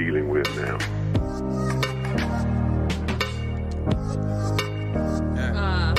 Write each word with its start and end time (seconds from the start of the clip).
dealing 0.00 0.28
with 0.30 0.48
now. 0.56 0.78
Uh, 5.36 5.94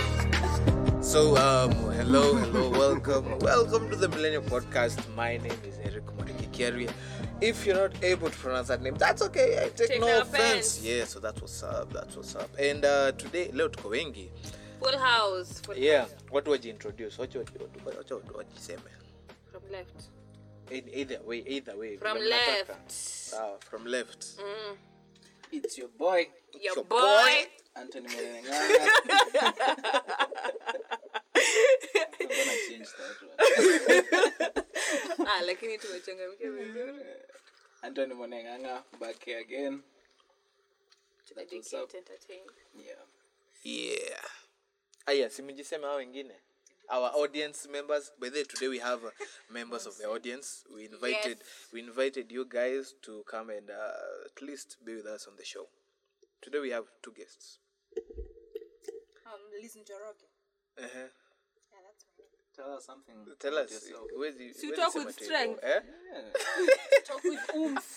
So, 1.01 1.35
um, 1.37 1.71
hello, 1.99 2.35
hello, 2.35 2.69
welcome, 2.71 3.37
welcome 3.39 3.89
to 3.91 3.95
the 3.95 4.07
Millennial 4.09 4.41
Podcast. 4.41 4.97
My 5.15 5.37
name 5.37 5.59
is 5.67 5.77
Eric 5.83 6.05
Modikikiari. 6.17 6.89
If 7.41 7.65
you're 7.65 7.75
not 7.75 7.93
able 8.03 8.29
to 8.29 8.37
pronounce 8.37 8.69
that 8.69 8.81
name, 8.81 8.95
that's 8.95 9.21
okay. 9.23 9.59
I 9.63 9.69
take, 9.69 9.89
Take 9.89 9.99
no 10.01 10.07
no 10.07 10.21
offense. 10.21 10.77
offense. 10.77 10.83
Yeah, 10.83 11.03
so 11.05 11.19
that's 11.19 11.39
what's 11.41 11.61
up. 11.63 11.91
That's 11.93 12.15
what's 12.15 12.35
up. 12.35 12.49
And 12.57 12.85
uh, 12.85 13.11
today, 13.13 13.51
leo 13.53 13.67
tuko 13.69 13.89
wengi. 13.91 14.29
full 14.79 14.97
house. 14.97 15.59
Full 15.65 15.75
Yeah, 15.77 16.05
what 16.29 16.47
would 16.47 16.63
you 16.65 16.71
introduce? 16.71 17.17
What 17.19 17.33
you 17.35 17.41
would 17.41 17.53
do 17.53 17.67
but 17.85 17.95
what 17.97 18.09
you 18.09 18.17
waseme? 18.17 18.79
From 19.51 19.61
left. 19.71 20.09
Either 20.71 21.19
way, 21.25 21.43
either 21.47 21.75
way. 21.77 21.97
From 21.97 22.17
left. 22.17 22.91
Sawa, 22.91 23.57
from 23.59 23.85
left. 23.85 24.25
Mm. 24.39 24.77
It's 25.51 25.77
your 25.77 25.89
boy, 25.89 26.27
Your, 26.53 26.75
your 26.75 26.85
boy. 26.85 26.99
boy. 26.99 27.47
Anthony. 27.75 28.07
I'm 28.07 28.43
gonna 32.19 32.57
change 32.69 32.87
that 32.97 33.15
one. 33.21 33.37
ah, 35.27 35.41
lakini 35.45 35.77
tumechangamkia 35.77 36.51
vizuri. 36.51 37.05
Anthony 37.81 38.13
Mwenenganga 38.13 38.83
back 38.99 39.25
here 39.25 39.39
again. 39.39 39.81
Educate, 41.37 41.97
entertain. 41.97 42.43
Yeah. 42.75 43.05
Yeah. 43.63 44.21
Aya, 45.05 45.29
simujiseme 45.29 45.87
hao 45.87 45.95
wengine. 45.95 46.35
Our 46.91 47.09
audience 47.15 47.67
members. 47.71 48.11
By 48.19 48.29
the 48.29 48.39
way, 48.39 48.43
today 48.43 48.67
we 48.67 48.79
have 48.79 48.99
uh, 49.05 49.11
members 49.51 49.85
of 49.85 49.97
the 49.97 50.05
audience. 50.09 50.63
We 50.75 50.85
invited 50.85 51.37
Yes. 51.39 51.71
we 51.73 51.79
invited 51.79 52.31
you 52.31 52.45
guys 52.45 52.93
to 53.03 53.23
come 53.31 53.49
and 53.49 53.69
uh, 53.69 54.27
at 54.29 54.41
least 54.41 54.77
be 54.85 54.95
with 54.95 55.05
us 55.05 55.25
on 55.27 55.37
the 55.37 55.45
show. 55.45 55.65
Today 56.41 56.59
we 56.59 56.69
have 56.71 56.85
two 57.01 57.13
guests. 57.15 57.59
Um, 59.31 59.39
to 59.55 59.75
Njoroge. 59.79 60.27
Uh-huh. 60.77 61.07
Yeah, 61.71 61.81
that's 61.87 62.03
my 62.19 62.25
name. 62.27 62.40
Tell 62.55 62.73
us 62.77 62.85
something. 62.85 63.25
Tell 63.39 63.53
about 63.57 63.71
us. 63.71 63.71
yourself. 63.71 64.11
huwezi- 64.11 64.53
Si 64.53 64.65
huwezi 64.67 64.81
talk 64.81 64.95
with 64.95 65.11
strength. 65.15 65.61
hivyo, 65.61 65.75
Eh? 65.75 65.83
Yeah. 66.11 66.31
Talk 67.03 67.23
with 67.23 67.49
oomph. 67.55 67.95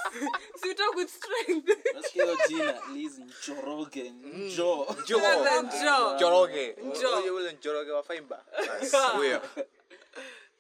So 0.60 0.66
you 0.68 0.74
talk 0.74 0.94
with 0.96 1.10
strength. 1.10 1.68
Nasikia 1.94 2.24
hiyo 2.24 2.36
jina 2.48 2.80
Liz 2.92 3.18
Njoroge. 3.18 4.10
Njo. 4.10 4.86
Jo. 5.06 5.20
Than 5.20 5.68
Joe. 5.84 6.14
Njoroge. 6.16 6.76
Jo. 7.00 7.16
Huyo 7.20 7.34
ule 7.34 7.52
Njoroge 7.52 7.90
wa 7.90 8.02
Faimba. 8.02 8.44
Bas, 8.66 8.92
huyo. 9.16 9.42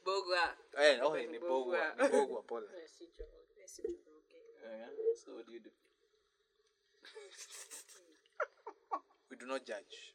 Bogwa. 0.04 0.54
Eh, 0.78 1.06
oh, 1.06 1.16
ni 1.16 1.38
Bogwa. 1.38 1.94
Ni 2.02 2.08
Bogwa, 2.08 2.42
pole. 2.42 2.66
Yeah. 2.76 2.88
So 5.24 5.32
what 5.34 5.46
do 5.46 5.52
you 5.52 5.60
do? 5.60 5.70
We 9.30 9.36
do 9.36 9.46
not 9.46 9.64
judge. 9.64 10.13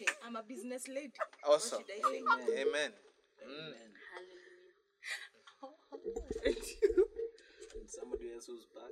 Hey, 0.00 0.06
I'm 0.24 0.32
a 0.34 0.42
business 0.42 0.88
lady. 0.88 1.12
Awesome. 1.46 1.84
Amen. 1.84 2.00
should 2.00 2.24
I 2.24 2.40
say? 2.46 2.62
Amen. 2.62 2.92
Amen. 3.44 3.74
And 7.76 7.86
somebody 7.86 8.32
else 8.32 8.46
who's 8.46 8.64
back. 8.72 8.88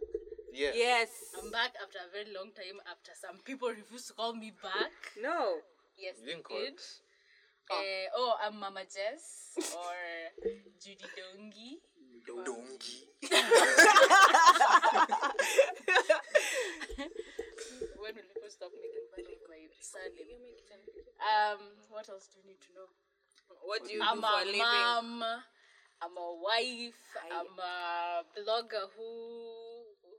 Yeah. 0.52 0.72
Yes. 0.74 1.08
I'm 1.42 1.50
back 1.50 1.72
after 1.82 1.96
a 2.04 2.08
very 2.12 2.28
long 2.36 2.52
time. 2.52 2.76
After 2.92 3.12
some 3.16 3.38
people 3.42 3.70
refuse 3.70 4.04
to 4.08 4.12
call 4.12 4.34
me 4.34 4.52
back. 4.62 4.92
No. 5.22 5.62
Yes, 5.96 6.16
You 6.20 6.26
didn't 6.26 6.44
call. 6.44 6.58
did. 6.58 6.78
Uh, 7.70 8.08
oh, 8.14 8.34
I'm 8.44 8.60
Mama 8.60 8.82
Jess 8.84 9.56
or 9.56 9.96
Judy 10.78 11.06
Dongi. 11.16 11.80
Donkey. 12.44 13.08
When 18.08 18.24
will 18.24 18.32
people 18.32 18.48
stop 18.48 18.72
making 18.72 19.04
fun 19.12 19.20
of 19.28 19.36
my 19.52 19.60
surname? 19.84 20.40
Um, 21.20 21.60
what 21.92 22.08
else 22.08 22.24
do 22.32 22.40
you 22.40 22.48
need 22.56 22.60
to 22.64 22.72
know? 22.72 22.88
What 23.68 23.84
do 23.84 23.92
you 23.92 24.00
I'm 24.00 24.16
do 24.16 24.24
for 24.24 24.40
a 24.40 24.48
a 24.48 24.48
living? 24.48 24.64
mom. 24.64 25.28
I'm 26.00 26.16
a 26.16 26.30
wife. 26.40 27.04
I'm 27.20 27.52
a 27.60 28.24
blogger 28.32 28.88
who 28.96 29.12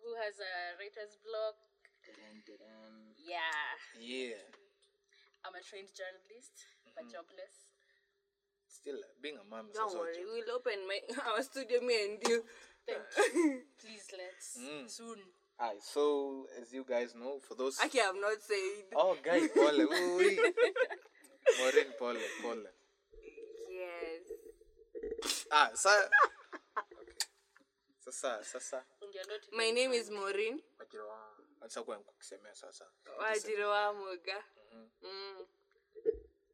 who 0.05 0.09
has 0.21 0.37
a 0.37 0.77
writer's 0.77 1.17
blog. 1.25 1.57
Dun, 2.05 2.45
dun, 2.45 2.61
dun. 2.61 2.93
Yeah, 3.17 3.73
Yeah. 3.97 4.37
I'm 5.41 5.57
a 5.57 5.63
trained 5.65 5.89
journalist, 5.97 6.53
but 6.93 7.09
jobless. 7.09 7.73
Still, 8.69 9.01
uh, 9.01 9.17
being 9.17 9.41
a 9.41 9.45
mom 9.49 9.73
is 9.73 9.81
Don't 9.81 9.97
worry, 9.97 10.21
we'll 10.29 10.53
open 10.53 10.85
my 10.85 11.01
our 11.33 11.41
studio, 11.41 11.81
me 11.81 11.97
and 12.05 12.21
you. 12.21 12.45
Thank 12.85 13.33
you. 13.33 13.65
Please 13.81 14.05
let's 14.13 14.61
Mm. 14.61 14.85
soon. 14.85 15.25
Aye, 15.59 15.75
so 15.81 16.47
as 16.61 16.71
you 16.71 16.85
guys 16.87 17.13
know, 17.15 17.39
for 17.43 17.55
those 17.55 17.77
Actually, 17.83 18.01
I've 18.01 18.15
not 18.15 18.39
said. 18.39 18.95
Oh 18.95 19.17
guys, 19.21 19.49
pole. 19.53 19.75
Ui. 19.75 20.39
Maureen, 21.59 21.91
pole, 21.99 22.15
pole. 22.41 22.63
Yes. 23.67 24.23
Ah, 25.51 25.69
sa 25.75 25.91
Okay. 26.79 27.27
Sasa, 27.99 28.39
sasa. 28.39 28.79
You're 29.11 29.27
not 29.27 29.43
My 29.51 29.69
name 29.75 29.91
is 29.91 30.09
Maureen. 30.09 30.63
Wajira 30.79 31.83
kwa 31.83 31.97
kukisemea 31.99 32.55
sasa. 32.55 32.85
Wajiri 33.19 33.63
wa 33.63 33.93
Muga. 33.93 34.43
Mm. 35.03 35.45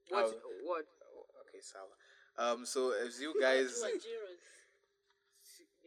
What? 0.10 0.34
What? 0.66 0.88
Okay, 1.46 1.62
sawa. 1.62 1.94
Um 2.38 2.66
so 2.66 2.90
as 2.92 3.22
you 3.22 3.34
guys 3.40 3.70
two 3.80 3.86
Angeros. 3.86 4.42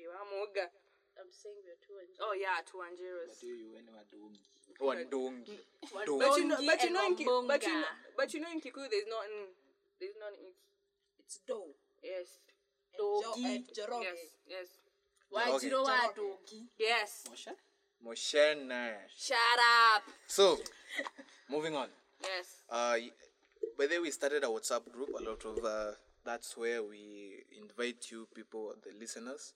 Wa 0.06 0.22
Muga. 0.30 0.70
I'm 1.18 1.30
saying 1.30 1.56
we're 1.66 1.78
two 1.82 1.98
Angeros. 1.98 2.22
Oh 2.22 2.34
yeah, 2.38 2.62
two 2.64 2.78
Angeros. 2.78 3.28
But 3.34 3.42
you 3.42 3.74
when 3.74 3.84
you 3.84 3.94
are 3.98 4.08
doing. 4.10 4.38
Wandongi. 4.80 5.58
But 5.92 6.06
you 6.06 6.46
know, 6.46 6.56
Dongi 6.56 6.66
but 6.66 6.82
you 6.84 6.90
know, 6.92 7.06
in 7.06 7.16
Ki- 7.16 7.24
but 7.46 7.62
you 7.66 7.72
know, 7.72 7.84
but 8.16 8.34
you 8.34 8.40
know, 8.40 8.50
in 8.52 8.60
Kikuyu, 8.60 8.86
there's 8.90 9.08
not, 9.10 9.24
in, 9.26 9.50
there's 9.98 10.14
not 10.20 10.32
in. 10.38 10.52
It's 11.18 11.40
dough. 11.48 11.74
Yes. 12.02 12.38
Jo- 12.96 13.22
Dogi. 13.34 13.44
and 13.44 13.64
Njoroge. 13.66 14.02
Yes. 14.02 14.18
Yes. 14.46 14.68
Wajiro 15.32 15.82
wa 15.82 15.96
Njoroge. 15.98 16.14
dogi. 16.16 16.62
Yes. 16.78 17.24
Moshe? 17.30 17.52
Moshena. 18.04 18.94
Shut 19.16 19.36
up. 19.96 20.02
So, 20.26 20.58
moving 21.50 21.74
on. 21.74 21.88
Yes. 22.22 22.62
Uh, 22.70 22.94
y- 22.98 23.10
by 23.76 23.86
the 23.86 23.94
way, 23.96 24.00
we 24.02 24.10
started 24.10 24.44
a 24.44 24.46
WhatsApp 24.46 24.90
group. 24.92 25.10
A 25.18 25.22
lot 25.22 25.44
of 25.44 25.64
uh, 25.64 25.92
that's 26.24 26.56
where 26.56 26.82
we 26.82 27.42
invite 27.60 28.10
you 28.12 28.26
people, 28.34 28.74
the 28.82 28.90
listeners, 28.98 29.52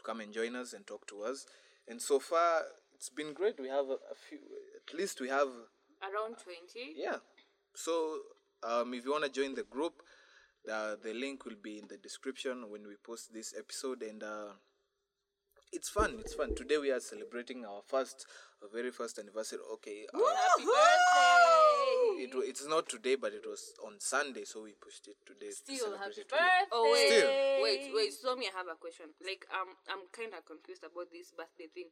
to 0.00 0.06
come 0.06 0.20
and 0.20 0.32
join 0.32 0.56
us 0.56 0.72
and 0.72 0.86
talk 0.86 1.06
to 1.08 1.22
us. 1.22 1.46
And 1.88 2.00
so 2.00 2.18
far, 2.18 2.62
it's 2.94 3.08
been 3.10 3.32
great. 3.32 3.60
We 3.60 3.68
have 3.68 3.86
a, 3.86 3.98
a 4.10 4.16
few. 4.28 4.38
At 4.88 4.98
least 4.98 5.20
we 5.20 5.28
have. 5.28 5.48
Around 6.02 6.36
twenty. 6.42 6.94
Yeah. 6.96 7.16
So, 7.74 8.18
um, 8.62 8.94
if 8.94 9.04
you 9.04 9.12
want 9.12 9.24
to 9.24 9.30
join 9.30 9.54
the 9.54 9.64
group, 9.64 10.02
the 10.64 10.98
the 11.02 11.12
link 11.12 11.44
will 11.44 11.60
be 11.62 11.78
in 11.78 11.88
the 11.88 11.98
description 11.98 12.70
when 12.70 12.86
we 12.86 12.96
post 13.04 13.32
this 13.32 13.54
episode. 13.58 14.02
And 14.02 14.22
uh, 14.22 14.52
it's 15.72 15.88
fun. 15.88 16.16
It's 16.20 16.34
fun. 16.34 16.54
Today 16.54 16.78
we 16.78 16.90
are 16.90 17.00
celebrating 17.00 17.64
our 17.64 17.82
first, 17.86 18.26
our 18.62 18.68
very 18.72 18.90
first 18.90 19.18
anniversary. 19.18 19.60
Okay. 19.74 20.06
Uh, 20.14 20.18
Happy 20.18 20.64
birthday. 20.64 21.49
It, 22.24 22.34
wa- 22.34 22.42
it's 22.44 22.66
not 22.68 22.88
today, 22.88 23.16
but 23.16 23.32
it 23.32 23.44
was 23.46 23.72
on 23.84 23.98
Sunday, 23.98 24.44
so 24.44 24.62
we 24.64 24.72
pushed 24.76 25.08
it 25.08 25.16
today. 25.24 25.50
Still 25.50 25.76
celebrate 25.96 26.16
happy 26.16 26.20
it 26.22 26.28
today. 26.28 26.40
birthday. 26.40 26.68
Oh 26.72 26.90
wait, 26.92 27.08
Still. 27.08 27.30
wait, 27.64 27.82
wait. 27.94 28.12
So 28.12 28.36
me, 28.36 28.48
I 28.48 28.52
have 28.58 28.68
a 28.68 28.76
question. 28.78 29.06
Like, 29.24 29.46
um, 29.52 29.74
I'm 29.88 30.04
kind 30.12 30.32
of 30.36 30.44
confused 30.44 30.84
about 30.84 31.08
this 31.12 31.32
birthday 31.32 31.68
thing. 31.72 31.88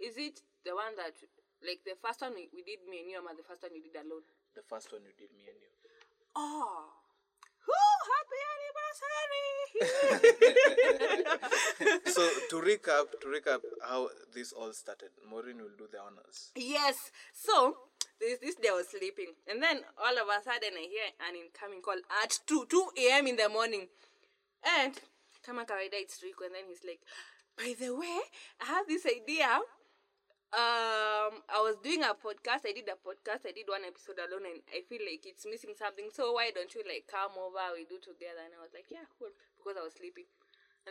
Is 0.00 0.16
it 0.16 0.40
the 0.64 0.74
one 0.74 0.96
that, 0.96 1.14
like, 1.62 1.84
the 1.84 1.94
first 2.00 2.20
one 2.24 2.34
we, 2.34 2.48
we 2.52 2.62
did 2.64 2.80
me 2.88 3.00
and 3.04 3.10
you, 3.12 3.18
or 3.20 3.34
the 3.36 3.44
first 3.46 3.62
one 3.62 3.74
you 3.76 3.82
did 3.84 3.96
alone? 4.00 4.24
The 4.56 4.62
first 4.66 4.90
one 4.92 5.02
you 5.06 5.12
did, 5.16 5.30
me 5.36 5.44
and 5.46 5.60
you. 5.60 5.70
Oh, 6.34 6.88
whoo! 7.68 7.96
Happy 8.10 8.40
anniversary! 8.48 9.60
So 12.06 12.22
to 12.50 12.56
recap, 12.60 13.06
to 13.20 13.26
recap 13.28 13.60
how 13.86 14.08
this 14.34 14.52
all 14.52 14.72
started, 14.72 15.10
Maureen 15.30 15.58
will 15.58 15.76
do 15.78 15.86
the 15.90 15.98
honors. 16.00 16.50
yes. 16.56 17.10
So 17.32 17.76
this 18.20 18.38
this 18.38 18.54
day 18.56 18.68
I 18.68 18.76
was 18.76 18.88
sleeping, 18.88 19.32
and 19.48 19.62
then 19.62 19.80
all 19.98 20.12
of 20.12 20.28
a 20.28 20.38
sudden 20.44 20.76
I 20.76 20.86
hear 20.88 21.08
an 21.28 21.34
incoming 21.36 21.80
call 21.82 21.98
at 22.22 22.38
two 22.46 22.66
two 22.68 22.86
a.m. 22.98 23.26
in 23.26 23.36
the 23.36 23.48
morning, 23.48 23.88
and 24.78 24.92
kama 25.44 25.64
kawaida 25.64 25.96
it's 25.98 26.22
Rico, 26.22 26.44
and 26.44 26.54
then 26.54 26.64
he's 26.68 26.84
like, 26.84 27.00
by 27.56 27.74
the 27.78 27.94
way, 27.96 28.20
I 28.60 28.66
have 28.66 28.86
this 28.86 29.06
idea. 29.06 29.60
Um, 30.50 31.46
I 31.46 31.62
was 31.62 31.78
doing 31.78 32.02
a 32.02 32.10
podcast. 32.10 32.66
I 32.66 32.74
did 32.74 32.90
a 32.90 32.98
podcast. 32.98 33.46
I 33.46 33.54
did 33.54 33.70
one 33.70 33.86
episode 33.86 34.18
alone, 34.18 34.50
and 34.50 34.58
I 34.74 34.82
feel 34.82 34.98
like 35.06 35.22
it's 35.22 35.46
missing 35.46 35.78
something. 35.78 36.10
So 36.10 36.34
why 36.34 36.50
don't 36.50 36.74
you 36.74 36.82
like 36.82 37.06
come 37.06 37.38
over? 37.38 37.62
We 37.78 37.86
do 37.86 38.02
together. 38.02 38.42
And 38.42 38.58
I 38.58 38.60
was 38.60 38.74
like, 38.74 38.90
yeah, 38.90 39.06
cool, 39.14 39.30
because 39.54 39.78
I 39.78 39.86
was 39.86 39.94
sleeping. 39.94 40.26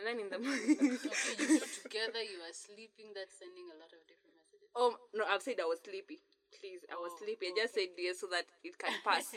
And 0.00 0.08
then 0.08 0.16
in 0.16 0.32
the 0.32 0.40
morning, 0.44 0.80
Okay, 0.96 1.44
you 1.44 1.60
two 1.60 1.68
together, 1.84 2.24
you 2.24 2.40
are 2.40 2.56
sleeping, 2.56 3.12
that's 3.12 3.36
sending 3.36 3.68
a 3.68 3.76
lot 3.76 3.92
of 3.92 4.00
different 4.08 4.32
messages. 4.40 4.72
oh 4.80 4.96
no, 5.12 5.28
I've 5.28 5.44
said 5.44 5.60
I 5.60 5.68
was 5.68 5.84
sleepy. 5.84 6.24
Please, 6.58 6.84
I 6.90 6.96
was 6.96 7.12
Oh, 7.14 7.18
sleepy. 7.24 7.46
I 7.46 7.52
just 7.56 7.74
said 7.74 7.88
yes 7.98 8.20
so 8.20 8.26
that 8.28 8.46
it 8.64 8.76
can 8.78 8.92
pass. 9.04 9.34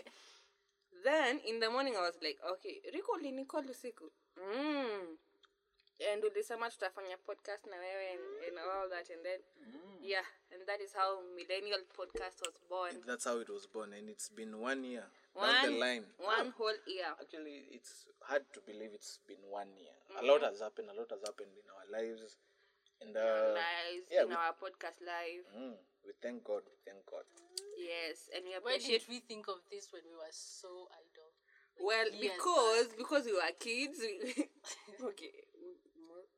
then 1.04 1.39
in 1.45 1.60
the 1.60 1.69
morning, 1.69 1.95
I 1.98 2.01
was 2.01 2.18
like, 2.21 2.38
okay, 2.54 2.81
Rico 2.94 3.15
Nicole 3.21 3.63
Lusiku. 3.63 4.10
Mm. 4.38 5.18
and 6.12 6.24
ulisema 6.25 6.69
tutafanya 6.71 7.18
podcast 7.18 7.65
na 7.68 7.77
wewe 7.77 8.10
and, 8.12 8.21
and 8.48 8.57
all 8.60 8.89
that 8.89 9.10
and 9.10 9.24
then 9.24 9.39
yeah 10.01 10.25
and 10.51 10.65
that 10.65 10.81
is 10.81 10.94
how 10.94 11.21
millennial 11.36 11.80
podcast 11.95 12.42
was 12.42 12.56
born 12.69 13.04
That's 13.06 13.25
how 13.25 13.39
it 13.42 13.48
was 13.50 13.68
born, 13.68 13.94
and 13.94 14.10
it's 14.10 14.30
been 14.30 14.56
one 14.60 14.83
year. 14.83 15.06
Down 15.36 15.62
the 15.65 15.69
one, 15.71 15.80
line. 15.80 16.04
one 16.18 16.50
whole 16.57 16.77
year 16.88 17.06
Actually, 17.21 17.63
it's 17.71 18.06
hard 18.21 18.44
to 18.54 18.60
believe 18.65 18.89
it's 18.94 19.19
been 19.27 19.39
one 19.51 19.69
year. 19.77 19.94
A 20.19 20.25
lot 20.25 20.42
has 20.42 20.60
happened. 20.62 20.89
A 20.89 20.94
lot 21.00 21.10
has 21.12 21.21
happened 21.21 21.51
in 21.56 21.69
our 21.69 21.86
lives, 22.01 22.38
and 23.01 23.15
uh, 23.15 23.54
lives 23.54 24.07
yeah, 24.12 24.24
in 24.24 24.30
we, 24.30 24.36
our 24.36 24.54
podcast 24.54 25.00
live 25.06 25.45
mm, 25.56 25.74
we 26.05 26.11
thank 26.21 26.44
God. 26.44 26.61
We 26.67 26.77
thank 26.85 27.05
God. 27.09 27.25
yes 27.77 28.29
and 28.35 28.44
we 28.45 28.51
Why 28.59 28.75
appreciate 28.75 29.07
did 29.07 29.09
we 29.09 29.19
think 29.19 29.47
of 29.47 29.59
this 29.71 29.89
when 29.91 30.03
we 30.07 30.15
were 30.15 30.31
so 30.33 30.88
idle? 30.94 31.31
well 31.81 32.05
years 32.11 32.38
because 32.38 32.88
because 32.97 33.23
we 33.25 33.33
were 33.33 33.53
kids 33.59 33.97
we, 34.00 34.45
okay 35.09 35.33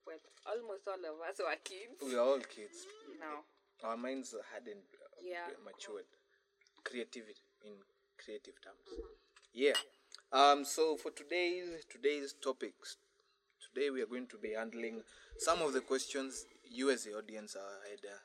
well 0.05 0.21
almost 0.47 0.87
all 0.87 1.01
of 1.01 1.17
us 1.27 1.37
were 1.39 1.59
kids 1.63 1.99
We 2.05 2.15
are 2.15 2.23
all 2.25 2.39
kids. 2.39 2.87
now 3.19 3.43
Our 3.83 3.97
minds 3.97 4.33
hadn't 4.53 4.87
uh, 4.95 5.19
Yeah. 5.21 5.51
matured. 5.65 6.07
Creativity 6.83 7.43
in 7.65 7.73
creative 8.17 8.55
terms. 8.63 8.87
Yeah. 9.53 9.73
Um. 10.31 10.63
So 10.65 10.95
for 10.97 11.11
today's 11.11 11.83
today's 11.89 12.33
topics, 12.41 12.97
today 13.67 13.89
we 13.89 14.01
are 14.01 14.05
going 14.05 14.27
to 14.27 14.37
be 14.37 14.53
handling 14.53 15.03
some 15.37 15.61
of 15.61 15.73
the 15.73 15.81
questions 15.81 16.45
you 16.63 16.89
as 16.91 17.03
the 17.03 17.13
audience 17.17 17.55
had 17.89 17.99
uh, 18.05 18.15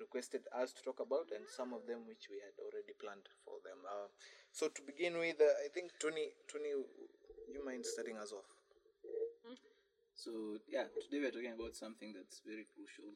requested 0.00 0.46
us 0.54 0.72
to 0.72 0.82
talk 0.82 1.00
about, 1.00 1.30
and 1.34 1.44
some 1.46 1.74
of 1.74 1.86
them 1.86 2.06
which 2.06 2.30
we 2.30 2.38
had 2.40 2.54
already 2.62 2.94
planned 2.98 3.26
for 3.44 3.58
them. 3.62 3.82
Uh, 3.84 4.08
so 4.52 4.68
to 4.68 4.80
begin 4.82 5.18
with, 5.18 5.40
uh, 5.40 5.50
I 5.64 5.68
think 5.68 5.92
Tony, 6.00 6.34
Tony, 6.50 6.72
you 6.72 7.60
mind 7.64 7.84
starting 7.86 8.16
us 8.16 8.32
off? 8.32 8.48
So 10.18 10.58
yeah, 10.66 10.90
today 10.98 11.22
we're 11.22 11.30
talking 11.30 11.54
about 11.54 11.78
something 11.78 12.10
that's 12.10 12.42
very 12.42 12.66
crucial 12.66 13.14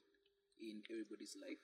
in 0.63 0.87
everybody's 0.87 1.35
life. 1.35 1.59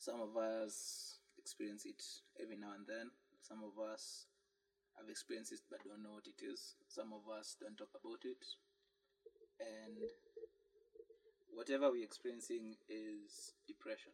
Some 0.00 0.20
of 0.24 0.32
us 0.36 1.20
experience 1.36 1.84
it 1.84 2.00
every 2.40 2.56
now 2.56 2.72
and 2.72 2.88
then. 2.88 3.12
Some 3.44 3.60
of 3.60 3.76
us 3.76 4.24
have 4.96 5.12
experienced 5.12 5.52
it 5.52 5.60
but 5.68 5.84
don't 5.84 6.00
know 6.00 6.16
what 6.16 6.24
it 6.24 6.40
is. 6.40 6.80
Some 6.88 7.12
of 7.12 7.28
us 7.28 7.60
don't 7.60 7.76
talk 7.76 7.92
about 7.92 8.24
it. 8.24 8.40
And 9.60 10.00
whatever 11.54 11.90
we're 11.90 12.04
experiencing 12.04 12.76
is 12.88 13.54
depression. 13.66 14.12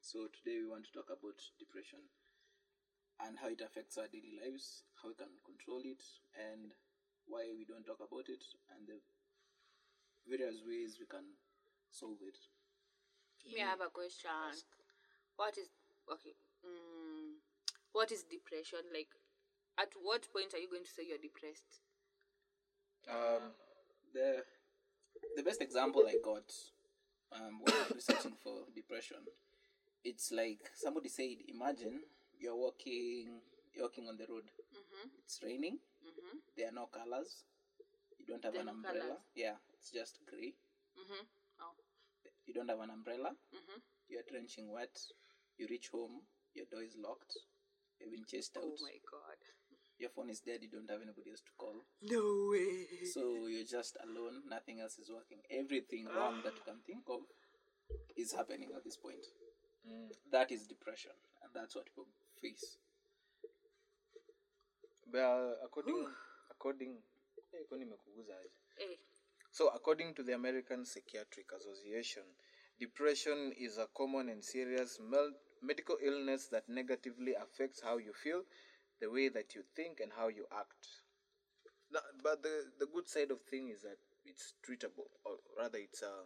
So 0.00 0.28
today 0.32 0.60
we 0.60 0.68
want 0.68 0.84
to 0.88 0.92
talk 0.92 1.08
about 1.08 1.38
depression 1.58 2.00
and 3.22 3.38
how 3.38 3.48
it 3.48 3.60
affects 3.62 3.96
our 3.96 4.08
daily 4.10 4.34
lives, 4.42 4.84
how 5.00 5.08
we 5.08 5.14
can 5.14 5.32
control 5.44 5.80
it, 5.84 6.02
and 6.34 6.72
why 7.26 7.48
we 7.56 7.64
don't 7.64 7.84
talk 7.86 8.00
about 8.02 8.26
it, 8.28 8.42
and 8.74 8.84
the 8.88 8.98
various 10.28 10.60
ways 10.66 10.96
we 11.00 11.06
can 11.06 11.24
solve 11.90 12.18
it. 12.24 12.36
me 13.52 13.62
I 13.62 13.68
have 13.68 13.80
a 13.84 13.92
question 13.92 14.30
what 15.36 15.56
is 15.58 15.68
okay 16.10 16.34
mm, 16.64 17.36
what 17.92 18.10
is 18.12 18.24
depression 18.24 18.80
like 18.92 19.12
at 19.78 19.92
what 20.02 20.26
point 20.32 20.54
are 20.54 20.58
you 20.62 20.70
going 20.70 20.84
to 20.84 20.90
say 20.90 21.04
you're 21.06 21.20
depressed 21.20 21.82
Um. 23.08 23.52
The 24.14 24.44
the 25.36 25.42
best 25.42 25.60
example 25.62 26.04
I 26.08 26.16
got 26.22 26.44
um, 27.32 27.60
when 27.62 27.74
I 27.74 27.82
was 27.88 27.92
researching 28.06 28.36
for 28.42 28.64
depression, 28.74 29.18
it's 30.04 30.30
like 30.32 30.70
somebody 30.74 31.08
said, 31.08 31.36
imagine 31.48 32.00
you're 32.38 32.56
walking 32.56 33.40
you're 33.74 33.84
walking 33.86 34.06
on 34.08 34.16
the 34.16 34.26
road. 34.30 34.44
It's 35.24 35.40
raining. 35.42 35.78
There 36.56 36.68
are 36.68 36.72
no 36.72 36.86
colors. 36.86 37.44
You 38.18 38.26
don't 38.26 38.44
have 38.44 38.52
There 38.52 38.60
an 38.62 38.66
no 38.66 38.72
umbrella. 38.72 39.00
colours. 39.00 39.18
Yeah, 39.34 39.56
it's 39.74 39.90
just 39.90 40.20
gray. 40.30 40.54
mm-hmm. 40.94 41.24
oh 41.60 41.74
You 42.46 42.54
don't 42.54 42.68
have 42.70 42.80
an 42.80 42.90
umbrella. 42.90 43.30
Mhm. 43.52 43.80
You're 44.08 44.22
drenching 44.30 44.70
wet. 44.70 44.94
You 45.58 45.66
reach 45.68 45.88
home. 45.88 46.22
Your 46.54 46.66
door 46.70 46.82
is 46.82 46.94
locked. 46.96 47.34
You've 47.98 48.12
been 48.12 48.24
chased 48.30 48.56
out. 48.56 48.62
oh 48.64 48.76
my 48.82 48.94
god 49.10 49.33
Your 49.98 50.10
phone 50.10 50.30
is 50.30 50.40
dead. 50.40 50.58
You 50.62 50.68
don't 50.70 50.90
have 50.90 51.00
anybody 51.02 51.30
else 51.30 51.40
to 51.40 51.52
call. 51.56 51.84
no 52.02 52.50
way 52.50 53.06
So 53.12 53.46
you're 53.46 53.64
just 53.64 53.96
alone, 54.02 54.42
nothing 54.48 54.80
else 54.80 54.98
is 54.98 55.10
working. 55.10 55.38
Everything 55.50 56.06
ah. 56.10 56.16
wrong 56.16 56.40
that 56.44 56.54
you 56.56 56.62
can 56.64 56.80
think 56.86 57.04
of 57.08 57.20
is 58.16 58.32
happening 58.32 58.70
at 58.76 58.82
this 58.84 58.96
point. 58.96 59.24
Mm. 59.86 60.08
That 60.32 60.50
is 60.50 60.66
depression, 60.66 61.12
and 61.42 61.50
that's 61.54 61.74
what 61.76 61.84
people 61.84 62.06
face. 62.40 62.76
Well, 65.12 65.50
uh, 65.60 65.64
according 65.64 66.06
according 66.50 66.96
Eh, 67.52 67.64
kwani 67.68 67.84
nimekuguza 67.84 68.38
aje? 68.38 68.50
hey, 68.76 68.98
So, 69.50 69.68
according 69.68 70.14
to 70.14 70.22
the 70.24 70.34
American 70.34 70.84
Psychiatric 70.84 71.52
Association, 71.52 72.24
depression 72.80 73.52
is 73.56 73.78
a 73.78 73.86
common 73.86 74.28
and 74.28 74.42
serious 74.42 74.98
mel- 75.00 75.34
medical 75.62 75.96
illness 76.00 76.48
that 76.50 76.68
negatively 76.68 77.34
affects 77.36 77.80
how 77.82 77.98
you 78.00 78.12
feel, 78.12 78.44
the 79.00 79.10
way 79.10 79.28
that 79.28 79.54
you 79.54 79.62
think, 79.74 80.00
and 80.00 80.12
how 80.16 80.28
you 80.28 80.46
act. 80.52 81.02
Now, 81.92 82.00
but 82.22 82.42
the, 82.42 82.64
the 82.78 82.86
good 82.86 83.08
side 83.08 83.30
of 83.30 83.40
thing 83.42 83.68
is 83.68 83.82
that 83.82 83.98
it's 84.24 84.54
treatable, 84.66 85.10
or 85.24 85.36
rather, 85.58 85.78
it's 85.78 86.02
uh, 86.02 86.24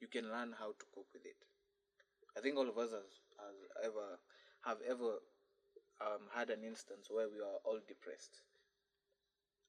you 0.00 0.08
can 0.08 0.30
learn 0.30 0.54
how 0.58 0.68
to 0.72 0.84
cope 0.94 1.08
with 1.12 1.24
it. 1.26 1.36
I 2.36 2.40
think 2.40 2.56
all 2.56 2.68
of 2.68 2.76
us 2.78 2.90
has, 2.90 3.10
has 3.38 3.56
ever 3.84 4.18
have 4.64 4.78
ever 4.88 5.20
um, 6.00 6.26
had 6.34 6.50
an 6.50 6.64
instance 6.64 7.08
where 7.10 7.28
we 7.28 7.38
are 7.40 7.60
all 7.64 7.78
depressed. 7.86 8.42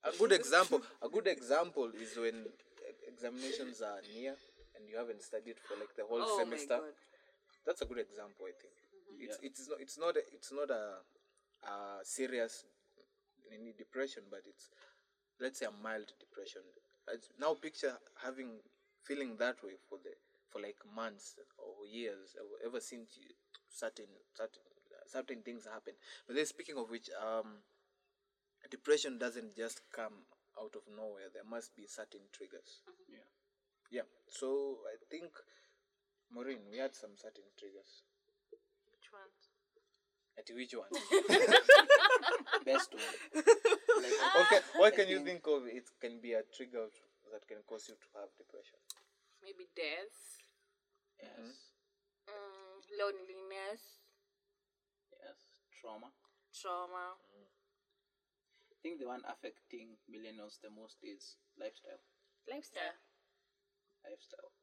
A 0.03 0.11
good 0.17 0.31
example, 0.39 0.81
a 1.01 1.09
good 1.09 1.27
example 1.27 1.91
is 1.93 2.17
when 2.17 2.45
e- 2.45 3.11
examinations 3.11 3.81
are 3.81 4.01
near 4.13 4.35
and 4.75 4.87
you 4.89 4.97
haven't 4.97 5.23
studied 5.23 5.55
for 5.67 5.77
like 5.79 5.93
the 5.95 6.03
whole 6.03 6.21
oh 6.21 6.37
my 6.37 6.43
semester. 6.43 6.79
god 6.79 6.95
That's 7.65 7.81
a 7.81 7.85
good 7.85 7.99
example, 7.99 8.45
I 8.45 8.53
think. 8.53 8.73
It's 9.19 9.37
it's 9.41 9.67
not 9.69 9.77
it's 9.79 9.97
not 9.97 10.13
a, 10.17 10.23
it's 10.33 10.51
not 10.51 10.69
a, 10.69 11.01
a 11.65 12.03
serious 12.03 12.65
any 13.53 13.73
depression, 13.77 14.23
but 14.29 14.41
it's 14.47 14.69
let's 15.39 15.59
say 15.59 15.65
a 15.67 15.71
mild 15.83 16.11
depression. 16.19 16.61
It's- 17.13 17.29
now 17.39 17.53
picture 17.55 17.97
having 18.23 18.59
feeling 19.03 19.37
that 19.37 19.63
way 19.63 19.77
for 19.89 19.97
the 20.03 20.13
for 20.51 20.61
like 20.61 20.77
months 20.95 21.35
or 21.59 21.85
years 21.87 22.35
ever, 22.39 22.57
ever 22.67 22.79
since 22.79 23.17
you, 23.17 23.29
certain 23.69 24.07
certain 24.33 24.63
uh, 24.93 25.05
certain 25.07 25.41
things 25.43 25.65
happen. 25.65 25.93
But 26.27 26.35
then 26.37 26.45
speaking 26.45 26.77
of 26.77 26.89
which, 26.89 27.09
um, 27.21 27.59
depression 28.69 29.17
doesn't 29.17 29.55
just 29.55 29.79
come 29.93 30.25
out 30.61 30.75
of 30.75 30.83
nowhere. 30.95 31.29
There 31.33 31.43
must 31.49 31.75
be 31.75 31.87
certain 31.87 32.21
triggers. 32.33 32.81
Mm-hmm. 32.89 33.13
Yeah. 33.15 33.27
Yeah. 33.91 34.07
So 34.27 34.79
I 34.87 34.95
think, 35.11 35.31
Maureen, 36.29 36.69
we 36.69 36.77
had 36.77 36.93
some 36.95 37.17
certain 37.17 37.45
triggers. 37.57 38.04
Which 40.35 40.49
At 40.49 40.55
which 40.55 40.73
one? 40.73 40.91
Best 42.65 42.91
one. 42.93 43.17
okay. 43.35 44.59
Ah, 44.61 44.79
what 44.79 44.95
can 44.95 45.07
you 45.07 45.19
think 45.23 45.45
of? 45.47 45.63
It 45.67 45.85
can 46.01 46.19
be 46.21 46.33
a 46.33 46.43
trigger 46.55 46.87
that 47.31 47.47
can 47.47 47.57
cause 47.67 47.87
you 47.89 47.95
to 47.95 48.09
have 48.19 48.29
depression. 48.37 48.79
maybe 49.43 49.69
death 49.75 50.17
Yes. 51.21 51.71
mm, 52.27 52.75
loneliness 52.99 54.01
Yes. 55.13 55.39
Trauma. 55.79 56.09
trauma 56.53 57.15
mm. 57.35 57.47
I 58.71 58.75
think 58.81 58.99
the 58.99 59.07
one 59.07 59.21
affecting 59.27 59.97
millennials 60.09 60.59
the 60.61 60.69
most 60.69 60.97
is 61.03 61.37
lifestyle. 61.59 62.01
lifestyle 62.49 62.97
Lifestyle. 64.05 64.54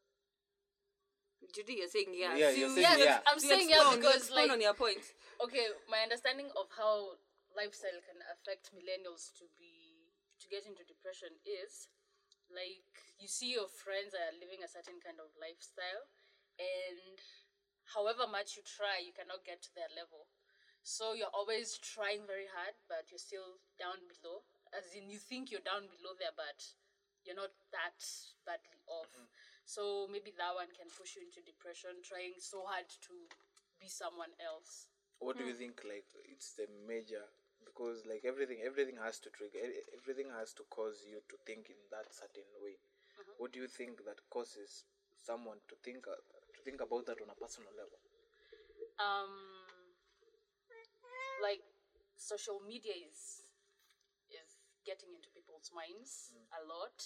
Judy, 1.51 1.83
you're 1.83 1.91
saying 1.91 2.15
yeah. 2.15 2.37
Yeah, 2.39 2.51
you're 2.55 2.71
saying 2.71 2.87
Yeah, 2.87 2.97
yeah. 2.97 3.19
I'm 3.27 3.43
you 3.43 3.49
saying 3.49 3.69
yeah 3.69 3.83
expound, 3.83 3.99
because 3.99 4.31
expound 4.31 4.39
like 4.39 4.51
on 4.55 4.61
your 4.63 4.77
point. 4.79 5.03
okay, 5.43 5.67
my 5.91 6.01
understanding 6.07 6.49
of 6.55 6.71
how 6.73 7.19
lifestyle 7.57 7.99
can 8.07 8.23
affect 8.33 8.73
millennials 8.73 9.35
to 9.37 9.45
be 9.59 10.09
to 10.41 10.47
get 10.49 10.65
into 10.67 10.83
depression 10.89 11.31
is 11.45 11.87
like 12.51 12.89
you 13.21 13.29
see 13.29 13.55
your 13.55 13.69
friends 13.69 14.13
are 14.13 14.33
living 14.37 14.61
a 14.65 14.69
certain 14.69 15.01
kind 15.01 15.21
of 15.21 15.33
lifestyle 15.41 16.05
and 16.61 17.17
however 17.95 18.29
much 18.29 18.57
you 18.57 18.63
try 18.65 19.01
you 19.01 19.15
cannot 19.15 19.45
get 19.47 19.61
to 19.63 19.73
their 19.73 19.89
level 19.95 20.29
so 20.83 21.15
you're 21.15 21.33
always 21.33 21.79
trying 21.79 22.27
very 22.27 22.51
hard 22.51 22.75
but 22.91 23.09
you're 23.09 23.23
still 23.23 23.63
down 23.79 24.03
below 24.11 24.43
as 24.75 24.91
in 24.93 25.09
you 25.09 25.21
think 25.21 25.49
you're 25.49 25.65
down 25.65 25.87
below 25.89 26.13
there 26.19 26.35
but 26.35 26.59
you're 27.23 27.39
not 27.39 27.55
that 27.71 27.99
badly 28.45 28.83
off 28.91 29.11
mm-hmm. 29.15 29.31
So 29.64 30.07
maybe 30.11 30.33
that 30.37 30.54
one 30.54 30.69
can 30.76 30.88
push 30.90 31.16
you 31.16 31.23
into 31.23 31.40
depression 31.45 32.02
trying 32.02 32.35
so 32.38 32.64
hard 32.66 32.88
to 33.00 33.14
be 33.81 33.88
someone 33.88 34.33
else 34.40 34.88
What 35.23 35.38
do 35.38 35.45
you 35.47 35.54
think? 35.54 35.81
Like 35.87 36.09
it's 36.26 36.49
the 36.59 36.66
major 36.87 37.23
because 37.64 38.02
like 38.11 38.25
everything, 38.26 38.59
everything 38.66 38.99
has 38.99 39.21
to 39.23 39.31
trigger. 39.31 39.62
Everything 39.99 40.28
has 40.38 40.50
to 40.59 40.64
cause 40.76 41.07
you 41.07 41.23
to 41.31 41.37
think 41.47 41.71
in 41.71 41.78
that 41.95 42.11
certain 42.11 42.49
way. 42.64 42.75
What 43.38 43.52
do 43.54 43.61
you 43.62 43.69
think 43.69 44.02
that 44.09 44.19
causes 44.31 44.85
someone 45.28 45.61
to 45.71 45.76
think 45.85 46.09
uh, 46.11 46.19
to 46.54 46.61
think 46.66 46.81
about 46.83 47.07
that 47.07 47.23
on 47.23 47.31
a 47.31 47.38
personal 47.38 47.71
level? 47.78 47.99
um 48.99 49.33
like 51.42 51.62
social 52.16 52.61
media 52.62 52.95
is 52.95 53.42
is 54.31 54.50
getting 54.87 55.11
into 55.14 55.28
people's 55.35 55.71
minds 55.75 56.33
a 56.54 56.61
lot 56.66 56.97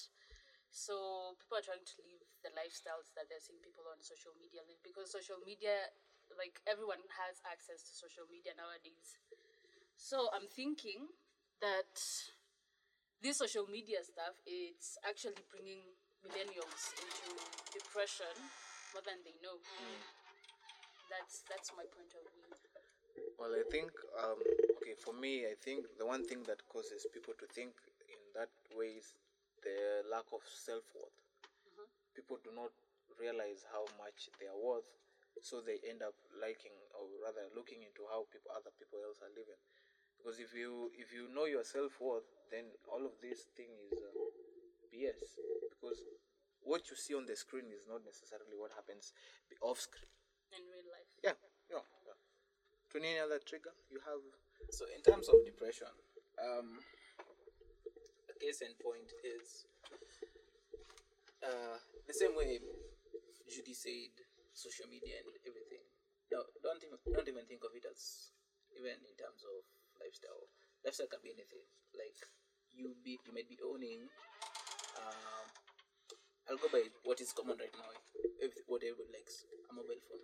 So 0.77 1.33
people 1.41 1.57
are 1.57 1.65
trying 1.65 1.89
to 1.89 1.97
live 2.05 2.21
the 2.45 2.53
lifestyles 2.53 3.09
that 3.17 3.33
they're 3.33 3.41
seeing 3.41 3.65
people 3.65 3.89
on 3.89 3.97
social 4.05 4.37
media 4.37 4.61
live 4.69 4.77
because 4.85 5.09
social 5.09 5.41
media, 5.41 5.89
like 6.37 6.61
everyone 6.69 7.01
has 7.17 7.41
access 7.49 7.81
to 7.89 7.93
social 7.97 8.29
media 8.29 8.53
nowadays. 8.53 9.17
So 9.97 10.29
I'm 10.37 10.49
thinking 10.53 11.09
that 11.65 11.97
this 13.25 13.41
social 13.41 13.65
media 13.73 14.05
stuff 14.05 14.37
it's 14.45 15.01
actually 15.09 15.41
bringing 15.49 15.81
millennials 16.21 16.93
into 17.01 17.29
depression 17.73 18.37
more 18.93 19.01
than 19.09 19.25
they 19.25 19.35
know. 19.41 19.57
That's 21.11 21.43
that's 21.49 21.71
my 21.73 21.87
point 21.89 22.13
of 22.13 22.25
view. 22.35 22.51
Well, 23.39 23.53
I 23.53 23.65
think, 23.71 23.93
um, 24.17 24.41
okay, 24.81 24.95
for 24.99 25.13
me, 25.13 25.45
I 25.47 25.55
think 25.61 25.85
the 25.99 26.07
one 26.07 26.25
thing 26.25 26.43
that 26.49 26.61
causes 26.69 27.07
people 27.13 27.35
to 27.39 27.47
think 27.53 27.73
in 28.09 28.21
that 28.35 28.49
way 28.77 28.97
is 29.01 29.13
the 29.67 30.07
lack 30.07 30.31
of 30.31 30.47
self 30.47 30.87
worth. 30.95 31.19
People 32.15 32.39
do 32.47 32.55
not 32.55 32.71
realize 33.19 33.67
how 33.75 33.83
much 33.99 34.31
they 34.39 34.47
are 34.47 34.57
worth, 34.57 34.87
so 35.43 35.59
they 35.61 35.83
end 35.85 36.01
up 36.07 36.15
liking, 36.39 36.73
or 36.95 37.11
rather, 37.21 37.51
looking 37.59 37.83
into 37.83 38.07
how 38.09 38.25
people, 38.31 38.55
other 38.55 38.73
people 38.79 39.03
else 39.03 39.19
are 39.21 39.33
living. 39.35 39.59
Because 40.17 40.39
if 40.39 40.55
you 40.55 40.91
if 40.97 41.11
you 41.13 41.29
know 41.35 41.45
your 41.51 41.67
self 41.67 41.99
worth, 42.01 42.27
then 42.49 42.71
all 42.89 43.03
of 43.05 43.19
this 43.21 43.51
thing 43.59 43.69
is 43.91 43.99
uh, 44.01 44.15
BS. 44.89 45.37
Because 45.75 45.99
what 46.63 46.89
you 46.91 46.97
see 46.97 47.15
on 47.15 47.27
the 47.27 47.37
screen 47.37 47.69
is 47.75 47.85
not 47.87 48.03
necessarily 48.07 48.57
what 48.57 48.73
happens 48.75 49.13
off 49.61 49.79
screen. 49.83 50.09
In 50.55 50.65
real 50.67 50.87
life. 50.89 51.11
Yeah, 51.23 51.37
yeah, 51.71 51.85
yeah. 52.07 52.17
To 52.91 52.95
any 52.99 53.19
other 53.19 53.39
trigger 53.43 53.75
you 53.91 54.01
have 54.07 54.23
So 54.71 54.87
in 54.91 55.03
terms 55.03 55.29
of 55.29 55.45
depression, 55.45 55.91
um, 56.43 56.81
a 56.81 56.96
case 58.37 58.61
in 58.63 58.73
point 58.79 59.09
is 59.25 59.67
uh, 61.43 61.79
the 62.07 62.15
same 62.15 62.37
way 62.37 62.61
Judy 63.49 63.75
said, 63.75 64.13
social 64.53 64.89
media 64.91 65.23
and 65.23 65.29
everything. 65.47 65.85
Now, 66.33 66.43
don't 66.61 66.83
even 66.83 66.99
don't 67.07 67.29
even 67.29 67.47
think 67.47 67.63
of 67.63 67.71
it 67.73 67.87
as 67.87 68.35
even 68.75 68.99
in 68.99 69.15
terms 69.15 69.47
of 69.47 69.63
lifestyle. 70.03 70.51
Lifestyle 70.83 71.09
can 71.09 71.23
be 71.23 71.31
anything. 71.33 71.63
Like 71.95 72.19
you 72.75 72.93
be 73.01 73.17
you 73.23 73.33
might 73.33 73.49
be 73.49 73.57
owning. 73.63 74.11
Um, 74.99 75.47
I'll 76.51 76.61
go 76.61 76.69
by 76.71 76.89
what 77.05 77.21
is 77.21 77.33
common 77.33 77.59
right 77.59 77.73
now. 77.75 77.91
If, 78.43 78.53
what 78.67 78.83
everybody 78.83 79.11
likes, 79.23 79.47
a 79.69 79.73
mobile 79.75 79.99
phone. 80.07 80.23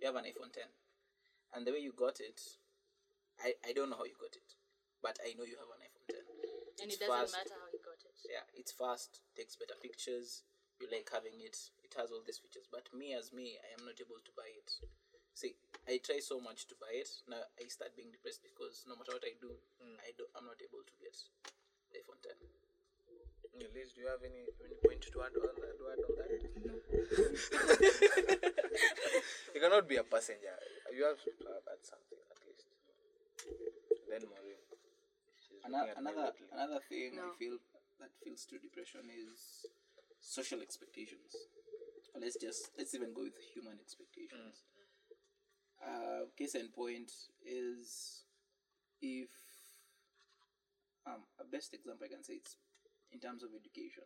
You 0.00 0.06
have 0.12 0.16
an 0.20 0.28
iPhone 0.28 0.52
10, 0.52 0.62
and 1.56 1.64
the 1.66 1.72
way 1.72 1.80
you 1.80 1.92
got 1.96 2.20
it, 2.20 2.36
I, 3.40 3.56
I 3.64 3.72
don't 3.72 3.88
know 3.88 3.96
how 3.96 4.04
you 4.04 4.14
got 4.20 4.36
it, 4.36 4.44
but 5.00 5.16
I 5.24 5.32
know 5.34 5.48
you 5.48 5.56
have 5.56 5.72
an 5.72 5.80
iPhone 5.80 5.95
10. 5.95 5.95
And 6.86 6.94
it 6.94 7.02
doesn't 7.02 7.10
fast. 7.10 7.34
matter 7.34 7.58
how 7.58 7.66
he 7.74 7.82
got 7.82 7.98
it. 7.98 8.14
Yeah, 8.22 8.46
it's 8.54 8.70
fast, 8.70 9.18
takes 9.34 9.58
better 9.58 9.74
pictures. 9.82 10.46
You 10.78 10.86
like 10.86 11.10
having 11.10 11.34
it. 11.42 11.58
It 11.82 11.90
has 11.98 12.14
all 12.14 12.22
these 12.22 12.38
features. 12.38 12.70
But 12.70 12.86
me 12.94 13.10
as 13.10 13.34
me, 13.34 13.58
I 13.58 13.74
am 13.74 13.82
not 13.82 13.98
able 13.98 14.22
to 14.22 14.30
buy 14.38 14.46
it. 14.54 14.70
See, 15.34 15.58
I 15.82 15.98
try 15.98 16.22
so 16.22 16.38
much 16.38 16.70
to 16.70 16.78
buy 16.78 16.94
it. 16.94 17.10
Now 17.26 17.42
I 17.58 17.66
start 17.66 17.98
being 17.98 18.14
depressed 18.14 18.46
because 18.46 18.86
no 18.86 18.94
matter 18.94 19.18
what 19.18 19.26
I 19.26 19.34
do, 19.42 19.50
hmm. 19.82 19.98
I 19.98 20.14
do 20.14 20.30
I'm 20.38 20.46
not 20.46 20.62
able 20.62 20.86
to 20.86 20.94
get 21.02 21.18
the 21.90 21.98
iPhone 21.98 22.22
10. 22.22 22.38
Liz, 23.74 23.90
do 23.98 24.04
you 24.04 24.06
have 24.06 24.22
any, 24.22 24.46
any 24.62 24.78
point 24.78 25.02
to 25.02 25.18
add 25.26 25.34
on, 25.34 25.58
to 25.58 25.84
add 25.90 25.98
on 26.06 26.14
that? 26.22 26.38
you 29.54 29.60
cannot 29.60 29.88
be 29.88 29.96
a 29.96 30.04
passenger. 30.04 30.54
You 30.94 31.04
have 31.08 31.18
to 31.18 31.30
add 31.50 31.82
something 31.82 32.18
at 32.30 32.38
least. 32.46 32.62
Then 34.06 34.22
Maureen. 34.30 34.45
She's 35.66 35.74
looking 35.74 35.94
Another 35.96 35.98
another, 35.98 36.32
weirdly. 36.32 36.48
another 36.52 36.80
thing 36.88 37.10
I 37.18 37.28
feel 37.38 37.56
that 38.00 38.12
feels 38.22 38.44
to 38.46 38.58
depression 38.58 39.10
is 39.10 39.66
social 40.20 40.60
expectations. 40.62 41.32
Or 42.14 42.20
let's 42.20 42.36
just 42.36 42.70
let's 42.78 42.94
even 42.94 43.12
go 43.12 43.22
with 43.24 43.36
human 43.54 43.78
expectations. 43.80 44.64
Uh, 45.82 46.26
case 46.38 46.54
in 46.54 46.68
point 46.68 47.10
is 47.44 48.22
if 49.02 49.28
um, 51.06 51.22
a 51.40 51.44
best 51.44 51.74
example 51.74 52.06
I 52.06 52.12
can 52.14 52.24
say 52.24 52.34
it's 52.34 52.56
in 53.12 53.20
terms 53.20 53.42
of 53.42 53.50
education. 53.54 54.04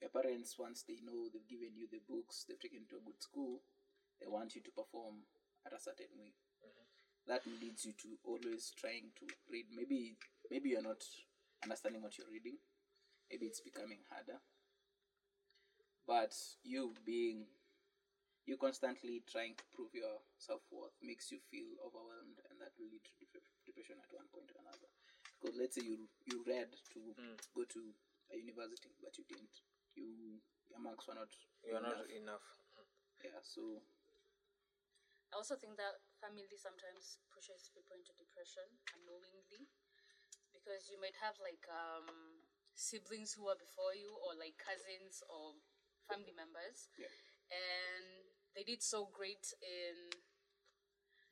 Your 0.00 0.10
parents, 0.10 0.58
once 0.58 0.84
they 0.86 0.98
know 1.02 1.28
they've 1.32 1.48
given 1.48 1.72
you 1.76 1.86
the 1.90 2.02
books, 2.08 2.44
they've 2.46 2.60
taken 2.60 2.84
you 2.84 2.88
to 2.92 3.00
a 3.00 3.06
good 3.06 3.22
school, 3.22 3.62
they 4.20 4.26
want 4.28 4.54
you 4.54 4.60
to 4.62 4.70
perform 4.70 5.24
at 5.64 5.72
a 5.72 5.80
certain 5.80 6.12
way. 6.18 6.34
That 7.26 7.42
leads 7.46 7.84
you 7.86 7.92
to 8.04 8.08
always 8.24 8.72
trying 8.76 9.16
to 9.18 9.26
read. 9.50 9.66
Maybe 9.74 10.16
maybe 10.50 10.70
you're 10.70 10.84
not 10.84 11.02
understanding 11.62 12.02
what 12.02 12.18
you're 12.18 12.30
reading. 12.30 12.58
Maybe 13.30 13.46
it's 13.46 13.60
becoming 13.60 14.04
harder. 14.12 14.40
But 16.04 16.36
you 16.62 16.92
being 17.06 17.48
you 18.44 18.60
constantly 18.60 19.24
trying 19.24 19.56
to 19.56 19.64
prove 19.72 19.88
your 19.96 20.20
self 20.36 20.60
worth 20.68 20.92
makes 21.00 21.32
you 21.32 21.40
feel 21.48 21.64
overwhelmed, 21.80 22.44
and 22.52 22.60
that 22.60 22.76
will 22.76 22.92
lead 22.92 23.00
to 23.00 23.12
depression 23.64 23.96
at 23.96 24.12
one 24.12 24.28
point 24.28 24.52
or 24.52 24.60
another. 24.60 24.92
Because 25.40 25.56
let's 25.56 25.80
say 25.80 25.84
you 25.88 26.04
you 26.28 26.44
read 26.44 26.68
to 26.92 27.00
mm. 27.16 27.36
go 27.56 27.64
to 27.64 27.80
a 28.32 28.36
university, 28.36 28.92
but 29.00 29.16
you 29.16 29.24
didn't. 29.24 29.64
You 29.96 30.44
your 30.68 30.80
marks 30.80 31.08
were 31.08 31.16
not. 31.16 31.32
You 31.64 31.80
are 31.80 31.84
not 31.84 32.04
enough. 32.12 32.44
enough. 32.76 32.92
Yeah. 33.24 33.40
So 33.40 33.80
I 35.32 35.40
also 35.40 35.56
think 35.56 35.80
that 35.80 36.04
family 36.20 36.46
sometimes 36.60 37.16
pushes 37.32 37.72
people 37.72 37.96
into 37.96 38.12
depression 38.20 38.68
unknowingly 38.92 39.72
because 40.64 40.88
you 40.88 40.96
might 40.96 41.14
have 41.20 41.36
like 41.44 41.60
um, 41.68 42.08
siblings 42.72 43.36
who 43.36 43.52
are 43.52 43.58
before 43.60 43.92
you 43.92 44.16
or 44.24 44.32
like 44.40 44.56
cousins 44.56 45.20
or 45.28 45.52
family 46.08 46.32
members. 46.32 46.88
Yeah, 46.96 47.12
and 47.52 48.24
they 48.56 48.64
did 48.64 48.80
so 48.80 49.12
great 49.12 49.44
in 49.60 50.08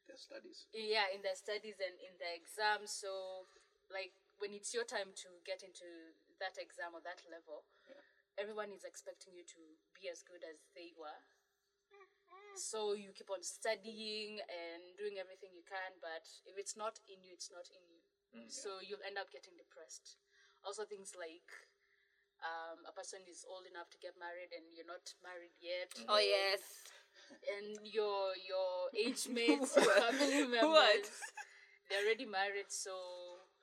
their 0.07 0.19
studies. 0.21 0.67
yeah 0.77 1.09
in 1.15 1.23
their 1.25 1.39
studies 1.39 1.81
and 1.81 1.97
in 1.97 2.13
their 2.21 2.37
exams. 2.37 2.93
So 2.93 3.49
like 3.89 4.13
when 4.37 4.53
it's 4.53 4.75
your 4.77 4.85
time 4.85 5.17
to 5.25 5.29
get 5.49 5.65
into 5.65 6.13
that 6.43 6.61
exam 6.61 6.93
or 6.93 7.01
that 7.07 7.25
level 7.31 7.65
everyone 8.41 8.73
is 8.73 8.85
expecting 8.85 9.37
you 9.37 9.45
to 9.45 9.61
be 9.97 10.09
as 10.09 10.25
good 10.25 10.43
as 10.45 10.59
they 10.75 10.93
were. 10.97 11.21
So 12.57 12.93
you 12.93 13.17
keep 13.17 13.33
on 13.33 13.41
studying 13.41 14.37
and 14.45 14.83
doing 15.01 15.17
everything 15.17 15.57
you 15.57 15.65
can 15.65 15.97
but 16.05 16.29
if 16.45 16.61
it's 16.61 16.77
not 16.77 17.01
in 17.09 17.25
you 17.25 17.33
it's 17.33 17.49
not 17.49 17.65
in 17.73 17.81
you 17.89 18.02
so 18.49 18.81
you'll 18.83 19.05
end 19.07 19.19
up 19.19 19.31
getting 19.33 19.55
depressed. 19.57 20.17
Also 20.65 20.85
things 20.85 21.13
like 21.19 21.49
um, 22.43 22.83
a 22.87 22.93
person 22.93 23.23
is 23.31 23.45
old 23.47 23.67
enough 23.71 23.91
to 23.91 23.99
get 23.99 24.15
married 24.19 24.51
and 24.55 24.67
you're 24.75 24.89
not 24.89 25.03
married 25.23 25.55
yet. 25.63 25.91
Oh 26.09 26.19
yes. 26.19 26.63
and 27.47 27.79
your 27.87 28.35
your 28.43 28.91
age 28.99 29.29
mates, 29.31 29.77
your 29.77 29.91
family 29.91 30.47
members, 30.47 31.09
they're 31.89 32.03
already 32.05 32.27
married, 32.27 32.71
so 32.71 32.93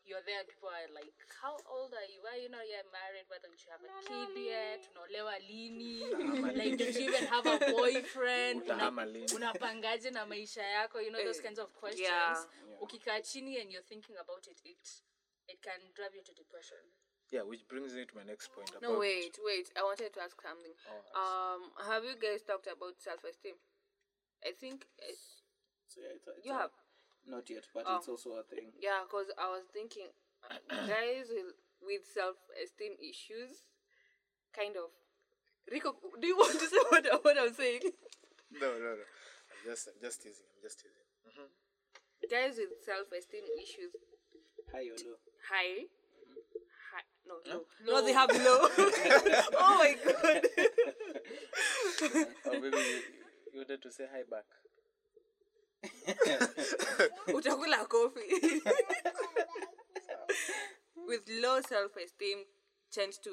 you're 0.10 0.26
there. 0.26 0.42
and 0.42 0.50
People 0.50 0.70
are 0.74 0.90
like, 0.94 1.14
"How 1.42 1.54
old 1.70 1.94
are 1.94 2.08
you? 2.10 2.20
Why 2.26 2.36
are 2.38 2.42
you 2.42 2.50
not 2.50 2.66
yet 2.68 2.86
married? 2.92 3.26
Why 3.30 3.38
don't 3.40 3.54
you 3.62 3.70
have 3.70 3.84
a 3.86 3.92
kid 4.02 4.34
yet? 4.42 4.82
Unaolewa 4.90 5.36
lini? 5.46 6.02
like, 6.58 6.76
don't 6.78 6.96
you 6.98 7.06
even 7.14 7.26
have 7.30 7.46
a 7.46 7.58
boyfriend? 7.72 8.64
Una- 8.66 8.90
Utahama? 8.92 9.04
Unapangaje 9.36 10.12
na 10.12 10.26
maisha 10.26 10.64
yako? 10.64 11.00
You 11.02 11.12
know 11.12 11.24
those 11.24 11.42
kinds 11.42 11.60
of 11.60 11.70
questions. 11.74 12.10
yeah. 12.10 12.82
Ukikaa 12.82 13.22
chini 13.22 13.62
and 13.62 13.72
you're 13.72 13.86
thinking 13.86 14.16
about 14.18 14.48
it, 14.48 14.60
it 14.66 14.82
it 15.48 15.62
can 15.62 15.80
drive 15.96 16.16
you 16.16 16.24
to 16.24 16.34
depression. 16.34 16.78
Yeah, 17.32 17.42
which 17.44 17.68
brings 17.68 17.94
me 17.94 18.06
to 18.06 18.16
my 18.16 18.24
next 18.24 18.50
point. 18.54 18.72
No, 18.82 18.98
wait, 18.98 19.38
wait. 19.46 19.70
I 19.78 19.84
wanted 19.84 20.14
to 20.14 20.22
ask 20.22 20.42
something. 20.42 20.74
Oh, 20.90 21.22
Um, 21.22 21.62
have 21.86 22.04
you 22.04 22.16
guys 22.18 22.42
talked 22.42 22.66
about 22.66 22.98
self-esteem? 23.02 23.54
I 24.44 24.52
think, 24.58 24.86
uh, 24.98 25.14
So 25.88 26.02
yeah, 26.02 26.14
it's, 26.16 26.28
it's 26.28 26.46
You 26.46 26.54
a- 26.54 26.58
have? 26.58 26.72
Not 27.28 27.50
yet, 27.50 27.66
but 27.74 27.84
Oh. 27.88 27.98
it's 27.98 28.08
also 28.10 28.32
a 28.40 28.44
thing. 28.44 28.72
yeah, 28.80 29.02
because 29.04 29.28
I 29.38 29.50
was 29.50 29.64
thinking, 29.74 30.08
uh, 30.50 30.56
guys 30.88 31.28
with, 31.30 31.54
with 31.82 32.02
self-esteem 32.14 32.94
issues, 33.02 33.68
kind 34.56 34.76
of. 34.78 34.90
Rico, 35.72 35.96
do 36.20 36.26
you 36.28 36.38
want 36.42 36.54
to 36.60 36.68
say 36.68 36.78
what, 36.90 37.06
what 37.24 37.38
I'm 37.38 37.54
saying? 37.54 37.82
No, 38.52 38.72
no, 38.74 38.96
no. 38.98 39.06
I'm 39.06 39.64
just, 39.66 39.88
I'm 39.90 40.02
just 40.02 40.22
teasing. 40.24 40.46
I'm 40.58 40.62
just 40.64 40.80
teasing. 40.80 41.06
Guys 42.30 42.58
with 42.58 42.70
self-esteem 42.86 43.44
issues, 43.62 43.94
Hi, 44.74 44.82
Yolo. 44.82 45.18
high, 45.50 45.86
high, 46.92 47.08
no, 47.26 47.36
no, 47.48 47.64
no, 47.88 48.06
they 48.06 48.14
have 48.14 48.30
low. 48.30 48.68
oh 49.58 49.76
my 49.80 49.96
god. 50.04 50.46
Or 52.46 52.54
maybe 52.60 52.78
you, 52.78 53.00
you 53.54 53.58
wanted 53.60 53.82
to 53.82 53.92
say 53.92 54.06
hi 54.12 54.22
back. 54.30 54.46
utakula 57.28 57.88
coffee 57.88 58.30
with 61.08 61.22
low 61.42 61.62
self-esteem 61.62 62.40
tend 62.92 63.14
to 63.24 63.32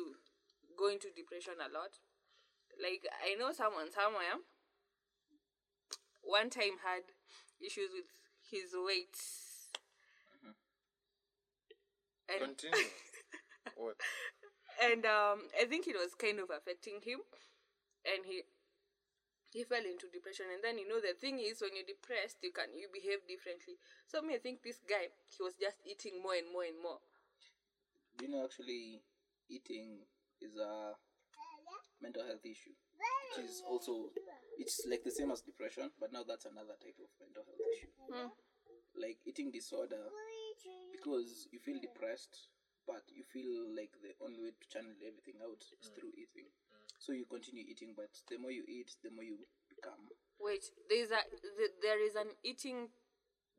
go 0.79 0.89
into 0.89 1.09
depression 1.17 1.55
a 1.61 1.73
lot. 1.73 1.99
Like 2.83 3.07
i 3.25 3.35
know 3.35 3.53
someone 3.53 3.91
somewhere 3.91 4.39
one 6.23 6.51
time 6.51 6.83
had 6.85 7.03
issues 7.65 7.91
with 7.95 8.11
his 8.51 8.75
weight. 8.75 9.17
And, 12.29 12.59
Continue. 12.59 12.91
what? 13.77 13.95
and 14.83 15.07
um, 15.07 15.47
I 15.61 15.65
think 15.67 15.87
it 15.87 15.95
was 15.95 16.15
kind 16.19 16.41
of 16.41 16.51
affecting 16.51 16.99
him, 17.05 17.21
and 18.05 18.27
he 18.27 18.43
he 19.57 19.65
fell 19.65 19.81
into 19.81 20.13
depression. 20.13 20.53
And 20.53 20.61
then 20.61 20.77
you 20.77 20.85
know 20.85 21.01
the 21.01 21.17
thing 21.17 21.41
is, 21.41 21.65
when 21.65 21.73
you're 21.73 21.89
depressed, 21.89 22.45
you 22.45 22.53
can 22.53 22.77
you 22.77 22.93
behave 22.93 23.25
differently. 23.25 23.81
So 24.05 24.21
me, 24.21 24.37
I 24.37 24.41
think 24.45 24.61
this 24.61 24.85
guy 24.85 25.09
he 25.33 25.41
was 25.41 25.57
just 25.57 25.81
eating 25.89 26.21
more 26.21 26.37
and 26.37 26.53
more 26.53 26.69
and 26.69 26.77
more. 26.77 27.01
You 28.21 28.29
know 28.29 28.45
actually 28.45 29.01
eating 29.49 30.05
is 30.45 30.61
a 30.61 30.93
mental 32.05 32.29
health 32.29 32.45
issue, 32.45 32.77
which 33.33 33.49
is 33.49 33.65
also 33.65 34.13
it's 34.61 34.85
like 34.85 35.01
the 35.01 35.13
same 35.13 35.33
as 35.33 35.41
depression, 35.41 35.89
but 35.97 36.13
now 36.13 36.21
that's 36.21 36.45
another 36.45 36.77
type 36.77 37.01
of 37.01 37.09
mental 37.17 37.41
health 37.49 37.65
issue. 37.73 37.93
Hmm. 38.13 38.29
Like 38.93 39.25
eating 39.25 39.49
disorder, 39.53 40.13
because 40.93 41.49
you 41.53 41.61
feel 41.61 41.81
depressed, 41.81 42.53
but 42.85 43.05
you 43.09 43.25
feel 43.25 43.73
like 43.73 43.93
the 44.05 44.17
only 44.21 44.41
way 44.41 44.53
to 44.53 44.65
channel 44.69 44.93
everything 45.01 45.41
out 45.41 45.65
is 45.81 45.89
hmm. 45.89 45.97
through 45.97 46.13
eating. 46.17 46.53
So 46.99 47.13
you 47.13 47.25
continue 47.27 47.65
eating, 47.69 47.95
but 47.97 48.11
the 48.29 48.39
more 48.39 48.51
you 48.51 48.65
eat, 48.69 48.91
the 49.03 49.11
more 49.11 49.25
you 49.25 49.39
become. 49.69 50.09
Wait, 50.41 50.65
there 50.89 50.99
is 51.03 51.11
a 51.11 51.21
there 51.83 52.01
is 52.07 52.15
an 52.17 52.29
eating 52.43 52.89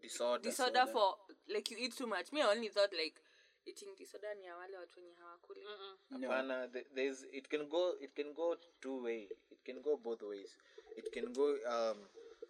Disorder. 0.01 0.43
disorder 0.43 0.85
for 0.91 1.15
like 1.53 1.71
you 1.71 1.77
eat 1.79 1.95
too 1.97 2.07
much. 2.07 2.31
Me, 2.31 2.41
I 2.41 2.47
only 2.51 2.69
thought 2.69 2.89
like 2.93 3.15
eating 3.65 3.89
disorder 3.97 4.35
ni 4.39 4.45
ya 4.45 4.57
wale 4.57 4.77
watu 4.77 4.99
wenye 4.99 5.13
hawakuli. 5.13 5.61
No. 6.09 6.29
Hapana, 6.29 6.67
th- 6.67 6.85
there's 6.93 7.23
it 7.31 7.47
can 7.49 7.65
go 7.67 7.95
it 7.99 8.13
can 8.15 8.33
go 8.33 8.55
two 8.81 9.01
way. 9.03 9.27
It 9.51 9.63
can 9.65 9.81
go 9.81 9.97
both 9.97 10.21
ways. 10.21 10.55
It 10.97 11.11
can 11.13 11.33
go 11.33 11.55
um 11.67 11.97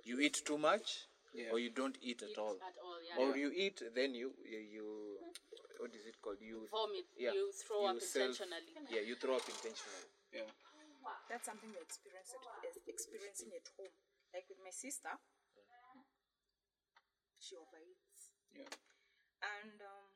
you 0.03 0.19
eat 0.21 0.43
too 0.45 0.57
much 0.57 1.07
Yeah. 1.33 1.51
or 1.53 1.59
you 1.59 1.69
don't 1.69 1.97
eat 2.01 2.23
at 2.23 2.37
all. 2.37 2.55
At 2.55 2.77
all, 2.83 2.99
yeah. 3.03 3.17
Or 3.25 3.37
you 3.37 3.51
eat 3.55 3.81
then 3.95 4.15
you 4.15 4.33
you, 4.45 4.59
you 4.59 5.17
what 5.79 5.95
is 5.95 6.05
it 6.05 6.15
called? 6.21 6.41
You 6.41 6.67
Vomit. 6.71 7.05
yeah, 7.17 7.33
You 7.33 7.51
throw 7.53 7.85
up 7.85 7.99
self- 8.01 8.41
intentionally. 8.41 8.87
Yeah, 8.89 9.01
you 9.01 9.15
throw 9.15 9.35
up 9.35 9.47
intentionally. 9.47 10.07
Yeah. 10.33 10.49
That's 11.29 11.45
something 11.45 11.69
we 11.69 11.79
experienced 11.83 12.35
at, 12.35 12.75
experiencing 12.87 13.51
at 13.55 13.67
home. 13.75 13.91
Like 14.33 14.47
with 14.47 14.59
my 14.63 14.71
sister, 14.71 15.11
she 17.39 17.55
overeats. 17.55 18.31
Yeah. 18.51 18.71
and 19.43 19.77
um, 19.83 20.07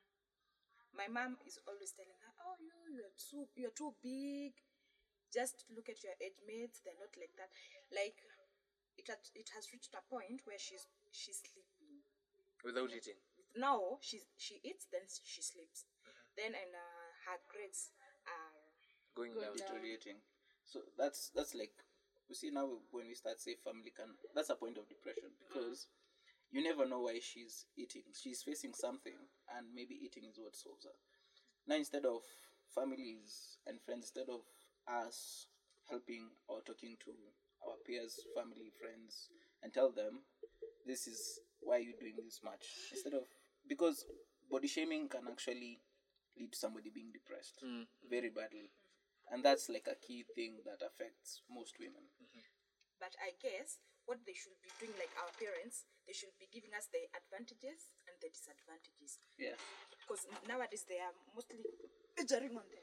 my 0.95 1.07
mom 1.07 1.37
is 1.47 1.59
always 1.67 1.91
telling 1.95 2.15
her, 2.19 2.31
"Oh, 2.43 2.55
you 2.59 2.71
you're 2.91 3.15
too 3.15 3.47
you're 3.55 3.75
too 3.75 3.93
big. 4.03 4.55
Just 5.31 5.63
look 5.71 5.87
at 5.87 6.03
your 6.03 6.15
age 6.19 6.39
mates; 6.43 6.83
they're 6.83 6.97
not 6.99 7.15
like 7.15 7.31
that. 7.39 7.51
Like 7.91 8.19
it 8.99 9.07
had, 9.07 9.23
it 9.35 9.47
has 9.55 9.71
reached 9.71 9.95
a 9.95 10.03
point 10.11 10.43
where 10.43 10.59
she's 10.59 10.87
she's 11.11 11.39
sleeping. 11.39 12.03
Without 12.63 12.91
eating. 12.91 13.19
Now 13.55 13.99
she's 14.03 14.27
she 14.35 14.59
eats, 14.63 14.87
then 14.91 15.07
she 15.07 15.41
sleeps. 15.43 15.87
Then 16.35 16.51
and 16.55 16.71
uh, 16.75 17.07
her 17.31 17.39
grades 17.51 17.91
are 18.27 18.51
Going 19.15 19.35
down. 19.35 19.55
deteriorating. 19.55 20.19
So 20.65 20.79
that's 20.97 21.31
that's 21.35 21.53
like 21.55 21.73
we 22.29 22.35
see 22.35 22.49
now 22.49 22.67
when 22.91 23.07
we 23.07 23.15
start 23.15 23.39
say 23.39 23.55
family 23.63 23.91
can 23.95 24.15
that's 24.35 24.49
a 24.49 24.55
point 24.55 24.77
of 24.77 24.87
depression 24.87 25.29
because 25.47 25.87
you 26.51 26.63
never 26.63 26.85
know 26.85 27.01
why 27.01 27.19
she's 27.21 27.65
eating. 27.77 28.03
She's 28.11 28.43
facing 28.43 28.73
something 28.73 29.15
and 29.55 29.67
maybe 29.73 29.95
eating 30.03 30.23
is 30.29 30.37
what 30.37 30.55
solves 30.55 30.83
her. 30.83 30.95
Now 31.67 31.75
instead 31.75 32.05
of 32.05 32.21
families 32.75 33.57
and 33.67 33.79
friends, 33.81 34.11
instead 34.11 34.29
of 34.29 34.41
us 34.87 35.47
helping 35.89 36.29
or 36.47 36.61
talking 36.61 36.97
to 37.05 37.11
our 37.67 37.75
peers, 37.85 38.19
family, 38.35 38.71
friends, 38.79 39.29
and 39.63 39.73
tell 39.73 39.91
them 39.91 40.23
this 40.85 41.07
is 41.07 41.39
why 41.61 41.77
you're 41.77 41.99
doing 41.99 42.15
this 42.23 42.41
much. 42.43 42.65
Instead 42.91 43.13
of 43.13 43.23
because 43.67 44.05
body 44.49 44.67
shaming 44.67 45.07
can 45.07 45.21
actually 45.29 45.79
lead 46.39 46.51
to 46.51 46.57
somebody 46.57 46.89
being 46.93 47.11
depressed 47.11 47.63
mm. 47.63 47.85
very 48.09 48.29
badly. 48.29 48.71
And 49.31 49.39
that's 49.43 49.71
like 49.71 49.87
a 49.87 49.95
key 49.95 50.27
thing 50.35 50.59
that 50.67 50.83
affects 50.83 51.41
most 51.47 51.79
women. 51.79 52.03
Mm-hmm. 52.19 52.43
But 52.99 53.15
I 53.23 53.31
guess 53.39 53.79
what 54.05 54.19
they 54.27 54.35
should 54.35 54.59
be 54.59 54.69
doing, 54.77 54.91
like 54.99 55.13
our 55.15 55.31
parents, 55.39 55.87
they 56.03 56.11
should 56.13 56.35
be 56.35 56.51
giving 56.51 56.75
us 56.75 56.91
the 56.91 57.07
advantages 57.15 57.95
and 58.05 58.15
the 58.19 58.27
disadvantages. 58.27 59.23
Yeah. 59.39 59.55
Because 60.03 60.27
nowadays 60.45 60.83
they 60.83 60.99
are 60.99 61.15
mostly 61.31 61.63
majoring 62.19 62.59
on 62.59 62.67
the 62.67 62.81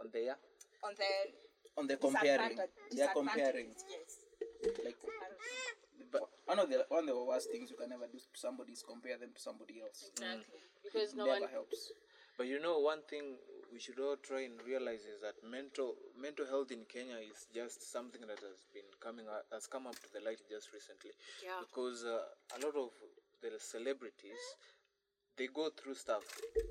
On 0.00 0.08
there. 0.10 0.36
on 0.82 0.92
the 0.96 1.12
On 1.76 1.84
the 1.86 1.96
comparing. 2.00 2.56
They're 2.90 3.12
comparing. 3.12 3.70
Yes. 3.86 4.24
Like 4.84 4.96
but 6.12 6.28
one 6.44 6.58
of 6.58 6.68
the 6.68 6.84
one 6.88 7.08
of 7.08 7.12
the 7.12 7.24
worst 7.24 7.50
things 7.50 7.70
you 7.70 7.76
can 7.76 7.92
ever 7.92 8.06
do 8.06 8.18
to 8.18 8.36
somebody 8.38 8.72
is 8.72 8.82
compare 8.84 9.16
them 9.16 9.30
to 9.34 9.40
somebody 9.40 9.80
else. 9.80 10.08
Exactly. 10.12 10.60
Mm. 10.60 10.84
Because 10.84 11.12
It 11.12 11.16
no 11.16 11.24
never 11.26 11.40
one. 11.40 11.50
helps. 11.50 11.92
But 12.36 12.46
you 12.46 12.60
know, 12.60 12.78
one 12.80 13.00
thing 13.08 13.36
we 13.72 13.80
should 13.80 13.98
all 13.98 14.16
try 14.20 14.44
and 14.44 14.60
realize 14.68 15.08
is 15.08 15.24
that 15.24 15.40
mental 15.40 15.96
mental 16.20 16.44
health 16.44 16.70
in 16.70 16.84
Kenya 16.84 17.16
is 17.16 17.48
just 17.56 17.80
something 17.80 18.20
that 18.20 18.38
has 18.44 18.68
been 18.76 18.86
coming 19.00 19.24
out, 19.26 19.48
has 19.50 19.66
come 19.66 19.88
up 19.88 19.96
to 19.96 20.08
the 20.12 20.20
light 20.20 20.44
just 20.44 20.68
recently. 20.76 21.16
Yeah. 21.40 21.64
Because 21.64 22.04
uh, 22.04 22.28
a 22.52 22.58
lot 22.60 22.76
of 22.76 22.92
the 23.40 23.56
celebrities, 23.58 24.38
they 25.40 25.48
go 25.48 25.72
through 25.72 25.96
stuff. 25.96 26.22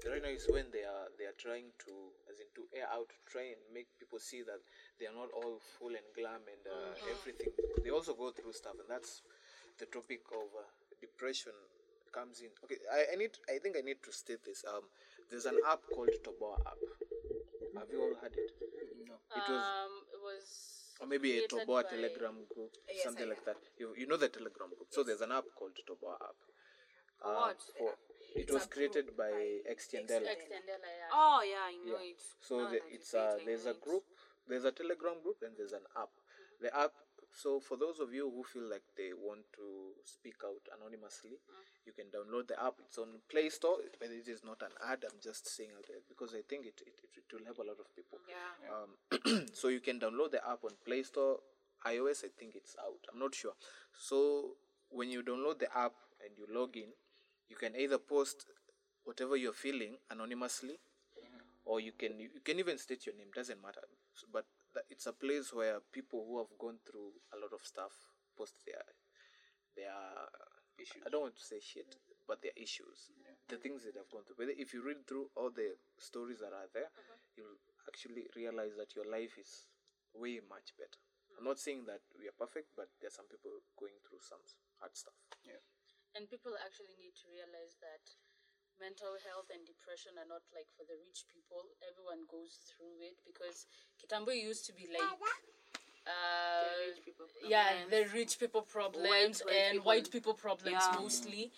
Right 0.05 0.21
now 0.21 0.29
is 0.29 0.45
when 0.45 0.69
they 0.69 0.85
are 0.85 1.09
they 1.17 1.25
are 1.25 1.37
trying 1.41 1.73
to, 1.89 1.93
as 2.29 2.37
in 2.37 2.47
to 2.53 2.69
air 2.77 2.87
out, 2.93 3.09
to 3.09 3.19
try 3.25 3.49
and 3.57 3.61
make 3.73 3.89
people 3.97 4.21
see 4.21 4.45
that 4.45 4.61
they 5.01 5.09
are 5.09 5.17
not 5.17 5.33
all 5.33 5.57
full 5.57 5.97
and 5.97 6.07
glam 6.13 6.45
and 6.45 6.63
uh, 6.69 6.93
everything. 7.09 7.49
They 7.81 7.89
also 7.89 8.13
go 8.13 8.29
through 8.29 8.53
stuff, 8.53 8.77
and 8.77 8.87
that's 8.87 9.25
the 9.81 9.89
topic 9.89 10.21
of 10.29 10.53
uh, 10.53 10.69
depression 11.01 11.57
comes 12.11 12.41
in. 12.41 12.49
Okay, 12.63 12.77
I, 12.91 13.13
I 13.13 13.15
need. 13.15 13.31
I 13.49 13.57
think 13.59 13.75
I 13.77 13.81
need 13.81 13.97
to 14.03 14.11
state 14.11 14.43
this. 14.45 14.63
Um, 14.67 14.83
there's 15.29 15.45
an 15.45 15.57
app 15.67 15.81
called 15.95 16.09
Toboa 16.23 16.57
app. 16.67 16.77
Have 17.77 17.87
you 17.91 18.01
all 18.01 18.15
heard 18.21 18.35
it? 18.35 18.51
No. 19.07 19.15
It 19.35 19.45
was, 19.49 19.63
Um, 19.63 19.93
it 20.13 20.21
was. 20.21 20.45
or 20.99 21.07
maybe 21.07 21.29
a 21.31 21.33
created 21.47 21.49
Toboa 21.49 21.83
by- 21.83 21.89
Telegram 21.89 22.37
group, 22.53 22.71
Yes, 22.89 23.03
something 23.03 23.29
like 23.29 23.43
that. 23.45 23.57
You 23.79 23.95
you 23.97 24.07
know 24.07 24.17
the 24.17 24.29
Telegram 24.29 24.69
group. 24.75 24.87
So 24.91 25.03
there's 25.03 25.21
an 25.21 25.31
app 25.31 25.45
called 25.57 25.75
Toboa 25.87 26.15
app. 26.21 26.35
Uh, 27.23 27.33
what? 27.33 27.61
For, 27.77 27.89
it 28.35 28.43
It's 28.47 28.51
was 28.51 28.65
created 28.65 29.15
by 29.15 29.31
by 29.31 29.73
Xtian 29.75 30.07
Dela. 30.07 30.25
Extendela, 30.35 30.89
yeah. 30.99 31.09
Oh 31.13 31.39
yeah, 31.43 31.63
I 31.71 31.75
know 31.85 31.99
Yeah. 31.99 32.11
it. 32.11 32.21
So 32.41 32.57
Now 32.63 32.69
the, 32.71 32.79
it's 32.91 33.11
say 33.11 33.19
a 33.19 33.45
there's 33.45 33.65
a 33.67 33.73
group, 33.75 34.03
there's 34.47 34.65
a 34.65 34.71
Telegram 34.71 35.21
group, 35.23 35.37
and 35.43 35.55
there's 35.57 35.73
an 35.73 35.85
app. 35.95 36.09
The 36.59 36.75
app. 36.75 36.93
So 37.33 37.59
for 37.59 37.77
those 37.77 37.99
of 37.99 38.13
you 38.13 38.29
who 38.29 38.43
feel 38.43 38.69
like 38.69 38.83
they 38.97 39.11
want 39.15 39.47
to 39.55 39.95
speak 40.03 40.35
out 40.43 40.61
anonymously, 40.75 41.39
you 41.85 41.93
can 41.93 42.11
download 42.11 42.47
the 42.47 42.61
app. 42.61 42.75
It's 42.85 42.97
on 42.97 43.23
Play 43.29 43.49
Store, 43.49 43.77
but 43.99 44.09
it 44.09 44.27
is 44.27 44.43
not 44.43 44.61
an 44.61 44.75
ad. 44.83 45.05
I'm 45.07 45.17
just 45.23 45.47
saying 45.47 45.71
it 45.79 45.87
uh, 45.89 46.01
because 46.09 46.35
I 46.35 46.43
think 46.47 46.65
it, 46.67 46.81
it, 46.85 46.93
it 47.15 47.27
will 47.31 47.45
help 47.45 47.57
a 47.59 47.67
lot 47.67 47.79
of 47.79 47.87
people. 47.95 48.19
Yeah. 48.27 48.67
Um, 48.69 49.47
so 49.53 49.69
you 49.69 49.79
can 49.79 49.99
download 49.99 50.31
the 50.31 50.43
app 50.45 50.63
on 50.63 50.71
Play 50.85 51.03
Store. 51.03 51.39
iOS, 51.87 52.25
I 52.25 52.29
think 52.37 52.55
it's 52.55 52.75
out. 52.77 53.01
I'm 53.11 53.19
not 53.19 53.33
sure. 53.33 53.53
So 53.97 54.57
when 54.89 55.09
you 55.09 55.23
download 55.23 55.59
the 55.59 55.71
app 55.75 55.93
and 56.21 56.31
you 56.37 56.45
log 56.53 56.75
in, 56.77 56.93
you 57.49 57.55
can 57.55 57.75
either 57.75 57.97
post 57.97 58.45
whatever 59.03 59.35
you're 59.35 59.53
feeling 59.53 59.97
anonymously, 60.11 60.77
or 61.65 61.79
you 61.79 61.91
can 61.91 62.19
you 62.19 62.41
can 62.43 62.59
even 62.59 62.77
state 62.77 63.05
your 63.05 63.15
name. 63.15 63.27
Doesn't 63.33 63.61
matter. 63.61 63.81
But 64.31 64.45
that 64.73 64.87
it's 64.89 65.07
a 65.07 65.15
place 65.15 65.51
where 65.53 65.79
people 65.91 66.23
who 66.27 66.37
have 66.39 66.51
gone 66.59 66.79
through 66.87 67.11
a 67.33 67.37
lot 67.37 67.51
of 67.51 67.63
stuff 67.65 67.91
post 68.37 68.55
their 68.65 68.83
their 69.75 69.95
issues. 70.79 71.03
I 71.05 71.09
don't 71.09 71.29
want 71.31 71.37
to 71.37 71.45
say 71.45 71.59
shit, 71.59 71.95
but 72.27 72.41
their 72.41 72.55
issues, 72.55 73.11
the 73.47 73.59
things 73.59 73.83
that 73.83 73.95
they've 73.95 74.11
gone 74.11 74.23
through. 74.27 74.39
But 74.39 74.55
if 74.55 74.73
you 74.73 74.83
read 74.83 75.07
through 75.07 75.31
all 75.35 75.51
the 75.51 75.77
stories 75.99 76.39
that 76.43 76.51
are 76.55 76.67
there, 76.73 76.91
uh-huh. 76.91 77.19
you'll 77.37 77.59
actually 77.87 78.27
realize 78.35 78.75
that 78.75 78.95
your 78.95 79.07
life 79.07 79.35
is 79.39 79.71
way 80.15 80.43
much 80.43 80.75
better. 80.75 80.99
Mm-hmm. 80.99 81.37
I'm 81.39 81.47
not 81.47 81.59
saying 81.59 81.87
that 81.87 82.03
we 82.15 82.27
are 82.27 82.35
perfect, 82.35 82.75
but 82.75 82.91
there 82.99 83.07
are 83.07 83.15
some 83.15 83.29
people 83.31 83.51
going 83.79 83.95
through 84.03 84.23
some 84.23 84.43
hard 84.79 84.95
stuff. 84.95 85.15
Yeah. 85.43 85.61
And 86.11 86.27
people 86.27 86.51
actually 86.59 86.99
need 86.99 87.15
to 87.23 87.31
realize 87.31 87.79
that 87.79 88.03
mental 88.81 89.13
health 89.29 89.47
and 89.53 89.61
depression 89.63 90.17
are 90.17 90.25
not 90.25 90.41
like 90.57 90.65
for 90.73 90.83
the 90.89 90.97
rich 90.97 91.29
people. 91.29 91.69
Everyone 91.85 92.25
goes 92.25 92.57
through 92.65 92.97
it 93.05 93.15
because 93.29 93.69
Kitambo 94.01 94.33
used 94.33 94.65
to 94.65 94.73
be 94.73 94.89
like 94.89 95.05
uh, 96.09 96.65
rich 96.89 97.05
people 97.05 97.25
yeah, 97.45 97.85
the 97.89 98.09
rich 98.13 98.39
people 98.41 98.61
problems 98.65 99.41
white 99.45 99.53
and 99.53 99.71
people. 99.77 99.85
white 99.85 100.09
people 100.11 100.33
problems 100.33 100.81
Yeah. 100.89 100.99
mostly. 100.99 101.51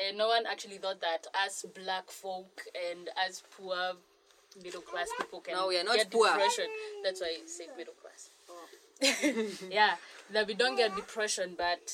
And 0.00 0.16
no 0.16 0.28
one 0.28 0.46
actually 0.48 0.78
thought 0.78 1.00
that 1.04 1.26
as 1.44 1.64
black 1.76 2.08
folk 2.10 2.64
and 2.90 3.10
as 3.28 3.42
poor 3.52 3.92
middle 4.64 4.80
class 4.80 5.08
people 5.20 5.40
can 5.40 5.54
No, 5.54 5.68
we 5.68 5.76
are 5.78 5.84
not 5.84 5.96
get 5.96 6.10
poor. 6.10 6.28
depression. 6.28 6.66
That's 7.04 7.20
why 7.20 7.36
I 7.36 7.46
say 7.46 7.68
middle 7.76 7.94
class. 8.00 8.30
yeah, 9.70 9.96
that 10.32 10.46
we 10.46 10.54
don't 10.54 10.76
get 10.76 10.96
depression, 10.96 11.54
but 11.58 11.84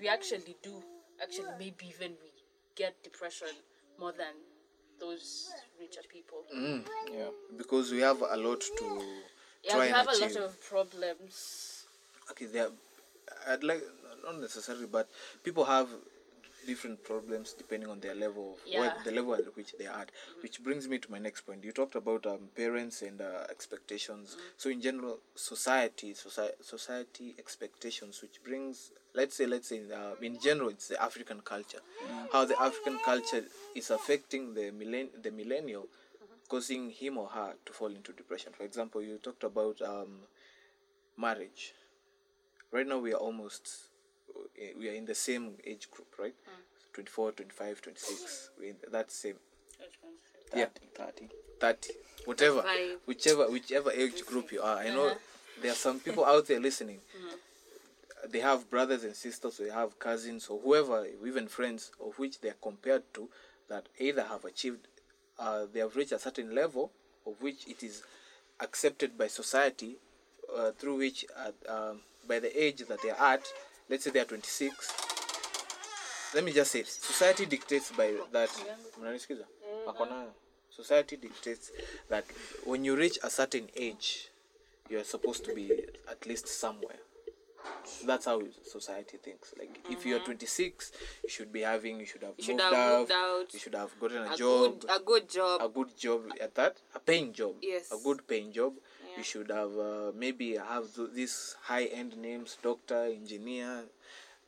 we 0.00 0.08
actually 0.08 0.56
do. 0.62 0.82
Actually, 1.22 1.48
maybe 1.58 1.86
even 1.88 2.12
we 2.22 2.30
get 2.76 3.02
depression 3.02 3.48
more 3.98 4.12
than 4.12 4.34
those 5.00 5.50
richer 5.80 6.02
people. 6.12 6.44
Mm, 6.54 6.82
yeah. 7.12 7.28
Because 7.56 7.92
we 7.92 8.00
have 8.00 8.20
a 8.22 8.36
lot 8.36 8.60
to 8.60 9.02
Yeah, 9.64 9.72
try 9.72 9.86
we 9.86 9.92
have 9.92 10.08
a 10.08 10.18
lot 10.18 10.36
of 10.36 10.60
problems. 10.68 11.84
okay 12.30 12.46
there 12.46 12.68
i'd 13.48 13.64
like 13.64 13.82
not 14.24 14.36
necessarily 14.40 14.86
but 14.86 15.06
people 15.42 15.64
have 15.64 15.88
different 16.68 17.02
problems 17.02 17.54
depending 17.54 17.88
on 17.88 17.98
their 18.00 18.14
level 18.14 18.46
of 18.52 18.58
Yeah. 18.70 18.92
the 19.02 19.10
level 19.10 19.34
at 19.34 19.56
which 19.56 19.72
they 19.78 19.86
are 19.86 20.00
at. 20.02 20.10
Which 20.42 20.62
brings 20.62 20.86
me 20.86 20.98
to 20.98 21.10
my 21.10 21.18
next 21.18 21.40
point. 21.46 21.64
You 21.64 21.72
talked 21.72 21.94
about 21.94 22.26
um, 22.26 22.50
parents 22.54 23.00
and 23.00 23.18
uh, 23.22 23.46
expectations. 23.48 24.36
So 24.58 24.68
in 24.68 24.82
general, 24.82 25.18
society, 25.34 26.12
society, 26.12 26.56
society 26.60 27.34
expectations, 27.38 28.20
which 28.20 28.42
brings, 28.44 28.92
let's 29.14 29.34
say, 29.34 29.46
let's 29.46 29.68
say, 29.68 29.80
uh, 30.00 30.14
in 30.20 30.38
general, 30.40 30.68
it's 30.68 30.88
the 30.88 31.02
African 31.02 31.40
culture. 31.40 31.80
How 32.32 32.44
the 32.44 32.60
African 32.60 32.98
culture 33.02 33.44
is 33.74 33.90
affecting 33.90 34.52
the 34.52 34.66
millenn- 34.80 35.22
the 35.22 35.30
millennial, 35.30 35.88
causing 36.48 36.90
him 36.90 37.16
or 37.16 37.28
her 37.28 37.54
to 37.64 37.72
fall 37.72 37.88
into 37.98 38.12
depression. 38.12 38.52
For 38.52 38.64
example, 38.64 39.00
you 39.02 39.16
talked 39.16 39.44
about 39.44 39.80
um, 39.80 40.12
marriage 41.16 41.74
right 42.70 42.86
now 42.86 42.98
we 42.98 43.12
are 43.12 43.16
almost 43.28 43.87
uh, 44.60 44.78
we 44.78 44.88
are 44.88 44.92
in 44.94 45.04
the 45.06 45.14
same 45.14 45.54
age 45.64 45.90
group 45.90 46.08
right? 46.18 46.34
24 46.94 47.32
25 47.32 47.82
26 47.82 48.50
we 48.60 48.68
in 48.70 48.76
that 48.90 49.10
same. 49.12 49.36
Yeah. 50.54 50.66
30. 50.96 51.28
30 51.60 51.90
whatever. 52.24 52.62
Five. 52.62 52.98
whichever 53.06 53.50
whichever 53.50 53.90
age 53.92 54.24
group 54.26 54.50
you 54.52 54.60
are 54.62 54.78
i 54.78 54.88
know 54.88 55.12
there 55.62 55.72
are 55.72 55.74
some 55.74 55.98
people 55.98 56.24
out 56.24 56.46
there 56.46 56.60
listening. 56.60 57.00
They 58.30 58.40
have 58.40 58.68
brothers 58.70 59.04
and 59.04 59.14
sisters 59.14 59.58
or 59.60 59.64
they 59.64 59.70
have 59.70 59.98
cousins 59.98 60.46
or 60.48 60.60
whoever 60.60 61.06
even 61.26 61.48
friends 61.48 61.90
of 62.00 62.18
which 62.18 62.40
they 62.40 62.48
are 62.50 62.56
compared 62.62 63.02
to 63.14 63.28
that 63.68 63.88
either 63.98 64.22
have 64.24 64.44
achieved 64.44 64.86
uh, 65.38 65.66
they 65.72 65.80
have 65.80 65.94
reached 65.96 66.12
a 66.12 66.18
certain 66.18 66.54
level 66.54 66.90
of 67.26 67.40
which 67.40 67.66
it 67.68 67.82
is 67.82 68.02
accepted 68.60 69.16
by 69.16 69.26
society 69.28 69.96
uh, 70.56 70.72
through 70.72 70.96
which 70.98 71.24
at, 71.46 71.54
um, 71.68 72.00
by 72.26 72.38
the 72.40 72.50
age 72.62 72.82
that 72.88 73.00
they 73.02 73.10
are 73.10 73.34
at 73.34 73.44
let's 73.88 74.04
say 74.04 74.10
they 74.10 74.20
are 74.20 74.24
26 74.24 74.92
let 76.34 76.44
me 76.44 76.52
just 76.52 76.70
say 76.72 76.82
society 76.84 77.46
dictates 77.46 77.90
by 77.92 78.12
that. 78.32 78.50
Mnanisikiza? 79.00 79.44
Wako 79.86 80.04
nayo. 80.06 80.30
society 80.70 81.16
dictates 81.16 81.72
that 82.10 82.24
when 82.66 82.84
you 82.84 82.96
reach 82.96 83.18
a 83.22 83.30
certain 83.30 83.68
age 83.76 84.28
you're 84.90 85.04
supposed 85.04 85.44
to 85.44 85.54
be 85.54 85.70
at 86.10 86.26
least 86.26 86.46
somewhere. 86.48 86.96
That's 88.06 88.24
how 88.26 88.40
society 88.64 89.16
thinks. 89.18 89.52
Like 89.58 89.80
if 89.90 90.04
you're 90.06 90.20
26 90.20 90.92
you 91.24 91.28
should 91.30 91.52
be 91.52 91.60
having 91.62 91.98
you 92.00 92.06
should 92.06 92.22
have, 92.22 92.34
You 92.36 92.44
should 92.44 92.56
moved, 92.56 92.74
have 92.74 92.74
out, 92.92 92.98
moved 93.00 93.12
out. 93.12 93.54
you 93.54 93.58
should 93.58 93.74
have 93.74 94.00
gotten 94.00 94.18
a, 94.18 94.32
a 94.32 94.36
job. 94.36 94.80
good 94.80 94.90
a 94.90 95.00
good 95.00 95.28
job. 95.30 95.62
A 95.62 95.68
good 95.68 95.96
job 95.96 96.20
at 96.40 96.54
that. 96.54 96.76
A 96.94 96.98
paying 97.00 97.32
job. 97.32 97.54
Yes. 97.62 97.90
a 97.90 97.96
good 98.04 98.26
paying 98.26 98.52
job. 98.52 98.74
You 99.18 99.24
should 99.24 99.50
have 99.50 99.76
uh, 99.76 100.12
maybe 100.14 100.56
have 100.56 100.94
th- 100.94 101.10
these 101.12 101.56
high 101.62 101.84
end 101.86 102.16
names 102.16 102.56
doctor 102.62 103.04
engineer 103.06 103.84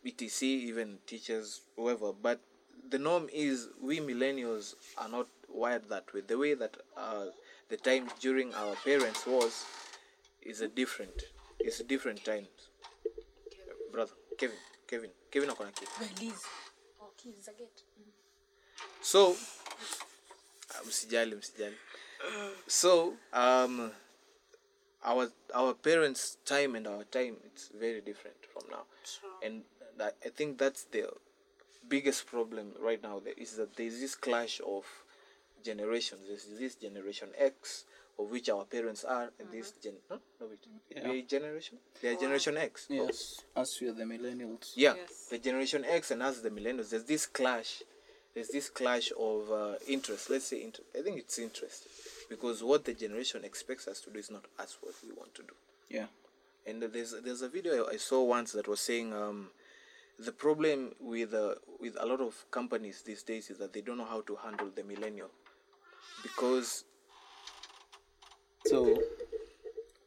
btc 0.06 0.42
even 0.42 0.98
teachers 1.06 1.60
whoever. 1.76 2.12
But 2.12 2.40
the 2.88 2.98
norm 2.98 3.28
is 3.32 3.68
we 3.82 3.98
millennials 4.00 4.74
are 4.96 5.08
not 5.08 5.26
wired 5.52 5.88
that 5.88 6.14
way. 6.14 6.20
The 6.26 6.38
way 6.38 6.54
that 6.54 6.76
uh, 6.96 7.26
the 7.68 7.76
time 7.76 8.08
during 8.20 8.54
our 8.54 8.76
parents 8.84 9.26
was 9.26 9.64
is 10.42 10.60
a 10.60 10.68
different 10.68 11.24
it's 11.58 11.80
a 11.80 11.84
different 11.84 12.24
times. 12.24 12.48
Brother 13.92 14.12
kevin 14.38 14.56
kevin 14.86 15.10
kevin 15.30 15.50
akona 15.50 15.72
kitu 15.72 16.32
so 19.02 19.30
uh, 19.30 20.86
msijali 20.86 21.34
msijali. 21.34 21.76
So 22.66 23.16
um 23.32 23.90
our 25.04 25.28
our 25.54 25.74
parents 25.74 26.36
time 26.44 26.74
and 26.74 26.86
our 26.86 27.04
time 27.04 27.36
it's 27.44 27.70
very 27.78 28.00
different 28.00 28.36
from 28.52 28.62
now. 28.70 28.84
And 29.42 29.62
that, 29.98 30.16
i 30.24 30.28
think 30.28 30.58
that's 30.58 30.84
the 30.84 31.08
biggest 31.88 32.26
problem 32.26 32.72
right 32.80 33.02
now 33.02 33.18
there 33.18 33.34
is 33.36 33.56
that 33.56 33.76
there's 33.76 33.98
this 34.00 34.14
clash 34.14 34.60
of 34.66 34.84
generations. 35.64 36.20
There's 36.26 36.46
this 36.58 36.74
generation 36.74 37.28
x 37.36 37.84
of 38.18 38.30
which 38.30 38.48
our 38.48 38.64
parents 38.64 39.04
are 39.04 39.30
and 39.38 39.50
this 39.50 39.72
gen 39.82 39.94
no, 40.10 40.18
no 40.40 40.46
wait. 40.46 40.58
Yeah. 40.94 41.10
we 41.10 41.22
generation? 41.22 41.78
They 42.00 42.08
are 42.08 42.16
generation 42.16 42.56
x. 42.56 42.86
Yes, 42.88 43.42
us 43.56 43.80
we 43.80 43.88
are 43.88 43.92
the 43.92 44.04
millennials. 44.04 44.72
yeah. 44.74 44.94
Yes. 44.96 45.26
the 45.30 45.38
generation 45.38 45.84
x 45.84 46.10
and 46.10 46.22
us 46.22 46.40
the 46.40 46.50
millennials 46.50 46.90
there's 46.90 47.04
this 47.04 47.26
clash. 47.26 47.82
There's 48.34 48.48
this 48.48 48.68
clash 48.68 49.10
of 49.18 49.50
uh, 49.50 49.74
interest. 49.88 50.30
Let's 50.30 50.46
say 50.46 50.62
inter- 50.62 50.84
i 50.98 51.02
think 51.02 51.18
it's 51.18 51.38
interest 51.38 51.86
because 52.30 52.62
what 52.62 52.84
the 52.86 52.94
generation 52.94 53.44
expects 53.44 53.86
us 53.86 54.00
to 54.00 54.10
do 54.10 54.18
is 54.18 54.30
not 54.30 54.44
us 54.58 54.78
what 54.80 54.94
we 55.06 55.12
want 55.20 55.34
to 55.34 55.42
do 55.42 55.54
Yeah. 55.90 56.06
and 56.66 56.82
there's 56.82 57.12
there's 57.24 57.42
a 57.42 57.48
video 57.48 57.86
I 57.86 57.98
saw 57.98 58.22
once 58.24 58.52
that 58.52 58.66
was 58.68 58.80
saying 58.80 59.12
um, 59.12 59.48
the 60.18 60.32
problem 60.32 60.94
with 61.00 61.34
uh, 61.34 61.56
with 61.84 61.96
a 62.00 62.06
lot 62.06 62.20
of 62.20 62.32
companies 62.50 63.02
these 63.02 63.22
days 63.22 63.50
is 63.50 63.58
that 63.58 63.72
they 63.74 63.82
don't 63.82 63.98
know 63.98 64.10
how 64.14 64.22
to 64.22 64.36
handle 64.36 64.70
the 64.74 64.84
millennial 64.84 65.30
because 66.22 66.84
So, 68.66 69.00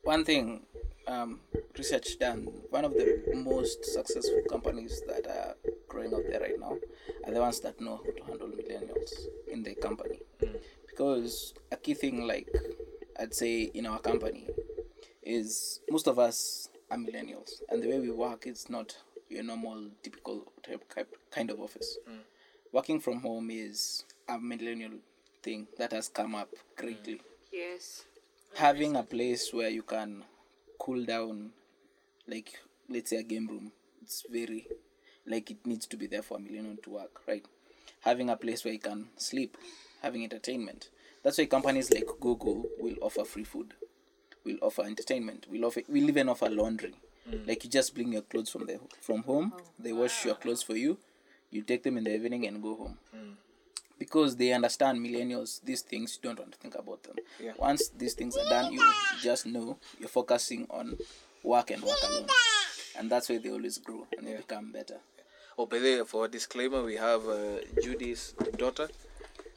one 0.03 0.23
thing, 0.23 0.61
um, 1.07 1.39
research 1.77 2.19
done, 2.19 2.47
one 2.69 2.85
of 2.85 2.93
the 2.93 3.33
most 3.35 3.83
successful 3.83 4.41
companies 4.49 5.01
that 5.07 5.25
are 5.27 5.55
growing 5.87 6.13
out 6.13 6.23
there 6.29 6.39
right 6.39 6.59
now 6.59 6.77
are 7.25 7.33
the 7.33 7.41
ones 7.41 7.59
that 7.61 7.81
know 7.81 7.97
how 7.97 8.11
to 8.13 8.23
handle 8.23 8.47
millennials 8.49 9.11
in 9.51 9.63
their 9.63 9.75
company. 9.75 10.19
Because 10.93 11.55
a 11.71 11.75
key 11.75 11.95
thing, 11.95 12.27
like 12.27 12.47
I'd 13.19 13.33
say 13.33 13.63
in 13.63 13.87
our 13.87 13.97
company, 13.97 14.47
is 15.23 15.79
most 15.89 16.07
of 16.07 16.19
us 16.19 16.69
are 16.91 16.97
millennials, 16.97 17.61
and 17.69 17.81
the 17.81 17.87
way 17.89 17.99
we 17.99 18.11
work 18.11 18.45
is 18.45 18.69
not 18.69 18.95
your 19.27 19.43
normal, 19.43 19.89
typical 20.03 20.45
kind 21.31 21.49
of 21.49 21.59
office. 21.59 21.97
Mm. 22.07 22.19
Working 22.71 22.99
from 22.99 23.21
home 23.21 23.49
is 23.49 24.03
a 24.29 24.37
millennial 24.37 24.99
thing 25.41 25.67
that 25.79 25.93
has 25.93 26.09
come 26.09 26.35
up 26.35 26.49
greatly. 26.77 27.15
Mm. 27.15 27.21
Yes. 27.51 28.05
Having 28.55 28.95
a 28.95 29.03
place 29.03 29.51
where 29.51 29.69
you 29.69 29.81
can 29.81 30.23
cool 30.79 31.03
down 31.05 31.51
like 32.27 32.59
let's 32.89 33.09
say 33.09 33.17
a 33.17 33.23
game 33.23 33.47
room 33.47 33.71
it's 34.01 34.25
very 34.29 34.67
like 35.25 35.49
it 35.49 35.65
needs 35.65 35.85
to 35.87 35.95
be 35.95 36.07
there 36.07 36.21
for 36.21 36.37
a 36.37 36.39
millennial 36.39 36.75
to 36.83 36.89
work 36.89 37.21
right? 37.27 37.45
Having 38.01 38.29
a 38.29 38.35
place 38.35 38.63
where 38.65 38.73
you 38.73 38.79
can 38.79 39.07
sleep 39.17 39.57
having 40.03 40.23
entertainment. 40.23 40.89
That's 41.23 41.37
why 41.37 41.45
companies 41.45 41.91
like 41.91 42.05
google 42.19 42.67
will 42.79 42.95
offer 43.01 43.23
free 43.23 43.45
food 43.45 43.73
will 44.45 44.57
offer 44.61 44.83
entertainment 44.83 45.47
will 45.49 45.65
offer 45.65 45.81
will 45.87 46.09
even 46.09 46.27
offer 46.29 46.49
laundry. 46.49 46.93
Like 47.47 47.63
you 47.63 47.69
just 47.69 47.95
bring 47.95 48.11
your 48.11 48.21
clothes 48.23 48.49
from 48.49 48.65
the 48.67 48.79
from 49.01 49.23
home 49.23 49.53
they 49.79 49.93
wash 49.93 50.25
your 50.25 50.35
clothes 50.35 50.61
for 50.61 50.75
you 50.75 50.97
you 51.49 51.61
take 51.61 51.83
them 51.83 51.97
in 51.97 52.03
the 52.03 52.13
evening 52.13 52.45
and 52.47 52.61
go 52.61 52.75
home. 52.75 52.97
Because 53.97 54.35
they 54.35 54.51
understand 54.51 54.99
millennials 54.99 55.61
these 55.63 55.81
things 55.81 56.17
you 56.21 56.27
don't 56.27 56.39
want 56.39 56.51
to 56.51 56.57
think 56.57 56.75
about 56.75 57.03
them. 57.03 57.15
Yeah. 57.41 57.53
once 57.57 57.89
these 57.97 58.13
things 58.13 58.35
are 58.37 58.49
done 58.49 58.73
you 58.73 58.83
just 59.21 59.45
know 59.45 59.77
you're 59.99 60.09
focusing 60.09 60.67
on 60.69 60.97
work 61.43 61.71
and 61.71 61.81
work 61.81 61.97
alone. 62.09 62.27
And 62.97 63.09
that's 63.09 63.29
why 63.29 63.37
they 63.37 63.49
always 63.49 63.77
grow 63.77 64.05
and 64.17 64.27
they 64.27 64.35
become 64.35 64.71
better. 64.73 64.99
Oh 65.57 65.65
by 65.65 65.79
the 65.79 65.99
way, 65.99 66.05
for 66.05 66.25
a 66.25 66.27
disclaimer 66.27 66.83
we 66.83 66.95
have 66.95 67.25
uh, 67.27 67.59
Judy's 67.81 68.33
daughter 68.57 68.89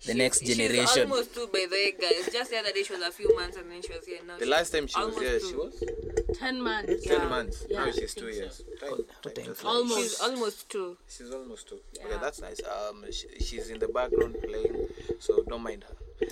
the 0.05 0.15
next 0.15 0.41
generation. 0.45 0.57
She's 0.87 0.95
generation 0.95 1.11
almost 1.11 1.35
two 1.35 1.47
by 1.53 1.67
the 1.69 1.75
way 1.75 1.93
guys 2.01 2.29
just 2.33 2.51
the 2.51 2.59
other 2.59 2.73
day 2.73 2.83
she 2.83 2.93
was 2.93 3.03
a 3.03 3.11
few 3.11 3.35
months 3.35 3.57
and 3.57 3.71
then 3.71 3.83
she 3.83 3.93
was 3.93 4.05
here 4.07 4.19
now 4.27 4.37
the 4.39 4.47
last 4.47 4.71
time 4.71 4.87
she 4.87 4.99
was 5.01 5.19
here 5.19 5.39
two. 5.41 5.49
she 5.49 5.55
was 5.57 5.85
10 6.39 6.61
months. 6.63 7.07
10 7.07 7.29
months 7.29 7.65
Yeah, 7.69 7.85
now 7.87 7.91
she's 7.93 8.15
two 8.15 8.27
think 8.27 8.35
so. 8.35 8.41
years 8.43 8.63
Time- 8.81 8.91
time 9.23 9.33
time 9.35 9.47
like- 9.55 9.65
Almost. 9.65 10.01
she's 10.01 10.21
almost 10.21 10.69
two 10.69 10.97
She's 11.09 11.31
almost 11.31 11.69
two. 11.69 11.79
Okay, 12.05 12.17
that's 12.21 12.41
nice. 12.41 12.61
Um, 12.65 13.05
she, 13.11 13.27
she's 13.43 13.71
in 13.71 13.79
the 13.79 13.89
background 13.89 14.37
playing, 14.43 14.89
so 15.19 15.43
don't 15.49 15.63
mind 15.63 15.85
her. 15.85 16.27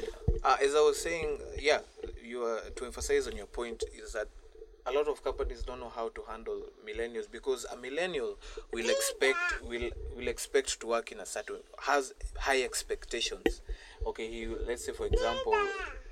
Uh, 0.44 0.56
as 0.62 0.74
I 0.74 0.80
was 0.80 1.00
saying, 1.00 1.38
yeah, 1.58 1.78
you 2.22 2.42
are 2.44 2.60
to 2.76 2.84
emphasize 2.84 3.26
on 3.26 3.34
your 3.36 3.46
point 3.46 3.82
is 3.94 4.12
that 4.12 4.28
a 4.86 4.92
lot 4.92 5.08
of 5.08 5.22
companies 5.24 5.62
don't 5.62 5.80
know 5.80 5.88
how 5.94 6.10
to 6.10 6.22
handle 6.28 6.60
millennials 6.86 7.30
because 7.30 7.64
a 7.72 7.76
millennial 7.76 8.36
will 8.72 8.88
expect 8.90 9.38
will 9.66 9.90
will 10.16 10.28
expect 10.28 10.78
to 10.80 10.86
work 10.86 11.10
in 11.10 11.20
a 11.20 11.26
certain 11.26 11.56
has 11.80 12.12
high 12.38 12.62
expectations. 12.62 13.62
Okay, 14.06 14.30
he 14.30 14.46
let's 14.46 14.84
say 14.84 14.92
for 14.92 15.06
example 15.06 15.54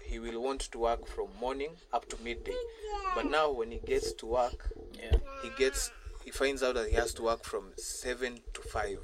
he 0.05 0.19
will 0.19 0.41
want 0.43 0.61
to 0.61 0.79
work 0.79 1.07
from 1.07 1.29
morning 1.41 1.71
up 1.93 2.09
to 2.09 2.17
midday, 2.23 2.57
but 3.15 3.31
now 3.31 3.51
when 3.51 3.71
he 3.71 3.79
gets 3.79 4.13
to 4.15 4.27
work, 4.27 4.73
yeah. 4.95 5.17
he 5.43 5.51
gets 5.59 5.91
he 6.25 6.31
finds 6.31 6.63
out 6.63 6.75
that 6.75 6.89
he 6.89 6.95
has 6.97 7.13
to 7.15 7.23
work 7.23 7.45
from 7.45 7.73
seven 7.77 8.41
to 8.55 8.63
five. 8.63 8.99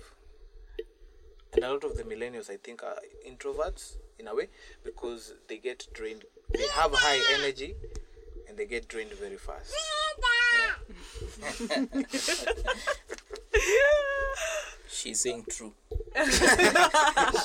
And 1.53 1.65
a 1.65 1.73
lot 1.73 1.83
of 1.85 1.97
the 1.97 2.03
millennials 2.05 2.51
i 2.51 2.57
think 2.59 2.83
are 2.83 2.99
introverts 3.27 3.97
in 4.19 4.29
a 4.29 4.35
way 4.35 4.49
because 4.85 5.33
they 5.49 5.57
get 5.57 5.87
drained 5.95 6.25
they 6.53 6.67
have 6.75 6.93
high 6.93 7.21
energy 7.39 7.75
and 8.49 8.57
they 8.57 8.65
get 8.67 8.89
drained 8.89 9.13
very 9.13 9.37
fast 9.37 9.73
she's 14.91 15.21
saying 15.21 15.45
true 15.51 15.73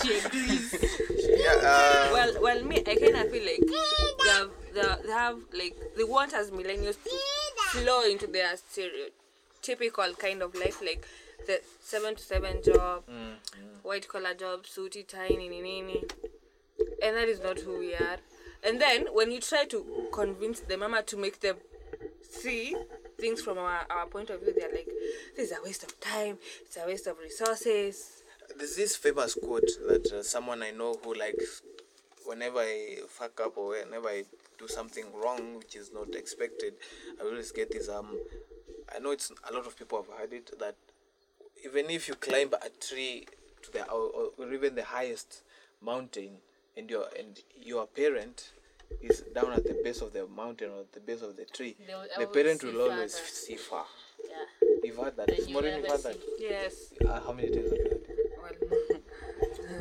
She 0.02 0.18
agrees. 0.20 0.76
yeah 1.20 1.56
uh, 1.62 2.10
well 2.13 2.42
well 2.42 2.63
me 2.63 2.78
i 2.88 2.96
kind 2.96 3.16
of 3.18 3.30
feel 3.32 3.46
like 3.46 3.60
they 4.24 4.30
have, 4.30 4.50
they 5.04 5.12
have- 5.12 5.39
like 5.54 5.76
they 5.98 6.04
want 6.04 6.34
as 6.34 6.52
millennials 6.52 6.98
to 7.04 7.10
flow 7.72 8.04
into 8.04 8.28
their 8.28 8.54
stereotypical 8.56 10.18
kind 10.18 10.42
of 10.42 10.56
life 10.56 10.82
like 10.82 11.06
the 11.46 11.60
seven 11.82 12.16
to 12.16 12.24
seven 12.24 12.62
job, 12.63 13.04
white 13.82 14.08
collar 14.08 14.34
job, 14.34 14.63
suity 14.63 15.06
tiny, 15.06 15.50
nini 15.50 15.62
nini, 15.62 16.04
and 17.04 17.18
that 17.18 17.28
is 17.28 17.42
not 17.42 17.60
who 17.60 17.80
we 17.80 17.94
are. 17.96 18.18
And 18.65 18.80
then 18.82 19.08
when 19.13 19.32
you 19.32 19.39
try 19.39 19.65
to 19.65 20.08
convince 20.12 20.62
the 20.62 20.78
mama 20.78 21.02
to 21.04 21.17
make 21.17 21.39
them 21.41 21.58
see 22.30 22.76
things 23.19 23.41
from 23.41 23.58
our, 23.58 23.86
our 23.89 24.06
point 24.06 24.30
of 24.30 24.41
view, 24.41 24.54
they're 24.58 24.71
like, 24.71 24.88
"This 25.36 25.52
is 25.52 25.58
a 25.58 25.62
waste 25.63 25.84
of 25.84 25.99
time. 25.99 26.38
It's 26.65 26.78
a 26.78 26.86
waste 26.86 27.08
of 27.08 27.17
resources." 27.19 28.23
There's 28.58 28.76
this 28.76 28.95
famous 28.95 29.36
quote 29.36 29.69
that 29.88 30.12
uh, 30.12 30.23
someone 30.23 30.62
I 30.63 30.71
know 30.71 30.93
who 31.04 31.13
like, 31.13 31.39
whenever 32.26 32.60
I 32.60 32.97
fuck 33.08 33.39
up 33.41 33.58
or 33.58 33.69
whenever 33.69 34.10
I 34.10 34.23
do 34.60 34.67
something 34.67 35.06
wrong 35.13 35.58
which 35.58 35.76
is 35.76 35.91
not 35.93 36.13
expected, 36.15 36.73
I 37.19 37.26
always 37.26 37.52
get 37.52 37.71
this 37.71 37.89
um. 37.89 38.17
I 38.95 38.99
know 38.99 39.12
it's 39.12 39.32
a 39.49 39.54
lot 39.54 39.65
of 39.65 39.78
people 39.78 40.04
have 40.04 40.19
heard 40.19 40.34
it 40.34 40.52
that 40.60 40.76
even 41.65 41.89
if 41.89 42.08
you 42.08 42.15
climb 42.15 42.49
a 42.54 42.69
tree 42.86 43.26
to 43.63 43.71
the 43.71 43.84
or, 43.89 44.10
or- 44.10 44.32
or 44.38 44.54
even 44.54 44.76
the 44.76 44.84
highest 44.84 45.41
mountain 45.82 46.38
and 46.78 46.90
your 46.90 47.06
and 47.18 47.40
your 47.62 47.86
parent 47.88 48.52
is 49.02 49.22
down 49.34 49.52
at 49.54 49.64
the 49.64 49.80
base 49.84 50.02
of 50.02 50.14
the 50.14 50.28
mountain 50.28 50.70
or 50.70 50.84
the 50.94 51.00
base 51.00 51.22
of 51.22 51.36
the 51.36 51.46
tree, 51.46 51.76
the 52.20 52.28
parent 52.28 52.64
will 52.64 52.82
always 52.82 53.18
further. 53.18 53.30
see 53.30 53.56
far. 53.56 53.86
Yeah. 54.30 54.68
You've 54.84 54.98
heard 54.98 55.16
that. 55.18 55.28
Then 55.28 55.48
you 55.48 55.54
Maureen, 55.54 55.78
you've 55.78 55.88
heard 55.88 56.04
that. 56.04 56.18
Yes. 56.40 56.94
Uh, 57.06 57.20
how 57.22 57.34
many 57.34 57.50
times 57.50 57.70
have 57.72 57.78
you 57.80 57.90
heard 58.42 58.58
it? 58.62 59.04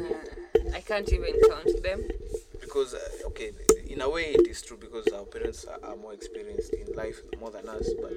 Well, 0.00 0.74
I 0.74 0.80
can't 0.80 1.12
even 1.12 1.34
count 1.48 1.82
them. 1.82 2.00
because 2.60 2.94
uh, 2.94 3.26
okay 3.26 3.50
in 3.88 4.00
a 4.00 4.08
way 4.08 4.32
it 4.32 4.46
is 4.48 4.62
true 4.62 4.78
because 4.78 5.06
our 5.08 5.24
parents 5.24 5.66
are, 5.66 5.90
are 5.90 5.96
more 5.96 6.14
experienced 6.14 6.72
in 6.72 6.94
life 6.96 7.20
more 7.38 7.50
than 7.50 7.68
us 7.68 7.90
but 8.00 8.12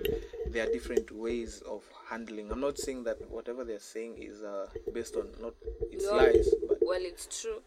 there 0.53 0.65
are 0.65 0.71
different 0.71 1.11
ways 1.11 1.61
of 1.69 1.83
handling 2.09 2.49
i'm 2.51 2.61
not 2.61 2.77
saying 2.77 3.03
that 3.03 3.17
whatever 3.29 3.65
they're 3.65 3.79
saying 3.79 4.15
is 4.17 4.41
uh, 4.43 4.67
based 4.93 5.15
on 5.17 5.27
not 5.41 5.53
it's 5.91 6.05
No. 6.05 6.15
lies 6.15 6.47
but 6.69 6.77
Well, 6.81 7.01
it's 7.01 7.41
true. 7.41 7.59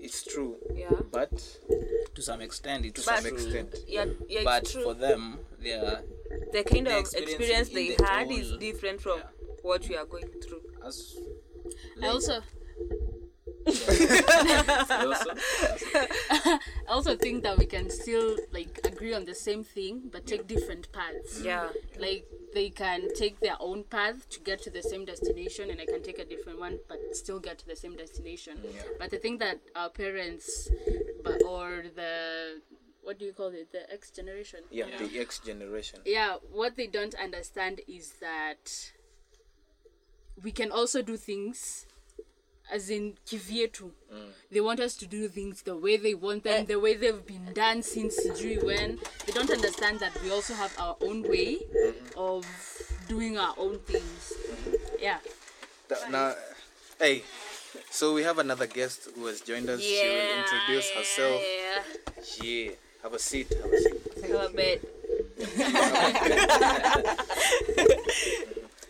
It's 0.00 0.22
true 0.24 0.56
Yeah. 0.74 0.90
but 1.10 1.32
To 2.14 2.22
some 2.22 2.40
extent, 2.40 2.84
it's 2.86 2.94
to 2.96 3.02
some 3.02 3.24
true. 3.24 3.32
extent 3.34 3.74
Yeah, 3.86 4.06
yeah, 4.28 4.42
but 4.44 4.64
true. 4.66 4.82
for 4.82 4.94
them, 4.94 5.38
they 5.62 5.72
are 5.72 6.02
the 6.52 6.62
kind 6.64 6.86
the 6.86 6.94
of 6.94 7.00
experience 7.00 7.32
experience 7.32 7.68
they 7.70 7.88
the 7.94 8.04
had 8.04 8.30
is 8.30 8.52
different 8.58 9.00
from 9.00 9.20
what 9.62 9.88
we 9.88 9.96
are 9.96 10.06
going 10.06 10.28
through. 10.42 10.62
as 10.84 11.16
I 12.02 12.08
also 12.08 12.40
I 13.66 13.74
also 16.88 17.16
think 17.16 17.42
that 17.42 17.58
we 17.58 17.66
can 17.66 17.90
still 17.90 18.36
like 18.52 18.80
agree 18.84 19.12
on 19.14 19.24
the 19.24 19.34
same 19.34 19.64
thing 19.64 20.08
but 20.10 20.26
take 20.26 20.46
different 20.46 20.90
paths. 20.92 21.42
Yeah. 21.42 21.68
Like 21.98 22.26
they 22.54 22.70
can 22.70 23.12
take 23.14 23.40
their 23.40 23.56
own 23.60 23.84
path 23.84 24.28
to 24.30 24.40
get 24.40 24.62
to 24.62 24.70
the 24.70 24.82
same 24.82 25.04
destination 25.04 25.70
and 25.70 25.80
I 25.80 25.86
can 25.86 26.02
take 26.02 26.18
a 26.18 26.24
different 26.24 26.58
one 26.60 26.78
but 26.88 26.98
still 27.12 27.40
get 27.40 27.58
to 27.58 27.66
the 27.66 27.76
same 27.76 27.96
destination. 27.96 28.58
But 28.98 29.12
I 29.12 29.18
think 29.18 29.40
that 29.40 29.60
our 29.76 29.90
parents 29.90 30.70
but 31.22 31.42
or 31.44 31.84
the 31.94 32.60
what 33.02 33.18
do 33.18 33.24
you 33.24 33.32
call 33.32 33.48
it? 33.48 33.72
The 33.72 33.90
X 33.92 34.10
generation. 34.10 34.60
yeah, 34.70 34.84
the 34.98 35.18
x 35.18 35.38
generation 35.38 36.00
yeah 36.04 36.36
what 36.52 36.76
they 36.76 36.86
don't 36.86 37.14
understand 37.14 37.80
is 37.88 38.14
that 38.20 38.92
we 40.42 40.52
can 40.52 40.70
also 40.70 41.02
do 41.02 41.16
things 41.16 41.86
as 42.70 42.90
in 42.90 43.14
kivyetu. 43.26 43.90
Mm. 44.12 44.28
They 44.50 44.60
want 44.60 44.80
us 44.80 44.96
to 44.96 45.06
do 45.06 45.28
things 45.28 45.62
the 45.62 45.76
way 45.76 45.96
they 45.96 46.14
want 46.14 46.44
them 46.44 46.62
eh. 46.62 46.64
the 46.64 46.76
way 46.76 46.94
they've 46.94 47.26
been 47.26 47.52
done 47.54 47.82
since 47.82 48.16
sijui 48.20 48.62
when 48.64 48.98
they 49.26 49.32
don't 49.32 49.50
understand 49.50 50.00
that 50.00 50.12
we 50.22 50.30
also 50.30 50.54
have 50.54 50.74
our 50.78 50.96
own 51.02 51.22
way 51.22 51.56
mm-hmm. 51.56 52.18
of 52.18 52.46
doing 53.08 53.38
our 53.38 53.54
own 53.58 53.78
things. 53.80 54.32
Mm-hmm. 54.32 54.74
Yeah. 55.00 55.18
Th- 55.88 56.00
now 56.10 56.34
hey 56.98 57.22
so 57.90 58.14
we 58.14 58.22
have 58.22 58.38
another 58.38 58.66
guest 58.66 59.08
who 59.14 59.26
has 59.26 59.40
joined 59.40 59.68
us. 59.68 59.80
She 59.80 60.02
will 60.02 60.38
introduce 60.40 60.90
herself. 60.90 61.42
Yeah. 61.42 61.82
yeah 62.42 62.70
have 63.02 63.14
a 63.14 63.18
seat 63.18 63.52
have 63.62 63.72
a 63.72 63.78
seat. 63.78 64.00
Have 64.22 64.50
a 64.50 64.54
bed. 64.54 64.80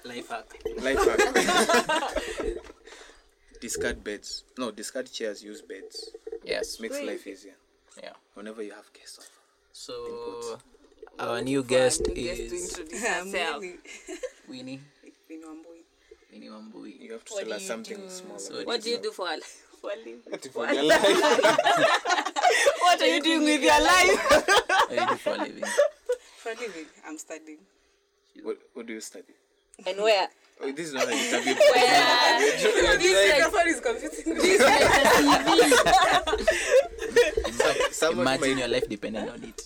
life 0.04 0.28
hack. 0.30 0.46
life 0.82 1.04
hack 1.04 1.20
discard 3.60 4.02
beds 4.04 4.44
no 4.56 4.70
discard 4.70 5.10
chairs 5.12 5.42
use 5.42 5.62
beds 5.62 6.10
Yes. 6.44 6.80
makes 6.80 7.00
life 7.02 7.26
easier 7.26 7.56
Yeah. 8.02 8.12
whenever 8.34 8.62
you 8.62 8.72
have 8.72 8.90
guests 8.92 9.18
over. 9.18 9.28
So 9.72 10.58
our 11.18 11.42
new 11.42 11.62
guest 11.62 12.06
New 12.06 12.14
guest 12.14 12.38
to 12.38 12.44
is 12.54 12.78
introduce 12.78 13.02
herself. 13.02 13.62
Winnie. 14.48 14.80
Winnie 15.28 15.44
Wambui. 15.44 15.82
Winnie 16.32 16.48
Wambui. 16.48 17.00
You 17.00 17.12
have 17.12 17.24
to 17.24 17.34
What 17.34 17.44
tell 17.44 17.52
us 17.54 17.66
something 17.66 17.96
do? 17.98 18.08
small. 18.08 18.38
So 18.38 18.62
What 18.64 18.82
do 18.82 18.90
you 18.90 18.98
do 18.98 19.10
for 19.10 19.28
a 19.28 19.38
for 19.80 19.90
a 19.92 19.96
living? 19.96 20.22
For 20.52 20.72
your 20.72 20.84
life. 20.84 21.02
What 22.80 23.02
are 23.02 23.06
you 23.14 23.20
doing 23.22 23.44
with 23.44 23.62
your 23.62 23.80
life? 23.80 24.18
What 24.30 24.88
do 24.88 24.94
you 24.94 25.06
do 25.06 25.16
for 25.16 25.30
a 25.34 25.38
living? 25.46 25.64
For 26.38 26.52
a 26.52 26.54
living, 26.54 26.86
I'm 27.06 27.18
studying. 27.18 27.58
what, 28.42 28.56
what 28.74 28.86
do 28.86 28.92
you 28.94 29.00
study? 29.00 29.34
And 29.86 29.98
where? 30.00 30.28
Oh, 30.60 30.72
this 30.72 30.88
is 30.88 30.94
not 30.94 31.06
an 31.06 31.12
interview. 31.14 31.54
This 31.54 33.38
microphone 33.38 33.68
is 33.68 33.80
confusing 33.80 34.34
me. 34.34 34.58
like, 36.58 37.92
somebody, 37.92 38.22
Imagine 38.22 38.40
might, 38.50 38.58
your 38.58 38.68
life 38.68 38.88
depending 38.88 39.28
on 39.28 39.42
it. 39.44 39.60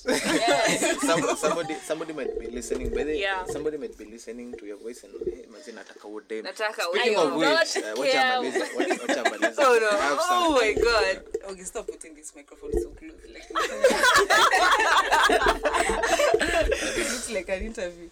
some, 1.01 1.23
somebody, 1.37 1.75
somebody 1.83 2.13
might 2.13 2.39
be 2.39 2.47
listening. 2.49 2.91
By 2.95 3.05
the, 3.05 3.17
Yeah. 3.19 3.45
Somebody 3.47 3.79
might 3.79 3.97
be 3.97 4.05
listening 4.05 4.53
to 4.59 4.67
your 4.67 4.77
voice 4.79 5.03
and 5.05 5.13
hey, 5.25 5.45
imagine 5.49 5.77
nataka 5.77 6.07
udem. 6.09 6.43
Nataka 6.45 6.83
Speaking 6.93 7.17
I 7.17 7.23
of 7.23 7.35
which, 7.35 7.49
uh, 7.49 7.57
watch 7.97 8.13
Amaliza. 8.13 8.77
Watch, 8.77 8.89
watch. 9.01 9.57
Oh 9.59 9.79
no! 9.81 9.89
Oh 9.93 10.19
some- 10.29 10.53
my 10.61 10.73
god! 10.77 11.17
Okay, 11.53 11.65
stop 11.65 11.87
putting 11.87 12.15
this 12.15 12.33
microphone 12.37 12.73
so 12.73 12.91
close. 12.91 13.13
Like, 13.33 13.47
it 16.71 16.99
looks 16.99 17.31
like 17.31 17.49
an 17.49 17.63
interview. 17.65 18.09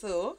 So, 0.00 0.36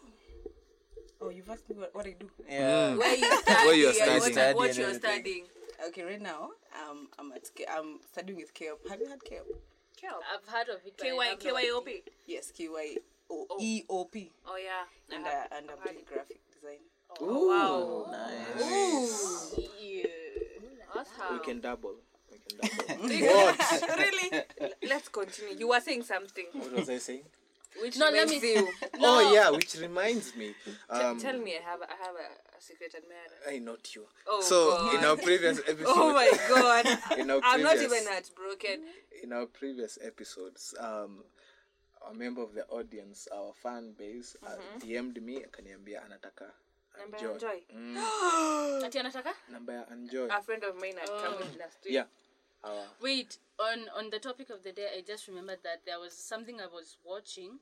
oh, 1.22 1.30
you've 1.30 1.50
asked 1.50 1.70
me 1.70 1.76
what, 1.78 1.94
what 1.96 2.06
I 2.06 2.16
do. 2.20 2.30
Yeah. 2.50 2.96
Where 2.96 3.16
you 3.16 3.26
studying? 3.26 3.66
Where 3.66 3.76
you're 3.76 3.90
and 3.90 4.22
what- 4.22 4.32
studying. 4.32 4.56
What, 4.58 4.74
Study 4.74 4.82
you're 4.88 4.94
studying? 5.00 5.44
Okay, 5.90 6.04
right 6.04 6.22
now, 6.22 6.50
um, 6.90 7.08
I'm 7.20 7.32
at 7.34 7.50
K- 7.56 7.66
I'm 7.72 8.00
studying 8.12 8.38
with 8.38 8.54
KOP. 8.54 8.90
Have 8.90 9.00
you 9.00 9.08
had 9.08 9.20
KOP? 9.24 9.46
I've 10.04 10.48
heard 10.54 10.70
of 10.70 10.82
it 10.86 10.94
but 10.98 11.06
I 11.08 11.10
KY 11.10 11.26
have 11.26 11.44
no 11.44 11.82
KYOP. 11.82 12.02
Yes, 12.26 12.52
KY 12.52 12.98
O 13.30 13.46
E 13.60 13.84
O 13.90 14.06
P 14.06 14.32
Oh 14.46 14.56
yeah. 14.58 15.16
and 15.16 15.26
uh, 15.26 15.30
and 15.58 15.70
I'm 15.70 15.84
doing 15.84 16.06
graphic 16.06 16.40
design. 16.54 16.80
Wow. 17.20 18.06
idea. 19.58 20.06
That's 20.96 21.10
how. 21.18 21.34
We 21.34 21.40
can 21.40 21.60
double. 21.60 21.96
We 22.32 22.38
can 22.40 22.58
double. 22.58 23.98
really? 23.98 24.44
Let's 24.88 25.10
continue. 25.10 25.58
You 25.58 25.68
were 25.70 25.80
saying 25.82 26.04
something. 26.04 26.46
what 26.54 26.72
was 26.74 26.90
I 26.90 26.98
saying? 27.00 27.24
Which 27.82 27.98
No, 27.98 28.10
let 28.10 28.28
me- 28.30 28.40
you. 28.40 28.68
Oh 29.00 29.32
yeah, 29.34 29.50
which 29.52 29.76
reminds 29.76 30.36
me. 30.36 30.54
Um, 30.90 31.20
Tell 31.20 31.38
me, 31.38 31.56
I 31.58 31.62
have 31.70 31.82
I 31.82 31.96
have 32.06 32.16
a, 32.16 32.30
a 32.58 32.62
secret 32.62 32.94
admirer. 32.96 33.38
I 33.48 33.60
not 33.60 33.96
you. 33.96 34.06
Oh, 34.28 34.42
so 34.42 34.72
God. 34.72 34.96
in 34.96 35.06
our 35.06 35.16
previous 35.18 35.60
episode, 35.68 35.86
Oh 35.88 36.13
my 36.13 36.32
god! 36.50 36.86
in 37.20 37.30
our 37.32 37.42
I'm 37.44 37.62
not 37.62 37.78
even 37.78 38.04
heartbroken. 38.08 38.80
in 39.24 39.34
our 39.34 39.46
previous 39.46 39.98
episodes, 40.04 40.74
um, 40.80 41.24
a 42.10 42.13
member 42.13 42.42
of 42.42 42.54
the 42.54 42.66
audience, 42.68 43.28
our 43.34 43.54
fan 43.62 43.94
base, 43.98 44.36
uh, 44.46 44.56
DM'd 44.80 45.22
me 45.22 45.42
akaniambia 45.44 46.02
anataka 46.06 46.50
enjoy. 47.22 47.62
Mm. 47.76 47.98
Ati 48.86 49.00
anataka? 49.00 49.34
Number 49.52 49.86
enjoy. 49.92 50.28
A 50.32 50.42
friend 50.42 50.63
of 50.63 50.76
mine 50.82 50.98
had 51.00 51.10
come 51.10 51.38
with 51.38 51.58
last 51.60 51.78
week. 51.86 51.94
yeah. 51.94 52.06
Our, 52.68 52.84
Wait, 53.02 53.38
on 53.60 53.86
on 53.96 54.10
the 54.10 54.20
topic 54.20 54.50
of 54.50 54.64
the 54.64 54.72
day, 54.72 54.88
I 54.98 55.02
just 55.02 55.28
remembered 55.28 55.60
that 55.64 55.86
there 55.86 56.00
was 56.00 56.14
something 56.14 56.60
I 56.60 56.68
was 56.68 56.98
watching, 57.06 57.60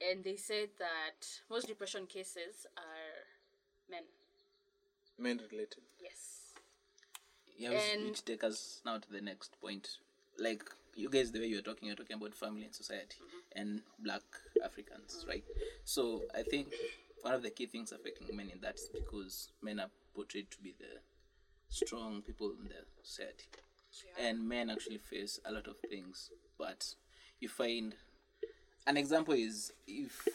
and 0.00 0.24
they 0.24 0.36
said 0.36 0.70
that 0.78 1.28
most 1.50 1.66
depression 1.66 2.06
cases 2.06 2.66
are 2.76 3.14
men. 3.90 4.04
men 5.18 5.40
related. 5.50 5.82
Yes. 6.00 6.52
Yeah, 7.58 7.70
which, 7.70 7.82
And- 7.92 8.04
which 8.06 8.24
take 8.24 8.44
us 8.44 8.80
now 8.84 8.98
to 8.98 9.10
the 9.10 9.20
next 9.20 9.60
point. 9.60 9.98
Like 10.38 10.64
you 10.94 11.08
guys, 11.08 11.32
the 11.32 11.40
way 11.40 11.46
you're 11.46 11.62
talking, 11.62 11.86
you're 11.88 11.96
talking 11.96 12.16
about 12.16 12.34
family 12.34 12.64
and 12.64 12.74
society 12.74 13.18
mm-hmm. 13.20 13.60
and 13.60 13.82
Black 13.98 14.22
Africans, 14.64 15.18
mm-hmm. 15.20 15.28
right? 15.30 15.44
So 15.84 16.22
I 16.34 16.42
think 16.42 16.68
one 17.22 17.34
of 17.34 17.42
the 17.42 17.50
key 17.50 17.66
things 17.66 17.92
affecting 17.92 18.34
men 18.36 18.50
in 18.50 18.60
that 18.60 18.76
is 18.76 18.88
because 18.92 19.48
men 19.62 19.80
are 19.80 19.90
portrayed 20.14 20.50
to 20.50 20.58
be 20.58 20.74
the 20.78 21.00
strong 21.68 22.22
people 22.22 22.52
in 22.60 22.68
the 22.68 22.84
society, 23.02 23.46
and 24.20 24.48
men 24.48 24.70
actually 24.70 24.98
face 24.98 25.40
a 25.44 25.52
lot 25.52 25.66
of 25.66 25.76
things. 25.88 26.30
But 26.58 26.94
you 27.40 27.48
find 27.48 27.94
an 28.86 28.96
example 28.96 29.34
is 29.34 29.72
if 29.86 30.26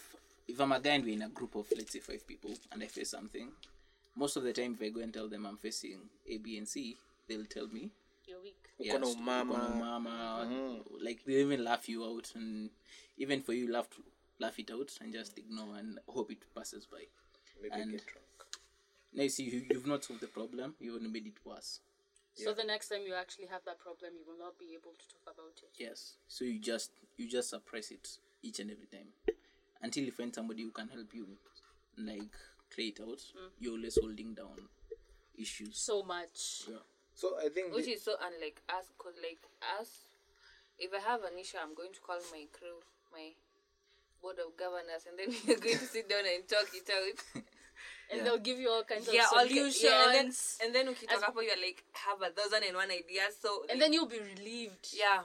if 0.47 0.59
I'm 0.59 0.71
a 0.71 0.79
guy 0.79 0.91
and 0.91 1.03
we're 1.05 1.13
in 1.13 1.21
a 1.21 1.29
group 1.29 1.55
of 1.55 1.67
let's 1.75 1.93
say 1.93 1.99
five 1.99 2.27
people 2.27 2.51
and 2.71 2.83
I 2.83 2.87
face 2.87 3.09
something, 3.11 3.49
most 4.15 4.35
of 4.37 4.43
the 4.43 4.53
time 4.53 4.77
if 4.79 4.85
I 4.85 4.89
go 4.89 5.01
and 5.01 5.13
tell 5.13 5.27
them 5.29 5.45
I'm 5.45 5.57
facing 5.57 5.99
A, 6.29 6.37
B, 6.37 6.57
and 6.57 6.67
C, 6.67 6.97
they'll 7.27 7.45
tell 7.45 7.67
me 7.67 7.89
You're 8.27 8.41
weak. 8.41 8.57
yeah, 8.79 8.93
Uko 8.95 8.99
na 8.99 9.05
st- 9.07 9.17
umama. 9.19 9.55
uko. 9.55 10.45
Mm-hmm. 10.47 11.05
Like 11.05 11.19
they 11.25 11.33
even 11.41 11.63
laugh 11.63 11.87
you 11.89 12.03
out, 12.03 12.31
and 12.35 12.69
even 13.17 13.41
for 13.41 13.53
you, 13.53 13.71
laugh 13.71 13.87
laugh 14.39 14.57
it 14.59 14.71
out 14.71 14.91
and 15.01 15.13
just 15.13 15.37
ignore 15.37 15.75
and 15.77 15.99
hope 16.07 16.31
it 16.31 16.39
passes 16.55 16.85
by. 16.85 17.03
Maybe 17.61 17.73
And- 17.81 17.91
get 17.91 18.05
drunk. 18.05 18.25
Now 19.13 19.23
you 19.23 19.29
see, 19.29 19.43
you, 19.43 19.65
you've 19.69 19.87
not 19.87 20.05
solved 20.05 20.21
the 20.21 20.27
problem. 20.27 20.73
You 20.79 20.95
only 20.95 21.09
made 21.09 21.27
it 21.27 21.33
worse. 21.43 21.79
So 22.33 22.53
the 22.53 22.63
next 22.63 22.87
time 22.89 23.01
you 23.05 23.13
actually 23.13 23.47
have 23.47 23.61
that 23.65 23.79
problem, 23.79 24.11
you 24.17 24.23
will 24.25 24.39
not 24.39 24.57
be 24.57 24.73
able 24.73 24.91
to 24.93 25.05
talk 25.09 25.33
about 25.35 25.53
it. 25.61 25.69
Yes. 25.77 26.13
So 26.27 26.45
you 26.45 26.59
just 26.59 26.91
you 27.17 27.29
just 27.29 27.49
suppress 27.49 27.91
it 27.91 28.07
each 28.41 28.59
and 28.59 28.71
every 28.71 28.87
time 28.87 29.09
until 29.81 30.03
you 30.03 30.11
find 30.11 30.33
somebody 30.33 30.63
who 30.63 30.71
can 30.71 30.87
help 30.89 31.13
you, 31.13 31.27
like 31.97 32.31
clear 32.73 32.87
it 32.89 32.99
out. 33.01 33.19
Mm. 33.35 33.49
You're 33.59 33.73
always 33.73 33.97
holding 34.01 34.33
down 34.33 34.57
issues. 35.37 35.77
So 35.77 36.03
much. 36.03 36.63
Yeah. 36.69 36.77
So 37.13 37.37
I 37.37 37.49
think 37.49 37.73
Which 37.73 37.85
the- 37.85 37.91
is 37.91 38.03
so 38.03 38.15
unlike 38.21 38.61
us, 38.69 38.85
cause 38.97 39.13
like 39.21 39.39
us, 39.79 39.89
if 40.79 40.91
I 40.93 40.99
have 41.11 41.23
an 41.23 41.37
issue, 41.39 41.57
I'm 41.61 41.75
going 41.75 41.93
to 41.93 41.99
call 41.99 42.17
my 42.31 42.45
crew, 42.51 42.79
my 43.11 43.31
board 44.21 44.37
of 44.39 44.55
governors, 44.57 45.05
and 45.09 45.19
then 45.19 45.35
we're 45.47 45.59
going 45.59 45.77
to 45.77 45.85
sit 45.85 46.09
down 46.09 46.23
and 46.25 46.47
talk 46.47 46.69
it 46.73 46.89
out. 46.89 47.43
And 48.11 48.25
they'll 48.25 48.37
give 48.39 48.59
you 48.59 48.69
all 48.69 48.83
kinds 48.83 49.07
yeah, 49.11 49.23
of 49.25 49.37
all 49.37 49.47
solutions. 49.47 49.83
yeah, 49.83 50.05
and 50.05 50.13
then 50.13 50.33
and 50.63 50.75
then 50.75 50.87
ukitoka 50.93 51.15
As- 51.17 51.21
hapo 51.23 51.41
you're 51.41 51.55
like 51.67 51.83
have 51.93 52.21
a 52.21 52.29
thousand 52.29 52.63
and 52.67 52.75
one 52.75 52.91
ideas. 52.91 53.37
So 53.41 53.63
and 53.69 53.81
then 53.81 53.93
you'll 53.93 54.05
be 54.07 54.19
relieved. 54.19 54.87
yeah, 54.93 55.21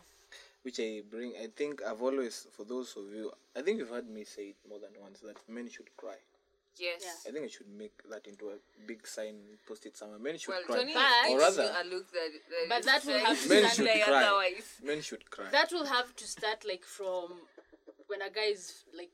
which 0.62 0.78
I 0.80 1.02
bring. 1.10 1.32
I 1.40 1.48
think 1.54 1.82
I've 1.82 2.00
always, 2.02 2.46
for 2.56 2.64
those 2.64 2.96
of 2.96 3.04
you, 3.14 3.32
I 3.56 3.62
think 3.62 3.78
you've 3.78 3.90
heard 3.90 4.08
me 4.08 4.24
say 4.24 4.48
it 4.54 4.56
more 4.68 4.78
than 4.78 4.90
once 5.00 5.20
that 5.20 5.36
men 5.48 5.68
should 5.68 5.90
cry. 5.96 6.16
yes. 6.78 7.02
Yeah. 7.04 7.30
I 7.30 7.32
think 7.32 7.44
I 7.44 7.48
should 7.48 7.68
make 7.76 7.96
that 8.10 8.26
into 8.26 8.50
a 8.50 8.58
big 8.86 9.06
sign, 9.06 9.34
post 9.66 9.86
it 9.86 9.96
somewhere. 9.96 10.18
Men 10.18 10.36
should 10.38 10.50
Well, 10.50 10.62
cry. 10.66 10.76
Tony 10.78 10.94
But- 10.94 11.26
is 11.28 11.32
or 11.34 11.38
rather, 11.38 11.74
a 11.80 11.84
look 11.92 12.06
that, 12.12 12.30
that 12.50 12.68
But 12.68 12.82
that 12.84 13.04
will 13.06 13.18
have 13.18 13.42
to 13.42 13.48
men 13.48 13.58
stand 13.62 13.74
should 13.76 13.84
like 13.86 14.04
cry. 14.04 14.22
otherwise. 14.24 14.68
Men 14.82 15.00
should 15.02 15.30
cry. 15.30 15.48
That 15.50 15.72
will 15.72 15.86
have 15.86 16.14
to 16.16 16.24
start 16.26 16.64
like 16.64 16.84
from 16.84 17.40
when 18.08 18.20
a 18.22 18.30
guy 18.30 18.48
is 18.56 18.84
like 18.96 19.10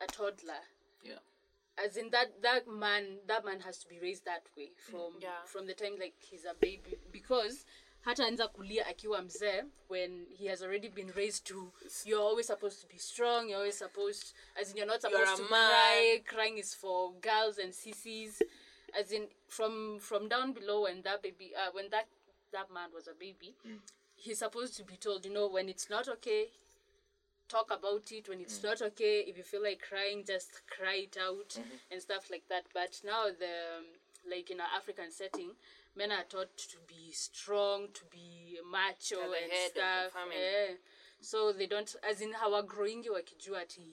a 0.00 0.06
toddler. 0.06 0.62
As 1.84 1.96
in 1.96 2.10
that 2.10 2.42
that 2.42 2.66
man 2.68 3.18
that 3.26 3.44
man 3.44 3.60
has 3.60 3.78
to 3.78 3.88
be 3.88 3.98
raised 4.00 4.24
that 4.24 4.42
way 4.56 4.70
from 4.90 5.12
Yeah. 5.20 5.44
from 5.46 5.66
the 5.66 5.74
time 5.74 5.96
like 5.98 6.14
he's 6.30 6.44
a 6.44 6.54
baby 6.60 6.96
because 7.12 7.64
hataanza 8.04 8.48
kulia 8.48 8.86
akiwa 8.86 9.22
mzee 9.22 9.64
when 9.88 10.26
he 10.38 10.46
has 10.48 10.62
already 10.62 10.88
been 10.88 11.10
raised 11.16 11.44
to 11.46 11.72
you're 12.04 12.22
always 12.22 12.46
supposed 12.46 12.80
to 12.80 12.86
be 12.86 12.98
strong 12.98 13.48
you're 13.48 13.58
always 13.58 13.78
supposed 13.78 14.34
as 14.60 14.70
in 14.70 14.76
you're 14.76 14.86
not 14.86 15.02
You're 15.02 15.12
supposed 15.26 15.40
a 15.40 15.44
to 15.44 15.50
man. 15.50 15.70
cry 15.70 16.22
crying 16.26 16.58
is 16.58 16.74
for 16.76 17.12
girls 17.20 17.58
and 17.58 17.74
sissies 17.74 18.42
as 19.00 19.12
in 19.12 19.28
from 19.48 19.98
from 20.00 20.28
down 20.28 20.52
below 20.52 20.82
when 20.82 21.02
that 21.02 21.22
baby 21.22 21.52
uh, 21.56 21.70
when 21.72 21.88
that 21.90 22.06
that 22.52 22.70
man 22.72 22.88
was 22.94 23.06
a 23.08 23.14
baby 23.14 23.54
he's 24.16 24.38
supposed 24.38 24.76
to 24.76 24.84
be 24.84 24.96
told 24.96 25.24
you 25.26 25.32
know 25.32 25.46
when 25.48 25.68
it's 25.68 25.88
not 25.90 26.08
okay 26.08 26.48
talk 27.50 27.68
about 27.78 28.06
it 28.12 28.28
when 28.28 28.40
it's 28.40 28.62
not 28.62 28.80
okay 28.82 29.16
if 29.26 29.36
you 29.36 29.42
feel 29.42 29.62
like 29.62 29.80
crying 29.90 30.22
just 30.26 30.50
cry 30.76 30.98
it 31.08 31.16
out 31.26 31.58
and 31.90 32.00
stuff 32.00 32.24
like 32.30 32.44
that 32.48 32.64
but 32.72 32.92
now 33.04 33.24
the 33.42 33.54
um, 33.78 33.84
like 34.32 34.50
in 34.50 34.60
our 34.60 34.72
african 34.76 35.10
setting 35.10 35.50
men 35.96 36.10
are 36.12 36.24
taught 36.28 36.56
to 36.56 36.76
be 36.86 37.10
strong 37.12 37.88
to 37.92 38.02
be 38.10 38.58
macho 38.70 39.16
They're 39.16 39.28
the 39.28 39.42
and 39.42 39.52
head 39.52 39.68
of 39.68 39.74
the 39.74 39.80
stuff 39.80 40.12
family. 40.12 40.36
eh. 40.36 40.74
so 41.20 41.52
they 41.52 41.66
don't 41.66 41.94
as 42.10 42.20
in 42.20 42.32
hawagrowingi 42.32 43.10
wakijua 43.10 43.60
ati 43.60 43.90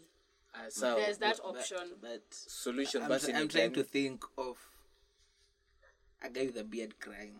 Uh, 0.54 0.70
so 0.70 0.96
There's 0.96 1.20
that 1.20 1.38
but- 1.38 1.50
option. 1.50 1.86
But, 2.02 2.24
Solution, 2.34 3.04
I'm, 3.04 3.10
but 3.10 3.22
try- 3.22 3.30
in 3.30 3.36
I'm 3.36 3.48
trying 3.48 3.74
time- 3.74 3.84
to 3.84 3.90
think 3.98 4.24
of 4.38 4.58
a 6.22 6.30
guy 6.30 6.46
with 6.48 6.58
a 6.58 6.64
beard 6.64 6.94
crying. 7.00 7.36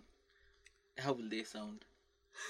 How 1.00 1.14
will 1.14 1.30
they 1.30 1.44
sound? 1.44 1.86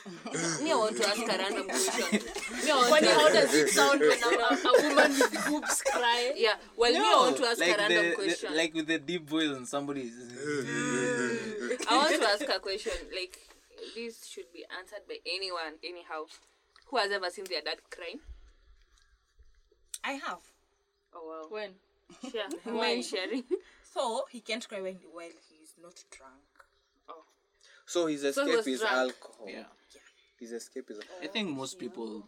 Me, 0.63 0.71
I 0.71 0.76
want 0.76 0.95
to 0.97 1.08
ask 1.08 1.21
a 1.21 1.38
random 1.38 1.67
question. 1.67 2.19
Me, 2.63 2.71
I 2.71 2.76
want 2.76 2.89
Funny, 2.89 3.08
to 3.08 3.13
how 3.13 3.28
does 3.30 3.54
it 3.54 3.69
sound 3.69 4.00
when 4.00 4.12
a, 4.12 4.28
a, 4.28 4.50
a 4.56 4.89
woman 4.89 5.12
with 5.12 5.45
boobs 5.47 5.82
cry 5.82 6.34
yeah. 6.36 6.54
Well, 6.78 6.91
me, 6.91 6.97
I 7.00 7.02
want 7.02 7.38
to 7.38 7.45
ask 7.45 7.60
like 7.60 7.69
a 7.76 7.78
random 7.78 8.04
the, 8.04 8.10
the- 8.10 8.15
question. 8.15 8.56
like 8.56 8.73
with 8.73 8.88
the 8.88 9.00
deep 9.00 9.28
voice 9.30 9.50
and 9.50 9.67
somebody 9.67 10.02
is 10.02 10.13
I 11.89 11.97
want 11.97 12.21
to 12.21 12.28
ask 12.30 12.41
a 12.56 12.60
question. 12.60 12.93
Like, 13.13 13.38
this 13.95 14.26
should 14.28 14.52
be 14.54 14.65
answered 14.78 15.02
by 15.08 15.17
anyone, 15.26 15.73
anyhow. 15.84 16.26
Who 16.88 16.97
has 16.97 17.12
ever 17.12 17.30
seen 17.30 17.45
their 17.50 17.62
dad 17.62 17.78
crying? 17.89 18.19
I 20.04 20.12
have. 20.13 20.39
Oh 21.13 21.26
wow. 21.28 21.47
when 21.50 21.71
Share. 22.32 22.47
Why? 22.63 22.71
Mind 22.95 23.06
sharing. 23.06 23.43
So 23.93 24.26
he 24.30 24.39
can't 24.39 24.67
cry 24.67 24.82
when 24.82 24.97
while 25.12 25.28
he's 25.50 25.73
not 25.82 25.95
drunk. 26.12 26.57
So 27.88 28.06
his 28.08 28.23
escape 28.23 28.47
was 28.58 28.67
is 28.67 28.80
drunk. 28.82 28.95
alcohol. 28.95 29.47
yeah. 29.47 29.63
His 30.39 30.52
escape 30.52 30.89
is 30.91 30.97
alcohol. 30.97 31.19
I 31.23 31.28
think 31.28 31.50
most 31.50 31.80
people 31.80 32.28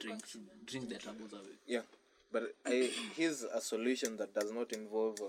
drink 0.00 0.22
drink 0.64 0.88
their 0.88 0.98
troubles 0.98 1.32
away. 1.32 1.56
yeah. 1.66 1.80
But 2.32 2.54
I, 2.66 2.90
here's 3.16 3.42
a 3.42 3.60
solution 3.60 4.16
that 4.18 4.34
does 4.34 4.52
not 4.52 4.72
involve 4.72 5.20
uh, 5.20 5.28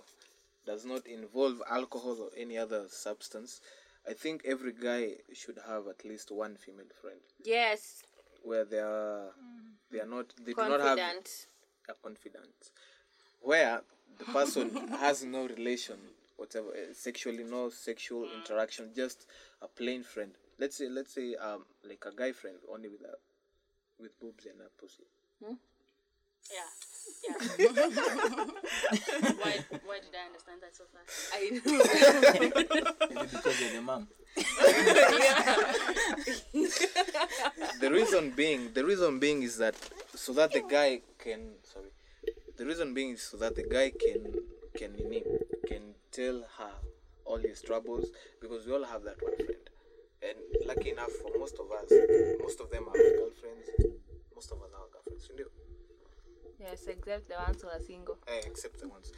does 0.66 0.86
not 0.86 1.08
involve 1.08 1.62
alcohol 1.70 2.18
or 2.22 2.30
any 2.38 2.58
other 2.58 2.86
substance. 2.90 3.62
I 4.10 4.14
think 4.14 4.44
every 4.46 4.72
guy 4.74 5.04
should 5.34 5.58
have 5.68 5.88
at 5.88 6.06
least 6.06 6.32
one 6.32 6.56
female 6.56 6.92
friend 7.02 7.20
Yes. 7.44 8.04
where 8.44 8.66
they 8.66 8.80
are 8.80 9.32
they 9.92 10.00
are 10.00 10.06
not 10.06 10.28
they 10.46 10.54
do 10.54 10.70
not 10.70 10.80
have 10.80 11.00
a 11.90 11.94
confidant 12.04 12.72
where 13.42 13.82
the 14.20 14.26
person 14.26 14.70
has 15.00 15.24
no 15.24 15.46
relation 15.48 15.98
whatever 16.38 16.70
uh, 16.70 16.94
sexually 16.94 17.44
no 17.44 17.70
sexual 17.70 18.28
interaction 18.38 18.92
just 18.96 19.26
a 19.62 19.68
plain 19.68 20.04
friend. 20.04 20.32
Let's 20.60 20.78
say 20.78 20.88
let's 20.90 21.14
say 21.14 21.36
um 21.36 21.66
like 21.88 22.04
a 22.06 22.16
guy 22.16 22.32
friend 22.32 22.58
only 22.72 22.90
with 22.90 23.02
a 23.02 23.16
with 24.02 24.20
boobs 24.20 24.46
and 24.46 24.62
a 24.62 24.82
pussy. 24.82 25.04
Yeah 25.42 25.56
yeah. 26.54 26.64
Why 29.42 29.54
why 29.86 30.00
did 30.00 30.14
i 30.16 30.26
understand 30.26 30.62
that 30.62 30.76
so 30.76 30.86
fast? 30.94 31.10
I 31.34 31.50
know. 31.50 31.62
Maybe 33.14 33.28
because 33.32 33.62
you're 33.62 33.74
the 33.74 33.82
mom. 33.82 34.08
the 37.80 37.90
reason 37.92 38.32
being 38.32 38.72
the 38.74 38.86
reason 38.86 39.20
being 39.20 39.44
is 39.44 39.58
that 39.58 39.76
so 40.16 40.34
that 40.34 40.52
the 40.52 40.62
guy 40.62 41.02
can 41.18 41.56
sorry 41.64 41.90
the 42.58 42.66
reason 42.66 42.94
being 42.94 43.12
is 43.12 43.22
so 43.24 43.38
that 43.38 43.56
the 43.56 43.64
guy 43.64 43.92
can 43.92 44.34
can 44.76 44.96
nini, 44.96 45.24
can 45.68 45.96
tell 46.18 46.40
her 46.60 46.74
all 47.26 47.38
his 47.50 47.62
troubles 47.62 48.06
because 48.42 48.66
we 48.66 48.74
all 48.74 48.86
have 48.94 49.04
that 49.04 49.18
one 49.22 49.36
friend. 49.36 49.66
And 50.28 50.38
lucky 50.70 50.90
enough 50.96 51.12
for 51.22 51.30
most 51.44 51.56
of 51.64 51.68
us 51.80 51.90
most 52.42 52.60
of 52.64 52.68
them 52.72 52.84
are 52.90 52.98
girlfriends. 53.20 53.68
Most 54.38 54.52
of 54.54 54.58
us 54.66 54.72
are 54.80 54.88
girlfriends 54.94 55.26
ndio? 55.34 55.48
yes, 56.60 56.88
except 56.88 57.28
the 57.30 57.36
ones 57.48 57.62
who 57.62 57.68
are 57.70 57.80
single. 57.92 58.18
eh, 58.28 58.42
except 58.52 58.80
the 58.82 58.88
ones. 58.88 59.12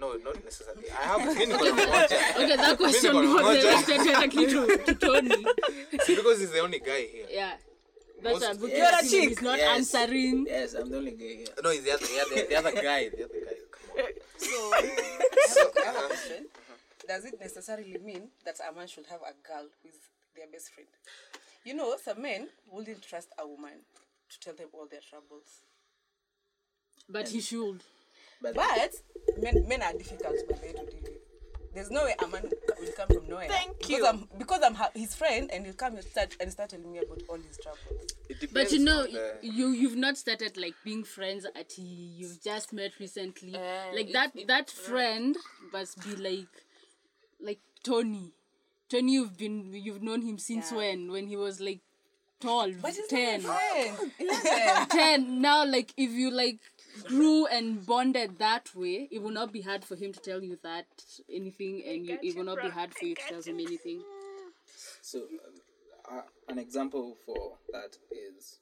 No 0.00 0.08
not 0.24 0.36
necessarily. 0.44 0.88
I 0.90 1.04
have 1.10 1.20
mimi 1.26 1.46
niko 1.52 1.64
na 1.64 1.72
mmoja 1.72 2.18
okay 2.40 2.56
that 2.56 2.76
question 2.78 3.12
Mimi 3.14 3.26
niko 3.26 3.40
na 3.40 3.48
was 3.48 3.62
directed 3.64 4.00
directly 4.08 4.46
to, 4.52 4.60
to 4.86 4.94
tony. 4.94 5.40
See, 6.04 6.16
because 6.16 6.38
he's 6.40 6.52
the 6.56 6.60
only 6.60 6.78
guy 6.80 7.02
here. 7.14 7.26
Yeah. 7.30 7.54
That's 8.22 8.40
Most- 8.40 8.56
a 8.56 8.60
book 8.60 8.70
You're 8.72 8.98
a 9.00 9.04
he's 9.04 9.42
not 9.42 9.58
Yes. 9.58 9.76
answering. 9.94 10.46
Yes, 10.48 10.74
I'm 10.74 10.88
the 10.90 10.98
only 11.02 11.12
guy 11.20 11.32
here. 11.44 11.54
no 11.64 11.70
he's 11.70 11.84
the 11.84 11.92
other, 11.96 12.06
the 12.06 12.20
other, 12.24 12.46
the 12.50 12.56
other 12.56 12.72
guy 12.88 13.00
the 13.18 13.24
other 13.28 13.40
guy. 13.44 13.56
Come 13.74 14.04
on 14.06 14.12
So, 14.46 14.70
I 14.72 14.80
have, 14.80 15.72
I 15.76 15.86
have 15.86 15.96
a 15.96 16.06
question. 16.08 16.46
Does 17.08 17.24
it 17.24 17.34
necessarily 17.40 17.96
mean 18.02 18.28
that 18.44 18.56
a 18.68 18.74
man 18.76 18.86
should 18.88 19.06
have 19.06 19.20
a 19.20 19.32
girl 19.46 19.66
who 19.82 19.88
is 19.88 19.94
their 20.36 20.46
best 20.50 20.70
friend? 20.72 20.88
You 21.64 21.74
know, 21.74 21.94
some 22.02 22.22
men 22.22 22.48
wouldn't 22.70 23.02
trust 23.02 23.28
a 23.38 23.46
woman 23.46 23.72
to 24.30 24.40
tell 24.40 24.54
them 24.54 24.68
all 24.72 24.86
their 24.90 25.00
troubles. 25.08 25.62
but 27.08 27.28
he 27.28 27.40
should 27.40 27.82
But 28.42 28.56
men, 29.40 29.66
men 29.68 29.82
are 29.82 29.92
difficult 29.92 30.36
by 30.48 30.56
the 30.56 30.62
way 30.66 30.72
to 30.72 30.90
deal 30.90 31.02
with. 31.02 31.25
There's 31.76 31.90
no 31.90 32.04
way 32.04 32.14
a 32.22 32.26
man 32.26 32.42
will 32.80 32.92
come 32.96 33.08
from 33.08 33.28
nowhere. 33.28 33.48
Thank 33.48 33.78
because 33.78 33.90
you. 33.98 34.06
I'm, 34.06 34.28
because 34.38 34.60
I'm 34.64 34.74
ha- 34.74 34.90
his 34.94 35.14
friend 35.14 35.50
and 35.52 35.64
he'll 35.64 35.74
come 35.74 35.94
and 35.96 36.04
start, 36.04 36.34
and 36.40 36.50
start 36.50 36.70
telling 36.70 36.90
me 36.90 36.98
about 36.98 37.22
all 37.28 37.36
his 37.36 37.58
troubles. 37.62 38.50
but 38.52 38.72
you 38.72 38.78
know 38.80 39.02
the- 39.04 39.36
you 39.42 39.68
you've 39.68 39.96
not 39.96 40.16
started 40.16 40.56
like 40.56 40.74
being 40.84 41.04
friends 41.04 41.46
at 41.54 41.78
you've 41.78 42.42
just 42.42 42.72
met 42.72 42.92
recently 42.98 43.54
Uh, 43.54 43.94
like 43.94 44.10
that 44.12 44.32
it- 44.34 44.46
that 44.48 44.70
friend 44.70 45.36
must 45.72 46.02
be 46.02 46.16
like 46.16 46.48
like 47.40 47.60
tony 47.82 48.32
tony 48.88 49.12
you've 49.12 49.36
been 49.36 49.72
you've 49.72 50.02
known 50.02 50.22
him 50.22 50.38
since 50.38 50.72
when 50.72 51.10
when 51.12 51.26
he 51.28 51.36
was 51.36 51.60
like 51.60 51.80
12 52.40 52.82
But 52.82 52.94
he's 52.94 53.06
10 53.08 53.42
not 53.42 53.48
my 53.48 53.94
friend. 53.96 54.12
11. 54.18 54.88
10 54.90 55.40
now 55.40 55.64
like 55.66 55.92
if 55.96 56.10
you 56.10 56.30
like 56.30 56.58
grew 57.04 57.46
and 57.46 57.84
bonded 57.86 58.38
that 58.38 58.74
way 58.74 59.08
it 59.10 59.22
will 59.22 59.30
not 59.30 59.52
be 59.52 59.60
hard 59.60 59.84
for 59.84 59.96
him 59.96 60.12
to 60.12 60.20
tell 60.20 60.42
you 60.42 60.58
that 60.62 60.86
anything 61.32 61.82
and 61.86 62.06
you, 62.06 62.18
it 62.22 62.36
will 62.36 62.44
not 62.44 62.60
be 62.62 62.68
hard 62.68 62.94
for 62.94 63.04
you 63.04 63.14
to 63.14 63.22
tell 63.28 63.42
him 63.42 63.60
anything 63.60 64.02
So, 65.02 65.20
uh, 65.20 66.16
uh, 66.18 66.22
an 66.48 66.58
example 66.58 67.16
for 67.24 67.54
that 67.72 67.96
is 68.10 68.58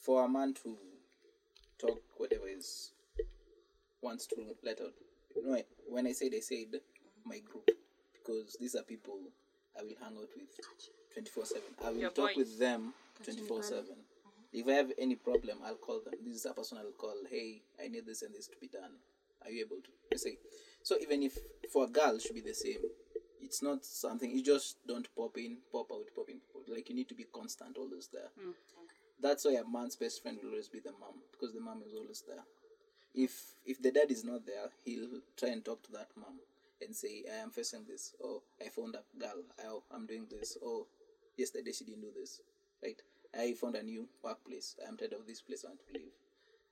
for 0.00 0.24
a 0.24 0.28
man 0.28 0.54
to 0.62 0.76
talk 1.78 2.00
whatever 2.16 2.46
is 2.48 2.90
wants 4.02 4.26
to 4.28 4.36
let 4.64 4.80
out. 4.80 4.92
You 5.34 5.46
know, 5.46 5.62
when 5.88 6.06
I 6.06 6.12
said 6.12 6.32
I 6.36 6.40
said 6.40 6.80
my 7.24 7.38
group 7.38 7.68
because 8.14 8.56
these 8.60 8.74
are 8.74 8.82
people 8.82 9.18
I 9.78 9.82
will 9.82 9.94
hang 10.00 10.16
out 10.16 10.28
with 10.36 10.48
twenty 11.12 11.30
four 11.30 11.44
seven. 11.44 11.68
I 11.84 11.90
will 11.90 11.98
Your 11.98 12.10
talk 12.10 12.34
boys. 12.34 12.36
with 12.36 12.58
them 12.58 12.94
twenty 13.22 13.42
four 13.42 13.62
seven. 13.62 13.96
If 14.52 14.66
I 14.68 14.72
have 14.72 14.92
any 14.98 15.14
problem, 15.16 15.58
I'll 15.64 15.74
call 15.76 16.00
them. 16.00 16.14
This 16.24 16.36
is 16.36 16.46
a 16.46 16.52
person 16.54 16.78
I'll 16.78 16.92
call. 16.92 17.14
Hey, 17.30 17.62
I 17.82 17.88
need 17.88 18.06
this 18.06 18.22
and 18.22 18.34
this 18.34 18.46
to 18.48 18.56
be 18.60 18.68
done. 18.68 18.92
Are 19.44 19.50
you 19.50 19.64
able 19.64 19.76
to? 19.76 19.90
Let's 20.10 20.22
say. 20.24 20.38
So 20.82 20.96
even 21.00 21.22
if 21.22 21.38
for 21.72 21.84
a 21.84 21.88
girl 21.88 22.14
it 22.16 22.22
should 22.22 22.34
be 22.34 22.40
the 22.40 22.54
same. 22.54 22.78
It's 23.42 23.62
not 23.62 23.84
something 23.84 24.30
you 24.30 24.42
just 24.42 24.78
don't 24.88 25.06
pop 25.14 25.36
in, 25.38 25.58
pop 25.70 25.86
out, 25.92 26.06
pop 26.16 26.28
in, 26.28 26.38
pop 26.52 26.62
out. 26.68 26.74
Like 26.74 26.88
you 26.88 26.96
need 26.96 27.08
to 27.10 27.14
be 27.14 27.26
constant, 27.32 27.76
always 27.78 28.08
there. 28.12 28.30
Hmm, 28.40 28.50
That's 29.20 29.44
why 29.44 29.52
a 29.52 29.64
man's 29.68 29.94
best 29.96 30.22
friend 30.22 30.38
will 30.42 30.50
always 30.50 30.68
be 30.68 30.80
the 30.80 30.92
mom 30.98 31.22
because 31.30 31.54
the 31.54 31.60
mom 31.60 31.82
is 31.86 31.94
always 31.94 32.22
there. 32.26 32.42
If 33.14 33.54
if 33.64 33.80
the 33.80 33.90
dad 33.92 34.10
is 34.10 34.24
not 34.24 34.46
there, 34.46 34.68
he'll 34.84 35.20
try 35.36 35.50
and 35.50 35.64
talk 35.64 35.82
to 35.84 35.92
that 35.92 36.08
mom 36.16 36.40
and 36.82 36.94
say, 36.94 37.24
"I 37.32 37.36
am 37.42 37.50
facing 37.50 37.84
this. 37.86 38.12
Oh, 38.22 38.42
I 38.64 38.68
found 38.68 38.96
a 38.96 39.02
girl. 39.18 39.42
Oh, 39.64 39.82
I'm 39.94 40.06
doing 40.06 40.26
this. 40.30 40.58
Oh, 40.62 40.86
yesterday 41.36 41.72
she 41.72 41.84
didn't 41.84 42.02
do 42.02 42.10
this. 42.18 42.40
Right? 42.82 43.00
I 43.34 43.54
found 43.54 43.76
a 43.76 43.82
new 43.82 44.08
workplace. 44.22 44.76
I'm 44.86 44.96
tired 44.96 45.12
of 45.14 45.26
this 45.26 45.40
place. 45.42 45.64
I 45.64 45.68
want 45.68 45.80
to 45.86 45.92
leave." 45.98 46.12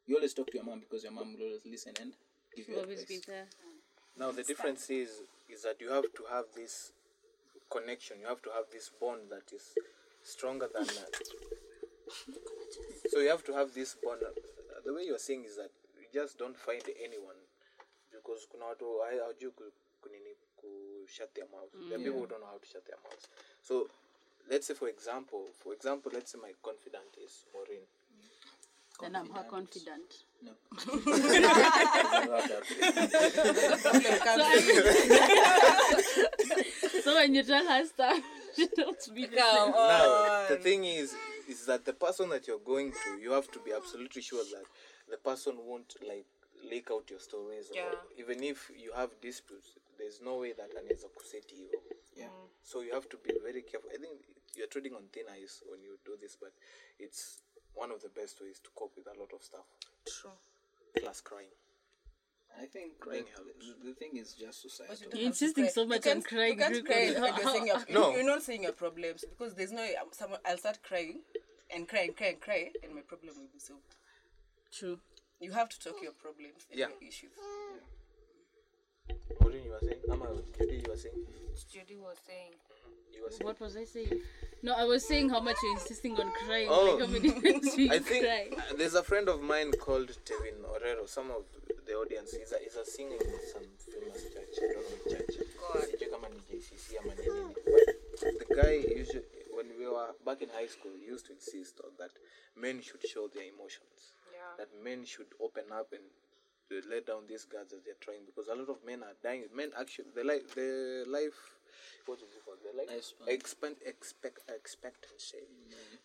You 0.06 0.16
always 0.16 0.34
talk 0.34 0.48
to 0.50 0.54
your 0.56 0.64
mom 0.64 0.80
because 0.80 1.02
your 1.04 1.12
mom 1.12 1.34
will 1.34 1.46
always 1.46 1.64
listen 1.64 1.94
and 2.00 2.12
give 2.54 2.68
you 2.68 2.76
Always 2.78 3.04
be 3.04 3.20
there. 3.26 3.46
Now 4.16 4.32
the 4.32 4.42
difference 4.42 4.90
is 4.90 5.22
is 5.48 5.62
that 5.62 5.80
you 5.80 5.90
have 5.90 6.04
to 6.14 6.24
have 6.30 6.44
this 6.54 6.92
connection. 7.70 8.20
You 8.20 8.26
have 8.26 8.42
to 8.42 8.50
have 8.50 8.64
this 8.70 8.90
bond 9.00 9.30
that 9.30 9.52
is 9.52 9.74
stronger 10.22 10.68
than 10.72 10.86
that. 10.86 11.14
So 13.10 13.20
you 13.20 13.28
have 13.30 13.44
to 13.44 13.52
have 13.54 13.74
this 13.74 13.96
bond. 14.02 14.22
Uh, 14.22 14.80
The 14.84 14.92
way 14.92 15.04
you're 15.06 15.18
saying 15.18 15.44
is 15.44 15.56
that 15.56 15.70
you 15.98 16.06
just 16.12 16.38
don't 16.38 16.56
find 16.56 16.82
anyone 17.02 17.40
because 18.12 18.46
kuna 18.50 18.64
watu 18.66 19.00
hai- 19.02 19.18
hawajui 19.18 19.50
ku, 19.56 19.64
kunini 20.02 20.36
ku 20.56 21.06
shut 21.08 21.32
their 21.34 21.46
mouths. 21.48 21.72
There 21.88 21.96
are 21.98 22.04
people 22.04 22.26
don't 22.26 22.40
know 22.40 22.46
how 22.52 22.58
to 22.58 22.66
shut 22.66 22.84
their 22.84 22.98
mouths. 23.04 23.28
So 23.62 23.88
let's 24.50 24.66
say 24.66 24.74
for 24.74 24.88
example, 24.88 25.46
for 25.62 25.72
example, 25.72 26.10
let's 26.14 26.32
say 26.32 26.38
my 26.42 26.52
confidant 26.62 27.16
is 27.24 27.44
Maureen. 27.52 27.82
Mm. 27.82 29.00
Then 29.00 29.16
I'm 29.16 29.30
her 29.30 29.44
confidant. 29.44 30.24
No. 30.42 30.52
So 37.02 37.14
when 37.14 37.34
you 37.34 37.42
tell 37.42 37.66
her 37.66 37.84
stuff, 37.84 38.18
she 38.56 38.66
don't 38.74 39.14
be 39.14 39.26
the 39.26 39.36
Come 39.36 39.64
same. 39.66 39.72
now 39.72 40.46
the 40.48 40.56
thing 40.56 40.84
is 40.84 41.14
is 41.48 41.66
that 41.66 41.84
the 41.84 41.92
person 41.92 42.30
that 42.30 42.46
you're 42.48 42.58
going 42.64 42.92
to 42.92 43.18
you 43.20 43.32
have 43.32 43.50
to 43.52 43.58
be 43.58 43.72
absolutely 43.72 44.22
sure 44.22 44.42
that 44.44 44.64
the 45.10 45.18
person 45.18 45.54
won't 45.66 45.94
like 46.08 46.24
leak 46.70 46.88
out 46.90 47.10
your 47.10 47.18
stories 47.20 47.70
or 47.70 47.76
Yeah. 47.76 47.94
even 48.18 48.42
if 48.42 48.70
you 48.76 48.92
have 48.96 49.10
disputes 49.20 49.68
there's 49.98 50.20
no 50.22 50.38
way 50.38 50.52
that 50.54 50.70
anaweza 50.76 51.08
kuseti 51.08 51.54
hivyo 51.56 51.80
Yeah. 51.84 51.93
So 52.64 52.80
you 52.80 52.92
have 52.92 53.08
to 53.08 53.18
be 53.26 53.32
very 53.44 53.62
careful 53.62 53.90
i 53.94 53.98
think 53.98 54.18
you're 54.56 54.66
treading 54.74 54.94
on 54.94 55.02
thin 55.12 55.24
ice 55.42 55.62
when 55.70 55.80
you 55.82 55.98
do 56.04 56.16
this 56.20 56.36
but 56.40 56.52
it's 56.98 57.42
one 57.74 57.90
of 57.90 58.00
the 58.02 58.08
best 58.20 58.40
ways 58.40 58.58
to 58.64 58.70
cope 58.74 58.92
with 58.96 59.06
a 59.06 59.16
lot 59.20 59.30
of 59.36 59.42
stuff 59.42 59.66
True. 60.06 60.30
plus 61.00 61.20
crying 61.20 61.52
I 62.56 62.66
think 62.66 63.00
Crying 63.00 63.24
helps. 63.34 63.50
the, 63.82 63.88
the 63.88 63.94
thing 63.94 64.10
is 64.16 64.32
just 64.32 64.62
But 64.62 64.70
societal. 64.70 64.94
you 64.94 65.10
don't 65.10 65.18
You're 65.18 65.26
have 65.26 65.38
to 65.38 65.44
insisting 65.44 65.64
cry. 65.64 65.72
so 65.74 65.82
You 65.82 65.88
much 65.88 66.02
can't- 66.04 66.16
on 66.18 66.22
crying, 66.22 66.52
You 66.52 66.56
can't 66.64 66.86
cry 66.86 67.02
you're, 67.42 67.50
saying 67.52 67.66
your, 67.66 67.80
No. 67.90 68.10
You're 68.14 68.22
not 68.34 68.42
saying 68.44 68.62
your 68.62 68.72
problems 68.84 69.24
because 69.28 69.54
there's 69.54 69.72
no. 69.72 69.82
Um, 69.82 70.10
someone, 70.12 70.38
I'll 70.46 70.58
start 70.58 70.78
crying 70.84 71.18
and 71.74 71.88
cry 71.88 72.02
and 72.02 72.16
cry 72.16 72.28
and 72.28 72.40
cry, 72.40 72.70
and 72.84 72.94
my 72.94 73.00
problem 73.00 73.34
will 73.36 73.50
be 73.52 73.58
solved. 73.58 73.96
True. 74.70 75.00
You 75.40 75.50
have 75.50 75.68
to 75.70 75.80
talk 75.80 75.96
your 76.00 76.12
problems 76.12 76.62
and 76.70 76.78
Yeah. 76.78 76.86
your 76.94 77.08
issues. 77.08 77.34
Maureen, 77.34 77.82
you 77.82 78.03
were 79.74 79.80
saying 79.88 80.00
Ama, 80.10 80.26
Judy, 80.58 80.76
you 80.84 80.90
were 80.90 80.96
saying 80.96 81.14
Judy 81.72 81.96
was 81.96 82.18
saying. 82.26 82.52
you 83.14 83.22
were 83.24 83.30
saying 83.30 83.46
What 83.46 83.60
was 83.60 83.76
I 83.76 83.84
saying? 83.84 84.20
No, 84.62 84.72
I 84.74 84.84
was 84.84 85.06
saying 85.06 85.28
how 85.28 85.40
much 85.40 85.56
you're 85.62 85.74
insisting 85.74 86.18
on 86.18 86.30
crying. 86.46 86.68
Oh. 86.70 86.96
Like 86.96 87.06
how 87.06 87.12
many 87.12 87.30
times 87.42 87.76
you 87.76 87.92
I 87.92 87.98
think 87.98 88.24
cry. 88.24 88.48
uh, 88.56 88.76
there's 88.78 88.94
a 88.94 89.02
friend 89.02 89.28
of 89.28 89.42
mine 89.42 89.72
called 89.72 90.08
Tevin 90.24 90.58
Orero. 90.72 91.08
Some 91.08 91.30
of 91.30 91.42
the 91.86 91.92
audience 91.94 92.32
is 92.34 92.52
a, 92.52 92.58
is 92.64 92.76
a 92.76 92.84
singer 92.84 93.16
in 93.16 93.38
some 93.52 93.62
famous 93.92 94.22
church. 94.32 94.54
I 94.58 94.72
don't 94.72 94.74
know 94.74 94.96
which 95.04 95.12
church. 95.18 95.34
Sijui 95.90 96.10
kama 96.10 96.28
ni 96.32 96.40
JCC 96.48 96.96
ama 97.02 97.12
ni 97.14 97.28
nini. 97.28 97.54
But 98.22 98.48
the 98.48 98.54
guy 98.62 98.74
usually, 98.96 99.22
when 99.54 99.66
we 99.78 99.86
were 99.86 100.10
back 100.24 100.40
in 100.42 100.48
high 100.54 100.66
school, 100.68 100.92
used 100.96 101.26
to 101.26 101.32
insist 101.32 101.80
on 101.84 101.90
that 101.98 102.10
men 102.56 102.80
should 102.80 103.04
show 103.06 103.28
their 103.28 103.44
emotions. 103.54 104.14
Yeah. 104.32 104.40
That 104.58 104.70
men 104.82 105.04
should 105.04 105.28
open 105.40 105.64
up 105.72 105.92
and 105.92 106.02
uh, 106.72 106.80
let 106.90 107.06
down 107.06 107.26
these 107.28 107.44
guards 107.44 107.72
as 107.72 107.82
they're 107.84 108.00
trying 108.00 108.24
because 108.26 108.48
a 108.48 108.54
lot 108.54 108.68
of 108.68 108.84
men 108.86 109.02
are 109.02 109.16
dying. 109.22 109.44
Men 109.54 109.70
actually, 109.78 110.12
the 110.14 110.24
life, 110.24 110.54
the 110.54 111.04
life, 111.08 111.36
what 112.06 112.18
is 112.18 112.30
it 112.32 112.44
called? 112.44 112.58
The 112.64 112.76
life 112.76 112.88
Lifespan. 112.90 113.28
expect, 113.28 113.78
expect, 113.86 114.38
expectancy. 114.48 115.44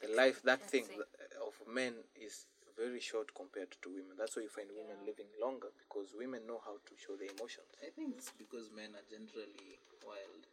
The 0.01 0.15
life, 0.15 0.41
that 0.43 0.63
thing 0.69 0.85
th- 0.87 1.07
of 1.45 1.53
men 1.67 1.93
is 2.15 2.45
very 2.77 2.99
short 2.99 3.33
compared 3.35 3.75
to 3.81 3.89
women. 3.89 4.15
That's 4.17 4.35
why 4.35 4.43
you 4.43 4.49
find 4.49 4.67
women 4.71 5.03
living 5.05 5.27
longer 5.41 5.67
because 5.75 6.15
women 6.17 6.47
know 6.47 6.61
how 6.63 6.79
to 6.79 6.93
show 6.95 7.15
their 7.19 7.27
emotions. 7.31 7.67
I 7.83 7.91
think 7.91 8.15
it's 8.15 8.31
because 8.37 8.71
men 8.71 8.95
are 8.95 9.03
generally 9.09 9.79
wild. 10.05 10.43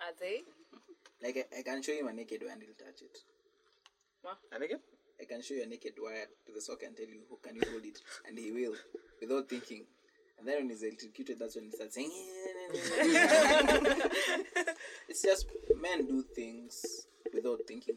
Are 0.00 0.14
they? 0.20 0.44
Like 1.20 1.34
I, 1.50 1.58
I 1.58 1.62
can 1.62 1.82
show 1.82 1.92
him 1.92 2.06
a 2.06 2.12
naked 2.12 2.42
wire 2.44 2.52
and 2.52 2.62
he'll 2.62 2.78
touch 2.78 3.02
it. 3.02 3.18
And 4.52 4.62
again, 4.62 4.78
I 5.20 5.24
can 5.24 5.42
show 5.42 5.54
you 5.54 5.64
a 5.64 5.66
naked 5.66 5.94
wire 6.00 6.26
to 6.46 6.52
the 6.52 6.60
sock 6.60 6.82
and 6.84 6.96
tell 6.96 7.06
you 7.06 7.22
who 7.28 7.38
can 7.42 7.56
you 7.56 7.62
hold 7.70 7.84
it, 7.84 7.98
and 8.26 8.38
he 8.38 8.52
will 8.52 8.74
without 9.20 9.48
thinking. 9.48 9.84
And 10.38 10.46
then 10.46 10.56
when 10.58 10.68
he's 10.70 10.82
electrocuted, 10.82 11.38
that's 11.38 11.56
when 11.56 11.64
he 11.64 11.72
starts 11.72 11.96
saying. 11.96 12.10
it's 15.08 15.22
just 15.22 15.46
men 15.80 16.06
do 16.06 16.22
things 16.34 17.06
without 17.34 17.60
thinking 17.66 17.96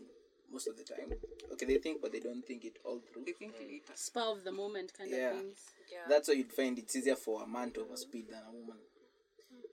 most 0.51 0.67
of 0.67 0.77
the 0.77 0.83
time. 0.83 1.13
Okay, 1.53 1.65
they 1.65 1.77
think, 1.77 2.01
but 2.01 2.11
they 2.11 2.19
don't 2.19 2.45
think 2.45 2.65
it 2.65 2.77
all 2.83 2.99
through. 3.11 3.25
They 3.25 3.33
think 3.33 3.55
mm. 3.55 3.67
later. 3.67 3.93
Spur 3.95 4.21
of 4.21 4.43
the 4.43 4.51
moment 4.51 4.91
kind 4.97 5.11
Yeah. 5.11 5.31
of 5.31 5.37
things. 5.37 5.59
Yeah. 5.91 5.99
That's 6.09 6.27
why 6.27 6.35
you'd 6.35 6.51
find 6.51 6.77
it's 6.79 6.95
easier 6.95 7.15
for 7.15 7.43
a 7.43 7.47
man 7.47 7.71
to 7.71 7.81
overspeed 7.81 8.29
than 8.29 8.41
a 8.47 8.51
woman. 8.51 8.77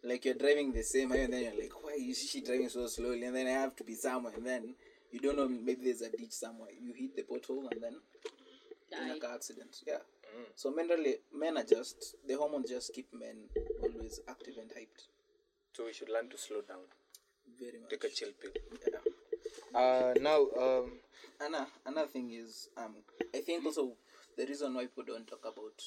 Like 0.05 0.25
you're 0.25 0.35
driving 0.35 0.73
the 0.73 0.83
same 0.83 1.11
highway, 1.11 1.25
and 1.25 1.33
then 1.33 1.43
you're 1.45 1.63
like, 1.63 1.83
why 1.83 1.97
is 1.99 2.29
she 2.31 2.43
driving 2.43 2.69
so 2.69 2.87
slowly? 2.87 3.25
And 3.25 3.35
then 3.35 3.47
I 3.47 3.51
have 3.51 3.75
to 3.77 3.85
be 3.85 3.95
somewhere, 3.95 4.35
and 4.37 4.47
then 4.47 4.75
you 5.13 5.21
don't 5.21 5.37
know, 5.37 5.49
maybe 5.49 5.85
there's 5.85 6.03
a 6.03 6.11
ditch 6.11 6.33
somewhere. 6.33 6.71
You 6.79 6.93
hit 6.95 7.17
the 7.17 7.23
pothole, 7.23 7.71
and 7.73 7.83
then 7.83 7.97
in 8.93 9.11
a 9.17 9.19
car 9.19 9.35
accident. 9.35 9.77
Yeah. 9.87 9.99
So 10.55 10.71
men 10.71 10.89
really, 10.89 11.17
men 11.35 11.57
are 11.57 11.65
just 11.65 12.17
the 12.27 12.35
hormones 12.35 12.71
just 12.71 12.93
keep 12.95 13.09
men 13.13 13.37
always 13.83 14.21
active 14.29 14.55
and 14.61 14.71
hyped. 14.71 15.09
so 15.73 15.85
we 15.85 15.93
should 15.93 16.11
learn 16.11 16.29
to 16.31 16.39
slow 16.39 16.61
down. 16.61 16.85
Very 17.59 17.81
much. 17.81 17.91
Take 17.91 18.05
a 18.05 18.09
chill 18.09 18.29
pill. 18.41 18.53
Yeah. 18.87 19.81
Uh, 19.81 20.15
now, 20.21 20.47
um, 20.61 20.93
Anna, 21.45 21.67
another 21.87 22.09
thing 22.09 22.31
is, 22.33 22.69
um, 22.77 22.97
I 23.35 23.39
think 23.41 23.65
also 23.65 23.93
the 24.37 24.47
reason 24.47 24.75
why 24.75 24.83
people 24.87 25.05
don't 25.07 25.27
talk 25.27 25.45
about 25.45 25.81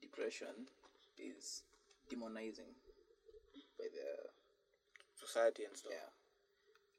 depression 0.00 0.66
is 1.18 1.62
demonizing 2.10 2.72
by 3.78 3.86
the 3.92 4.30
society 5.14 5.64
and 5.64 5.76
stuff. 5.76 5.92
yeah. 5.92 6.08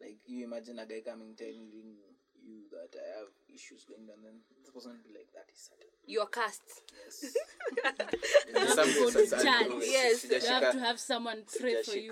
Like 0.04 0.20
you 0.28 0.43
imagine 0.43 0.80
a 0.80 0.86
guy 0.86 0.99
coming 1.06 1.32
telling 1.36 1.72
you 1.72 2.68
that 2.76 2.91
I 2.99 3.20
have 3.24 3.32
issues 3.47 3.86
going 3.88 4.04
on, 4.12 4.20
then 4.22 4.43
the 4.66 4.72
person 4.72 4.91
will 4.91 5.06
be 5.08 5.16
like, 5.18 5.32
"That 5.32 5.47
is 5.47 5.60
Satan." 5.72 5.88
You're 6.06 6.28
cast. 6.28 6.62
Yes. 6.91 7.32
Some- 8.76 8.91
Good 8.91 9.30
some- 9.30 9.39
some- 9.39 9.80
Yes. 9.82 10.26
You 10.30 10.39
have 10.51 10.74
to 10.74 10.80
have 10.80 10.99
someone 10.99 11.43
pray 11.60 11.82
for 11.84 11.95
you. 11.95 12.12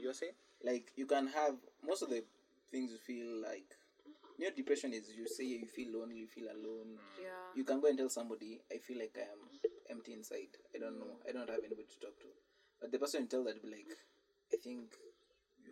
You're 0.00 0.14
saying? 0.14 0.32
like 0.64 0.90
you 0.96 1.06
can 1.06 1.28
have 1.28 1.54
most 1.86 2.02
of 2.02 2.08
the 2.10 2.24
things 2.70 2.90
you 2.92 2.98
feel 2.98 3.42
like. 3.42 3.76
You 4.38 4.46
know, 4.48 4.54
depression 4.56 4.92
is 4.94 5.10
you 5.16 5.26
say 5.28 5.44
you 5.44 5.66
feel 5.66 5.98
lonely, 5.98 6.16
you 6.16 6.26
feel 6.26 6.46
alone. 6.46 6.96
Yeah. 7.20 7.28
You 7.54 7.64
can 7.64 7.80
go 7.80 7.88
and 7.88 7.98
tell 7.98 8.08
somebody, 8.08 8.60
I 8.72 8.78
feel 8.78 8.98
like 8.98 9.14
I 9.18 9.22
am 9.34 9.42
empty 9.90 10.12
inside. 10.14 10.54
I 10.74 10.78
don't 10.78 10.98
know. 10.98 11.18
I 11.28 11.32
don't 11.32 11.48
have 11.50 11.58
anybody 11.58 11.86
to 11.90 11.98
talk 12.00 12.18
to. 12.20 12.26
But 12.80 12.92
the 12.92 12.98
person 12.98 13.22
you 13.22 13.26
tell 13.28 13.42
that 13.44 13.54
will 13.60 13.68
be 13.70 13.76
like, 13.76 13.90
I 14.52 14.56
think 14.62 14.94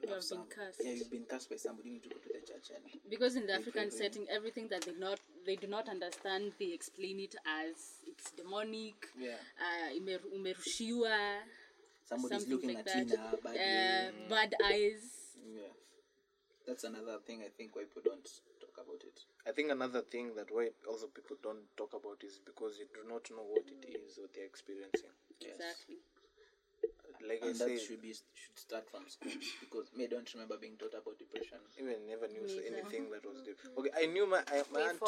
you, 0.02 0.08
You 0.08 0.14
have, 0.14 0.22
have 0.22 0.30
been 0.30 0.38
some. 0.38 0.46
cursed. 0.48 0.80
Yeah, 0.84 0.92
you've 0.92 1.10
been 1.10 1.24
cast 1.28 1.50
by 1.50 1.56
somebody. 1.56 1.88
You 1.88 1.94
need 1.94 2.02
to 2.04 2.08
go 2.10 2.16
to 2.16 2.28
the 2.28 2.46
church 2.46 2.70
and 2.74 2.84
Because 3.10 3.36
in 3.36 3.46
the 3.46 3.54
African 3.54 3.88
pray 3.90 3.98
setting, 3.98 4.26
everything 4.30 4.68
that 4.68 4.82
they 4.82 4.92
not 4.98 5.20
they 5.46 5.56
do 5.56 5.66
not 5.68 5.88
understand, 5.88 6.52
they 6.58 6.72
explain 6.72 7.20
it 7.20 7.34
as 7.46 8.02
it's 8.06 8.30
demonic. 8.32 9.08
yeah, 9.18 9.36
Uh, 9.60 9.90
imeru- 9.94 10.30
umerushiwa. 10.34 11.38
somebody's 12.08 12.48
looking 12.48 12.74
like 12.74 12.86
at 12.86 12.96
you 13.08 13.16
now. 13.16 13.38
Bad 13.42 13.56
Uh, 13.56 14.28
bad 14.28 14.54
eyes. 14.64 15.36
Yeah, 15.46 15.70
that's 16.66 16.84
another 16.84 17.18
thing 17.26 17.42
I 17.46 17.50
think 17.56 17.76
why 17.76 17.82
people 17.84 18.02
don't 18.04 18.26
talk 18.60 18.74
about 18.84 19.02
it. 19.06 19.20
I 19.46 19.52
think 19.52 19.70
another 19.70 20.02
thing 20.02 20.34
that 20.34 20.50
why 20.50 20.70
also 20.88 21.06
people 21.06 21.36
don't 21.42 21.62
talk 21.76 21.94
about 21.94 22.22
is 22.24 22.40
because 22.44 22.78
you 22.78 22.86
do 22.92 23.06
not 23.08 23.30
know 23.30 23.44
what 23.46 23.62
it 23.70 23.86
is, 23.86 24.18
what 24.18 24.34
they're 24.34 24.44
experiencing. 24.50 25.14
Yes. 25.40 25.54
Exactly. 25.54 25.98
Like 27.28 27.40
And 27.42 27.56
say, 27.56 27.74
that 27.74 27.80
should 27.82 28.00
be 28.02 28.12
should 28.12 28.56
start 28.58 28.88
from 28.90 29.02
school 29.08 29.32
because 29.60 29.90
me 29.96 30.04
I 30.04 30.06
don't 30.08 30.32
remember 30.34 30.56
being 30.60 30.76
taught 30.78 30.94
about 30.94 31.18
depression. 31.18 31.58
even 31.78 32.06
never 32.08 32.28
knew 32.28 32.42
Me 32.42 32.54
neither. 32.54 32.76
anything 32.78 33.10
that 33.10 33.24
was 33.26 33.42
different. 33.42 33.76
Okay, 33.78 33.90
I 33.96 34.06
knew 34.06 34.26
my 34.26 34.42
I, 34.52 34.62
my 34.72 34.80
aunt. 34.82 35.02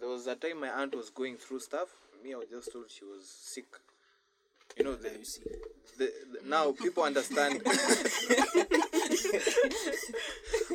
There 0.00 0.08
was 0.08 0.26
a 0.26 0.34
time 0.36 0.60
my 0.60 0.68
aunt 0.70 0.94
was 0.94 1.10
going 1.10 1.36
through 1.36 1.60
stuff. 1.60 1.88
Me, 2.22 2.34
I 2.34 2.36
was 2.38 2.48
just 2.48 2.72
told 2.72 2.90
she 2.90 3.04
was 3.04 3.28
sick. 3.28 3.66
You 4.78 4.84
know, 4.84 4.94
the, 4.96 5.08
Now 5.10 5.16
you 5.18 5.24
see. 5.24 5.42
the, 5.98 6.12
the 6.32 6.48
now 6.48 6.72
people 6.72 7.02
understand. 7.04 7.62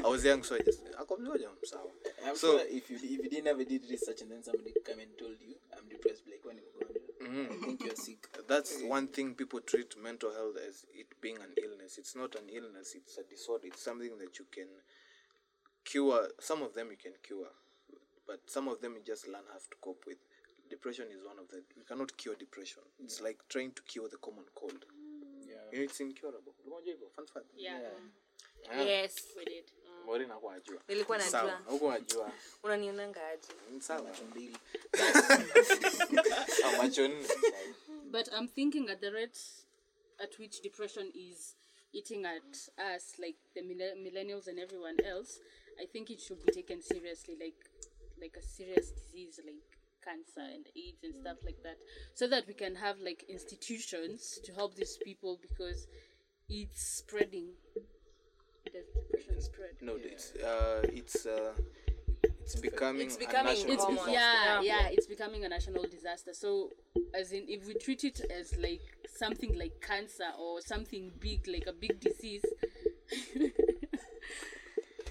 I 0.04 0.08
was 0.08 0.24
young, 0.24 0.44
so 0.44 0.56
I 0.56 0.60
just 0.60 0.86
akomjoja 0.94 1.50
sawa. 1.64 1.90
I'm 2.26 2.36
So- 2.36 2.58
sure 2.58 2.66
if 2.70 2.90
you 2.90 2.96
if 2.98 3.04
you 3.24 3.30
didn't 3.30 3.48
ever 3.48 3.64
did 3.64 3.82
research 3.90 4.22
and 4.22 4.32
then 4.32 4.44
somebody 4.44 4.72
come 4.86 5.00
and 5.00 5.10
told 5.18 5.36
you 5.42 5.56
I'm 5.76 5.88
depressed, 5.90 6.24
like 6.28 6.44
when 6.44 6.58
you 6.58 6.64
go 6.74 6.86
on, 6.88 6.94
mm-hmm. 7.28 7.54
I 7.54 7.56
think 7.66 7.84
you're 7.84 7.96
sick. 7.96 8.28
That's 8.50 8.82
one 8.84 9.08
thing 9.08 9.36
people 9.36 9.62
treat 9.62 9.96
mental 10.02 10.34
health 10.34 10.58
as 10.68 10.86
it 10.94 11.08
being 11.22 11.38
an 11.38 11.54
illness. 11.64 11.98
It's 11.98 12.16
not 12.16 12.36
an 12.36 12.50
illness. 12.52 12.96
It's 12.96 13.18
a 13.18 13.24
disorder. 13.24 13.68
It's 13.68 13.82
something 13.84 14.18
that 14.18 14.38
you 14.40 14.46
can 14.52 14.68
cure. 15.86 16.28
Some 16.40 16.64
of 16.64 16.74
them 16.74 16.88
you 16.92 16.98
can 16.98 17.14
cure, 17.24 17.48
but 18.28 18.40
some 18.48 18.68
of 18.68 18.82
them 18.82 18.96
you 18.96 19.02
just 19.06 19.28
learn 19.28 19.46
how 19.52 19.60
to 19.60 19.78
cope 19.82 20.04
with. 20.08 20.18
Depression 20.70 21.06
is 21.12 21.24
one 21.26 21.40
of 21.40 21.48
the. 21.50 21.58
You 21.78 21.84
cannot 21.88 22.16
cure 22.18 22.36
depression. 22.36 22.84
It's 23.04 23.22
like 23.22 23.38
trying 23.50 23.72
to 23.72 23.82
cure 23.84 24.08
the 24.10 24.18
common 24.18 24.46
cold. 24.56 24.86
Yeah. 25.48 25.56
You 25.72 25.78
know, 25.80 25.84
it's 25.86 26.00
incurable. 26.00 26.54
Fun 27.16 27.26
fact. 27.26 27.46
Yeah, 27.58 27.80
Ah, 28.72 28.82
yes 28.82 29.16
we 29.38 29.46
did. 29.46 29.64
Mori 30.06 30.28
nakuwa 30.28 30.54
ajua. 30.56 30.82
Nilikuwa 30.88 31.18
najua. 31.18 31.62
Huko 31.66 31.92
ajua. 31.92 32.32
unanionanga 32.64 33.28
aje 33.28 33.48
Sawa. 33.80 34.02
Macho 34.04 34.24
mbili. 34.26 34.58
Macho 36.78 37.08
nne. 37.08 37.28
But 38.12 38.30
I'm 38.36 38.48
thinking 38.48 38.90
at 38.90 39.02
the 39.02 39.12
rate 39.12 39.38
at 40.22 40.38
which 40.40 40.62
depression 40.62 41.12
is 41.16 41.56
eating 41.94 42.26
at 42.26 42.58
us, 42.94 43.14
like 43.20 43.36
the 43.56 43.62
millennials 43.62 44.48
and 44.48 44.60
everyone 44.60 44.98
else, 45.08 45.40
I 45.82 45.86
think 45.92 46.10
it 46.10 46.20
should 46.22 46.46
be 46.46 46.52
taken 46.52 46.82
seriously, 46.82 47.38
like 47.40 47.56
like 48.22 48.36
a 48.38 48.42
serious 48.42 48.92
disease, 48.92 49.40
like 49.46 49.64
cancer 50.04 50.42
and 50.54 50.66
AIDS 50.76 51.04
and 51.04 51.16
stuff 51.16 51.38
like 51.46 51.62
that, 51.64 51.78
so 52.16 52.28
that 52.28 52.48
we 52.48 52.54
can 52.54 52.76
have 52.76 52.98
like 53.00 53.24
institutions 53.30 54.40
to 54.44 54.54
help 54.54 54.76
these 54.76 54.98
people 55.04 55.40
because 55.42 55.88
it's 56.50 56.82
spreading. 56.82 57.50
The 58.66 58.84
depression 58.94 59.42
spread. 59.42 59.76
No, 59.82 59.96
it's 59.96 60.36
uh, 60.36 60.82
it's 60.84 61.26
uh, 61.26 61.54
it's 62.52 62.60
becoming. 62.62 63.02
It's 63.06 63.16
a 63.16 63.20
becoming 63.20 63.54
national 63.54 63.74
it's 63.74 63.86
be- 64.06 64.12
yeah, 64.12 64.62
Yeah. 64.62 64.62
yeah 64.62 64.88
it's 64.92 65.06
becoming 65.06 65.46
a 65.46 65.50
national 65.50 65.84
disaster 65.84 66.34
so 66.34 66.72
as 67.14 67.32
in 67.32 67.44
if 67.48 67.68
we 67.68 67.76
treat 67.76 68.04
it 68.04 68.20
as 68.36 68.58
like 68.58 68.82
something 69.08 69.58
like 69.58 69.80
cancer 69.82 70.32
or 70.40 70.60
something 70.62 71.12
big 71.20 71.48
like 71.48 71.68
a 71.68 71.74
big 71.74 72.00
disease 72.00 72.44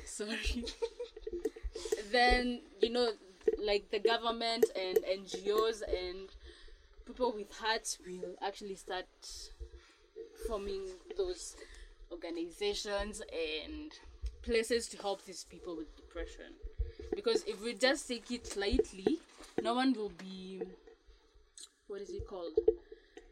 sorry 0.05 0.65
then 2.11 2.61
you 2.81 2.91
know 2.91 3.11
like 3.65 3.91
the 3.91 3.99
government 4.01 4.65
and 4.77 4.99
ngos 4.99 5.83
and 5.83 6.31
people 7.07 7.33
with 7.33 7.51
hearts 7.59 7.99
will 8.07 8.35
actually 8.43 8.75
start 8.75 9.07
forming 10.47 10.83
those 11.17 11.57
organizations 12.11 13.21
and 13.33 13.93
places 14.43 14.89
to 14.89 14.97
help 14.97 15.25
these 15.25 15.45
people 15.45 15.77
with 15.77 15.95
depression 15.97 16.53
because 17.17 17.51
if 17.51 17.63
we 17.63 17.75
just 17.75 18.09
take 18.09 18.35
it 18.35 18.57
lightly 18.57 19.19
no 19.63 19.75
one 19.75 19.93
will 19.99 20.13
be 20.19 20.63
what 21.89 22.03
is 22.03 22.11
it 22.11 22.25
called 22.27 22.59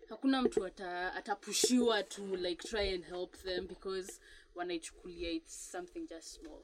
hakuna 0.09 0.43
mtu 0.43 0.65
ata, 0.65 1.15
atapushiwa 1.15 2.03
to 2.03 2.37
like 2.37 2.69
try 2.69 2.95
and 2.95 3.05
help 3.05 3.37
them 3.37 3.67
because 3.67 4.21
wanaichukulia 4.55 5.31
it's 5.31 5.71
something 5.73 6.07
just 6.09 6.41
small 6.41 6.63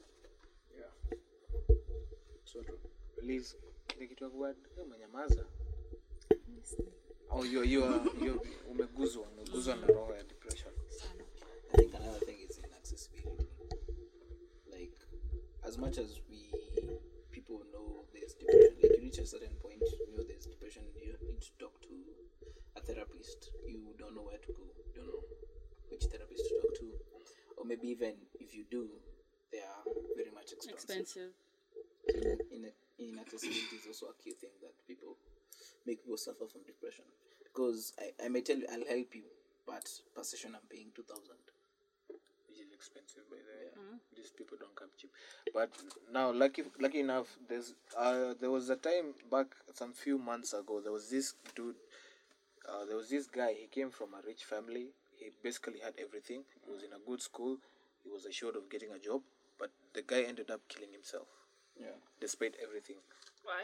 kile 4.03 4.07
kitu 4.07 4.31
umenyamaza. 4.83 5.45
Oh, 7.29 7.45
umeguzwa 8.71 9.27
na 9.75 9.87
roho 9.87 10.13
ya 10.15 10.23
depression. 10.23 10.73
I 11.73 11.77
think 11.77 11.95
another 11.95 12.19
thing 12.25 12.39
is 12.49 12.59
inaccessibility. 12.59 13.47
Like, 14.71 14.97
as 15.63 15.77
much 15.77 15.97
as 15.97 16.19
or 27.83 27.89
even 27.89 28.13
if 28.39 28.55
you 28.55 28.63
do, 28.71 28.87
they 29.51 29.59
are 29.59 29.83
very 30.15 30.31
much 30.31 30.51
expensive. 30.53 30.79
expensive 30.79 31.31
in, 32.07 32.37
in, 32.51 32.71
inaccessibility 32.99 33.75
is 33.77 33.87
also 33.87 34.07
a 34.07 34.23
key 34.23 34.31
thing 34.31 34.49
that 34.61 34.71
people 34.87 35.17
make 35.85 36.03
people 36.03 36.17
suffer 36.17 36.45
from 36.51 36.61
depression 36.65 37.05
because 37.43 37.93
I, 37.99 38.25
I 38.25 38.29
may 38.29 38.41
tell 38.41 38.57
you 38.57 38.65
I'll 38.71 38.87
help 38.87 39.15
you 39.15 39.23
but 39.67 39.87
per 40.15 40.23
session 40.23 40.55
I'm 40.55 40.67
paying 40.69 40.91
2000 40.95 41.23
Which 42.47 42.59
is 42.59 42.73
expensive 42.73 43.23
by 43.29 43.37
the 43.37 43.43
way. 43.43 43.99
These 44.15 44.31
people 44.31 44.57
don't 44.59 44.75
come 44.75 44.89
cheap. 44.97 45.11
But 45.53 45.69
now, 46.11 46.31
lucky, 46.31 46.63
lucky 46.79 46.99
enough, 46.99 47.27
there's 47.47 47.73
uh, 47.97 48.33
there 48.39 48.51
was 48.51 48.69
a 48.69 48.75
time 48.75 49.13
back 49.31 49.47
some 49.73 49.93
few 49.93 50.17
months 50.17 50.53
ago. 50.53 50.79
There 50.81 50.91
was 50.91 51.09
this 51.09 51.33
dude. 51.55 51.75
Uh, 52.67 52.85
there 52.85 52.95
was 52.95 53.09
this 53.09 53.27
guy. 53.27 53.53
He 53.59 53.67
came 53.67 53.89
from 53.89 54.13
a 54.13 54.25
rich 54.25 54.43
family. 54.43 54.89
He 55.17 55.29
basically 55.43 55.79
had 55.83 55.93
everything. 55.97 56.43
He 56.65 56.71
was 56.71 56.83
in 56.83 56.91
a 56.93 57.01
good 57.07 57.21
school. 57.21 57.57
He 58.03 58.09
was 58.09 58.25
assured 58.25 58.55
of 58.55 58.69
getting 58.69 58.91
a 58.91 58.99
job, 58.99 59.21
but 59.59 59.71
the 59.93 60.01
guy 60.01 60.21
ended 60.23 60.51
up 60.51 60.61
killing 60.67 60.91
himself, 60.91 61.27
yeah 61.79 61.97
despite 62.19 62.55
everything. 62.61 62.97
why 63.43 63.63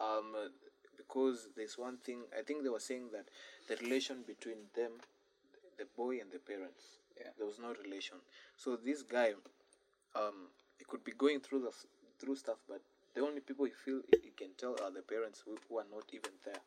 um, 0.00 0.34
uh, 0.36 0.48
because 0.96 1.48
there's 1.56 1.76
one 1.78 1.98
thing 1.98 2.22
I 2.38 2.42
think 2.42 2.62
they 2.62 2.68
were 2.68 2.80
saying 2.80 3.10
that 3.12 3.26
the 3.68 3.76
relation 3.84 4.22
between 4.26 4.68
them, 4.74 4.92
the 5.78 5.86
boy 5.96 6.20
and 6.20 6.30
the 6.32 6.38
parents, 6.38 6.98
Yeah. 7.18 7.30
there 7.36 7.46
was 7.46 7.58
no 7.58 7.72
relation. 7.84 8.18
So 8.56 8.76
this 8.76 9.02
guy, 9.02 9.34
um, 10.14 10.48
he 10.78 10.84
could 10.84 11.04
be 11.04 11.12
going 11.12 11.40
through 11.40 11.60
the 11.60 11.72
through 12.18 12.36
stuff, 12.36 12.58
but 12.68 12.80
the 13.14 13.20
only 13.20 13.40
people 13.40 13.64
he 13.66 13.72
feel 13.84 14.00
he 14.22 14.30
can 14.30 14.54
tell 14.56 14.74
are 14.82 14.90
the 14.90 15.02
parents 15.02 15.42
who, 15.44 15.56
who 15.68 15.78
are 15.78 15.86
not 15.90 16.04
even 16.12 16.32
there. 16.44 16.62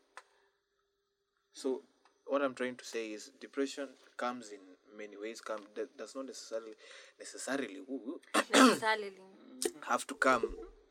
So 1.53 1.82
what 2.26 2.41
I'm 2.41 2.53
trying 2.53 2.76
to 2.78 2.86
say 2.86 3.12
is 3.12 3.32
depression 3.41 3.89
comes 4.18 4.49
in 4.51 4.60
many 4.98 5.16
ways. 5.18 5.41
Come 5.41 5.62
that 5.76 5.95
does 5.98 6.16
not 6.16 6.26
necessarily 6.26 6.74
necessarily 7.20 7.76
ooh, 7.89 8.02
ooh, 8.08 8.20
necessarily 8.54 9.12
have 9.88 10.06
to 10.08 10.16
come 10.16 10.43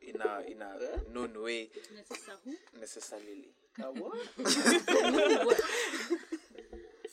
in 0.03 0.21
a 0.21 0.41
in 0.51 0.63
a 0.63 1.13
known 1.13 1.43
way 1.43 1.69
Necessary. 1.95 2.57
necessarily. 2.81 3.49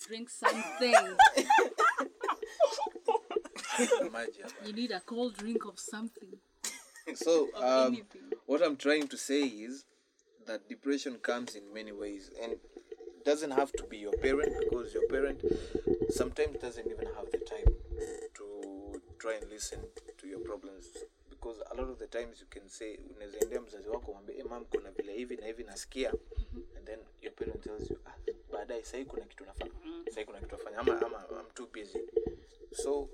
drink 0.08 0.30
something 0.44 0.94
Imagine. 4.02 4.46
you 4.66 4.74
need 4.74 4.92
a 4.92 5.00
cold 5.02 5.36
drink 5.38 5.66
of 5.66 5.80
something 5.80 6.30
So, 7.16 7.50
Of 7.56 7.64
um, 7.64 8.02
what 8.46 8.62
I'm 8.64 8.78
trying 8.78 9.08
to 9.10 9.18
say 9.18 9.42
is 9.44 9.86
that 10.48 10.70
depression 10.70 11.16
comes 11.22 11.56
in 11.56 11.74
many 11.74 11.92
ways, 11.92 12.30
and 12.42 12.54
it 12.54 12.62
doesn't 13.26 13.52
have 13.52 13.72
to 13.74 13.84
be 13.86 13.98
your 13.98 14.14
parent 14.18 14.54
because 14.60 14.94
your 14.94 15.08
parent 15.08 15.42
sometimes 16.10 16.60
doesn't 16.62 16.88
even 16.88 17.08
have 17.16 17.32
the 17.32 17.38
time 17.40 17.74
to 18.36 19.02
try 19.20 19.34
and 19.42 19.50
listen 19.50 19.80
to 20.18 20.28
your 20.28 20.40
problems. 20.40 20.86
Because 21.30 21.58
a 21.72 21.76
lot 21.76 21.90
of 21.90 22.00
the 22.00 22.08
times 22.08 22.40
you 22.42 22.48
can 22.50 22.70
say 22.70 22.98
unaweza 23.16 23.40
endea 23.40 23.62
mzazi 23.62 23.90
wako 23.90 24.12
mwambie 24.14 24.36
hey, 24.36 24.44
mam 24.44 24.66
kuna 24.66 24.92
vile 24.92 25.14
hivi 25.14 25.38
na 25.38 25.46
hivi 25.46 25.64
nasikia 25.64 26.14
and 26.78 26.86
then 26.86 27.00
your 27.22 27.34
parent 27.36 27.64
tells 27.64 27.92
you 27.92 27.98
ah, 28.06 28.16
baadaye 28.52 28.84
sahii 28.84 29.06
kuna 29.06 29.26
kitu 29.26 29.46
nafanya 29.46 29.72
sahii 30.14 30.26
kuna 30.26 30.40
kitu 30.40 30.52
nafanya 30.56 30.78
ama, 30.78 31.02
ama 31.02 31.26
I'm 31.40 31.52
too 31.54 31.68
busy 31.74 32.00
so 32.72 33.10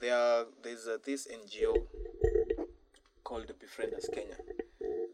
there 0.00 0.14
are, 0.14 0.46
there's 0.62 0.86
uh, 0.86 0.96
this 1.04 1.26
NGO 1.28 1.86
called 3.24 3.52
Befrienders 3.58 4.08
Kenya. 4.12 4.36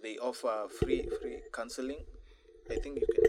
They 0.03 0.17
offer 0.19 0.69
free 0.69 1.09
free 1.21 1.43
counseling. 1.53 2.05
I 2.71 2.77
think 2.77 3.01
you 3.01 3.07
can 3.07 3.25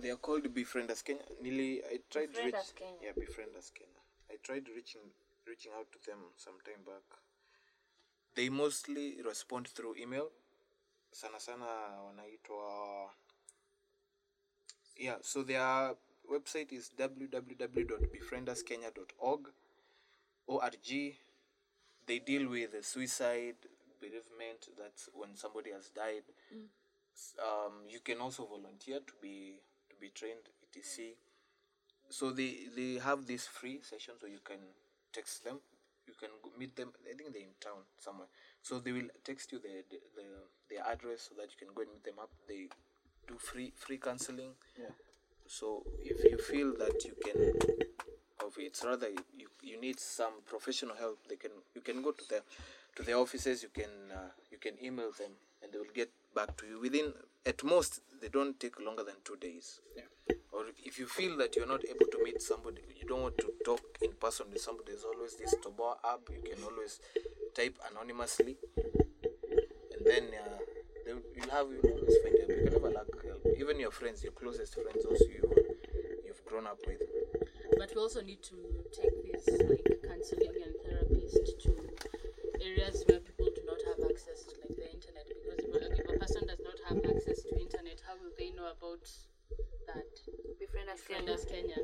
they 0.00 0.10
are 0.10 0.16
called 0.16 0.44
Befrienders 0.54 1.02
Kenya. 1.04 1.22
Nearly, 1.42 1.82
I 1.84 1.98
tried 2.10 2.30
reach, 2.36 2.54
Befrienders 2.54 2.74
Kenya. 2.74 2.98
Yeah, 3.02 3.12
Befrienders 3.12 3.70
Kenya. 3.74 4.00
I 4.30 4.36
tried 4.42 4.68
reaching 4.74 5.02
reaching 5.46 5.72
out 5.78 5.86
to 5.92 5.98
them 6.08 6.18
some 6.36 6.54
time 6.64 6.82
back. 6.84 7.04
They 8.34 8.48
mostly 8.48 9.20
respond 9.24 9.68
through 9.68 9.96
email. 9.96 10.30
Sana 11.12 11.40
sana 11.40 11.66
wanaitwa 12.06 13.10
yeah. 14.98 15.16
So 15.22 15.42
their 15.42 15.94
website 16.30 16.72
is 16.72 16.90
www.befrienderskenya.org. 16.98 19.48
org 20.48 20.76
they 22.06 22.18
deal 22.20 22.48
with 22.48 22.84
suicide 22.84 23.56
bereavement 24.00 24.68
that's 24.78 25.08
when 25.14 25.34
somebody 25.36 25.70
has 25.72 25.88
died 25.88 26.22
mm. 26.54 26.68
um, 27.42 27.72
you 27.88 27.98
can 28.00 28.20
also 28.20 28.46
volunteer 28.46 29.00
to 29.00 29.12
be 29.20 29.58
be 30.00 30.10
trained 30.10 30.48
etc 30.76 31.14
so 32.08 32.30
they 32.30 32.68
they 32.74 32.98
have 33.02 33.26
these 33.26 33.46
free 33.46 33.80
sessions 33.82 34.22
where 34.22 34.30
you 34.30 34.40
can 34.44 34.58
text 35.12 35.44
them. 35.44 35.58
You 36.06 36.14
can 36.18 36.30
meet 36.58 36.76
them. 36.76 36.92
I 37.02 37.16
think 37.16 37.32
they're 37.32 37.42
in 37.42 37.58
town 37.60 37.82
somewhere. 37.98 38.28
So 38.62 38.78
they 38.78 38.92
will 38.92 39.08
text 39.24 39.50
you 39.52 39.58
the, 39.58 39.82
the, 39.90 39.98
the 40.14 40.26
their 40.70 40.86
address 40.86 41.28
so 41.28 41.34
that 41.40 41.50
you 41.50 41.58
can 41.58 41.74
go 41.74 41.82
and 41.82 41.90
meet 41.90 42.04
them 42.04 42.18
up. 42.20 42.30
They 42.48 42.68
do 43.26 43.34
free 43.38 43.72
free 43.76 43.98
counseling. 43.98 44.52
Yeah. 44.78 44.94
so 45.48 45.82
if 46.02 46.24
you 46.24 46.38
feel 46.38 46.74
that 46.76 47.04
you 47.04 47.14
can 47.24 47.36
or 48.42 48.48
if 48.48 48.58
it's 48.58 48.84
rather 48.84 49.08
you, 49.08 49.46
you 49.62 49.80
need 49.80 50.00
some 50.00 50.42
professional 50.44 50.96
help 50.96 51.18
they 51.28 51.36
can 51.36 51.52
you 51.72 51.80
can 51.80 52.02
go 52.02 52.10
to 52.10 52.28
the 52.28 52.42
to 52.96 53.02
the 53.02 53.14
offices. 53.14 53.62
You 53.62 53.70
can 53.74 53.90
uh, 54.12 54.30
you 54.50 54.58
can 54.58 54.74
email 54.82 55.10
them 55.18 55.32
and 55.62 55.72
they 55.72 55.78
will 55.78 55.94
get 55.94 56.10
back 56.34 56.56
to 56.58 56.66
you 56.66 56.80
within 56.80 57.12
at 57.46 57.62
most 57.64 58.00
they 58.20 58.28
don't 58.28 58.58
take 58.58 58.80
longer 58.80 59.04
than 59.04 59.14
two 59.24 59.36
days. 59.36 59.80
Or 60.52 60.64
if 60.84 60.98
you 60.98 61.06
feel 61.06 61.36
that 61.38 61.54
you're 61.54 61.66
not 61.66 61.82
able 61.88 62.06
to 62.10 62.22
meet 62.24 62.42
somebody 62.42 62.82
you 63.00 63.06
don't 63.06 63.22
want 63.22 63.38
to 63.38 63.52
talk 63.64 63.80
in 64.02 64.12
person 64.12 64.46
with 64.52 64.60
somebody 64.60 64.92
there's 64.92 65.04
always 65.04 65.36
this 65.36 65.54
toboa 65.62 65.96
app 66.04 66.20
you 66.30 66.42
can 66.42 66.62
always 66.64 67.00
type 67.54 67.78
anonymously. 67.90 68.56
And 68.76 70.04
then 70.04 70.24
uh, 70.34 70.58
they, 71.04 71.12
you'll 71.36 71.50
have 71.50 71.66
you'll 71.70 71.92
always 71.92 72.16
find 72.22 72.36
help 72.38 72.50
you 72.50 72.64
can 72.64 72.72
never 72.72 72.90
lack 72.90 73.06
help 73.24 73.46
even 73.58 73.78
your 73.78 73.90
friends 73.92 74.22
your 74.24 74.32
closest 74.32 74.74
friends 74.74 75.04
also 75.04 75.24
you 75.24 75.42
you've 76.26 76.44
grown 76.46 76.66
up 76.66 76.78
with. 76.86 77.02
But 77.78 77.90
we 77.94 78.00
also 78.00 78.22
need 78.22 78.42
to 78.44 78.56
take 78.92 79.14
this 79.30 79.46
like 79.68 79.86
counseling 80.08 80.56
and 80.64 80.74
therapist 80.84 81.60
to 81.62 81.70
areas 82.64 83.04
where 83.06 83.20
people 83.20 83.46
do 83.54 83.62
not 83.66 83.80
have 83.86 84.10
access 84.10 84.42
to 84.44 84.54
like 84.64 84.76
the 84.76 84.88
internet 84.90 85.26
because 85.28 85.60
if 85.60 85.74
a, 85.74 85.92
if 86.00 86.08
a 86.08 86.18
person 86.18 86.46
does 86.46 86.60
not 86.64 86.78
have 86.88 86.98
access 87.04 87.42
to 87.42 87.60
internet, 87.60 88.00
how 88.06 88.14
will 88.16 88.32
they 88.38 88.50
know 88.50 88.55
about 88.66 89.02
that? 89.86 90.12
Befriend 90.58 90.88
us, 90.90 91.00
Friend 91.00 91.26
Kenya. 91.26 91.34
us 91.34 91.44
Kenya 91.44 91.76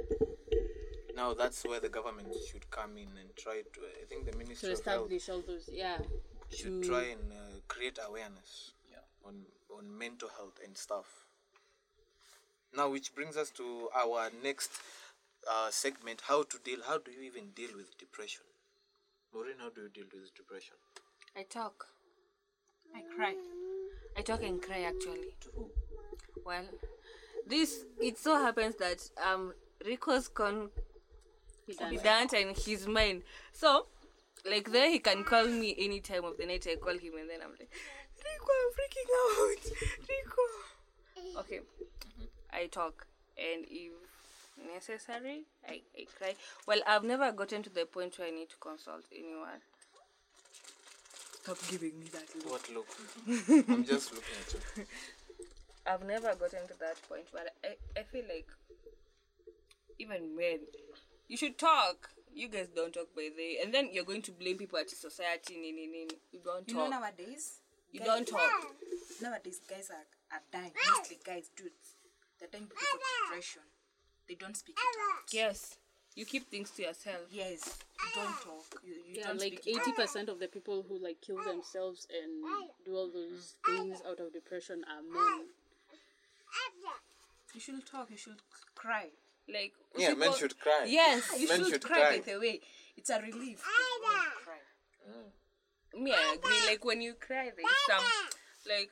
now 1.15 1.35
that's 1.35 1.65
where 1.65 1.81
the 1.81 1.89
government 1.89 2.35
should 2.51 2.71
come 2.71 2.97
in 2.97 3.09
and 3.21 3.29
try 3.37 3.61
to 3.75 3.81
i 4.01 4.05
think 4.09 4.25
the 4.25 4.33
to 4.33 4.39
ministry 4.39 4.69
of 4.73 4.79
establish 4.79 5.29
all 5.29 5.43
those 5.47 5.69
yeah. 5.71 5.99
should 6.51 6.83
to- 6.83 6.89
try 6.89 7.03
and 7.15 7.33
uh, 7.33 7.61
create 7.69 7.99
awareness 8.09 8.73
Yeah. 8.91 9.05
on 9.29 9.45
on 9.77 9.85
mental 9.99 10.29
health 10.37 10.59
and 10.65 10.77
stuff. 10.77 11.07
Now, 12.77 12.91
which 12.91 13.15
brings 13.15 13.37
us 13.37 13.51
to 13.53 13.89
our 13.95 14.31
next 14.43 14.71
uh, 15.51 15.71
segment: 15.71 16.23
how 16.29 16.43
to 16.43 16.59
deal. 16.59 16.81
How 16.87 16.99
do 16.99 17.11
you 17.11 17.23
even 17.23 17.51
deal 17.61 17.73
with 17.77 17.97
depression? 17.99 18.45
Maureen, 19.33 19.57
how 19.61 19.71
do 19.71 19.83
you 19.83 19.89
deal 19.89 20.09
with 20.13 20.35
depression? 20.35 20.77
I 21.37 21.43
talk. 21.45 21.87
I 22.95 23.01
cry. 23.17 23.35
I 24.17 24.23
talk 24.23 24.43
and 24.43 24.61
cry 24.63 24.83
actually. 24.83 25.37
Well, 26.45 26.65
this 27.47 27.85
it 28.01 28.19
so 28.19 28.37
happens 28.37 28.77
that 28.77 29.09
um 29.25 29.53
Rico's 29.85 30.29
con 30.29 30.71
confidant 31.79 32.33
and 32.33 32.57
his 32.57 32.87
mind. 32.87 33.23
So, 33.53 33.87
like 34.49 34.71
there 34.71 34.91
he 34.91 34.99
can 34.99 35.25
call 35.25 35.47
me 35.47 35.75
any 35.79 36.01
time 36.01 36.25
of 36.25 36.37
the 36.37 36.47
night. 36.47 36.67
I 36.71 36.77
call 36.77 36.95
him 36.95 37.13
and 37.19 37.31
then 37.31 37.41
I'm 37.43 37.51
like, 37.51 37.71
Rico, 38.19 38.53
I'm 38.61 38.73
freaking 38.79 39.11
out. 39.19 39.73
Rico. 40.09 41.41
Okay. 41.41 41.61
I 42.53 42.67
talk 42.67 43.07
and 43.39 43.65
if 43.71 43.93
necessary, 44.75 45.43
I, 45.69 45.81
I 45.97 46.07
cry. 46.19 46.35
Well, 46.67 46.81
I've 46.87 47.05
never 47.05 47.33
gotten 47.33 47.63
to 47.63 47.71
the 47.71 47.87
point 47.87 48.19
where 48.19 48.29
I 48.29 48.31
need 48.31 48.51
to 48.51 48.57
consult 48.57 49.05
anyone. 49.11 49.61
Stop 51.43 51.59
giving 51.69 51.99
me 51.99 52.07
that 52.13 52.29
look. 52.37 52.53
What 52.53 52.71
look? 52.73 53.67
I'm 53.69 53.85
just 53.85 54.13
looking 54.13 54.35
at 54.47 54.55
you. 54.77 54.85
I've 55.87 56.05
never 56.07 56.35
gotten 56.35 56.67
to 56.69 56.79
that 56.81 56.97
point, 57.09 57.25
but 57.33 57.49
I, 57.65 57.77
I 57.99 58.03
feel 58.05 58.25
like 58.29 58.47
even 59.99 60.37
men, 60.37 60.61
you 61.29 61.37
should 61.37 61.59
talk. 61.59 62.11
You 62.35 62.49
guys 62.49 62.69
don't 62.75 62.95
talk 62.95 63.09
by 63.15 63.29
the 63.37 63.59
and 63.63 63.75
then 63.75 63.91
you're 63.93 64.05
going 64.05 64.23
to 64.23 64.33
blame 64.33 64.57
people 64.57 64.79
at 64.79 64.89
society. 64.91 65.55
Nini, 65.57 65.87
nini. 65.87 66.09
You 66.33 66.41
don't 66.45 66.67
talk. 66.67 66.69
You 66.69 66.75
know 66.75 66.89
nowadays, 66.89 67.61
you 67.93 68.01
guys- 68.01 68.09
don't 68.09 68.29
talk. 68.29 68.75
Nowadays, 69.21 69.61
guys 69.69 69.91
are, 69.91 70.07
are 70.37 70.43
dying. 70.53 70.73
Mostly 70.97 71.19
guys, 71.25 71.51
dudes. 71.55 71.97
They're 72.41 72.49
dying 72.51 72.65
because 72.65 72.83
of 72.95 73.01
depression. 73.29 73.63
They 74.29 74.35
don't 74.35 74.57
speak 74.57 74.77
it 74.79 74.99
out. 75.13 75.29
Yes, 75.33 75.77
you 76.15 76.25
keep 76.25 76.49
things 76.51 76.71
to 76.71 76.83
yourself. 76.83 77.23
Yes, 77.31 77.79
you 78.01 78.23
don't 78.23 78.41
talk. 78.41 78.81
You, 78.85 78.95
you 78.95 79.21
Yeah, 79.21 79.27
don't 79.29 79.41
like 79.41 79.61
speak 79.61 79.67
it 79.77 79.81
eighty 79.81 79.93
percent 79.93 80.29
of 80.31 80.41
the 80.41 80.49
people 80.49 80.85
who 80.89 80.99
like 81.03 81.21
kill 81.21 81.37
themselves 81.45 82.07
and 82.11 82.67
do 82.87 82.97
all 82.97 83.11
those 83.13 83.55
things 83.67 84.01
out 84.09 84.21
of 84.21 84.33
depression 84.33 84.85
are 84.89 85.03
men. 85.03 85.47
You 87.55 87.61
should 87.61 87.85
talk. 87.87 88.11
You 88.11 88.17
should 88.17 88.41
cry. 88.75 89.09
Like 89.49 89.73
Yeah, 89.97 90.15
men 90.15 90.33
should 90.35 90.59
cry. 90.59 90.87
Yes, 90.87 91.31
You 91.39 91.49
Men 91.49 91.59
should, 91.65 91.73
should 91.73 91.85
cry, 91.85 92.01
cry. 92.01 92.19
by 92.19 92.33
the 92.33 92.39
way. 92.41 92.61
It's 92.97 93.11
a 93.11 93.21
relief. 93.21 93.63
cry. 94.45 94.61
me 96.01 96.13
I 96.13 96.35
agree. 96.35 96.61
Like 96.71 96.85
when 96.85 97.03
you 97.03 97.15
cry, 97.15 97.51
there's 97.55 97.77
some 97.89 98.05
like 98.69 98.91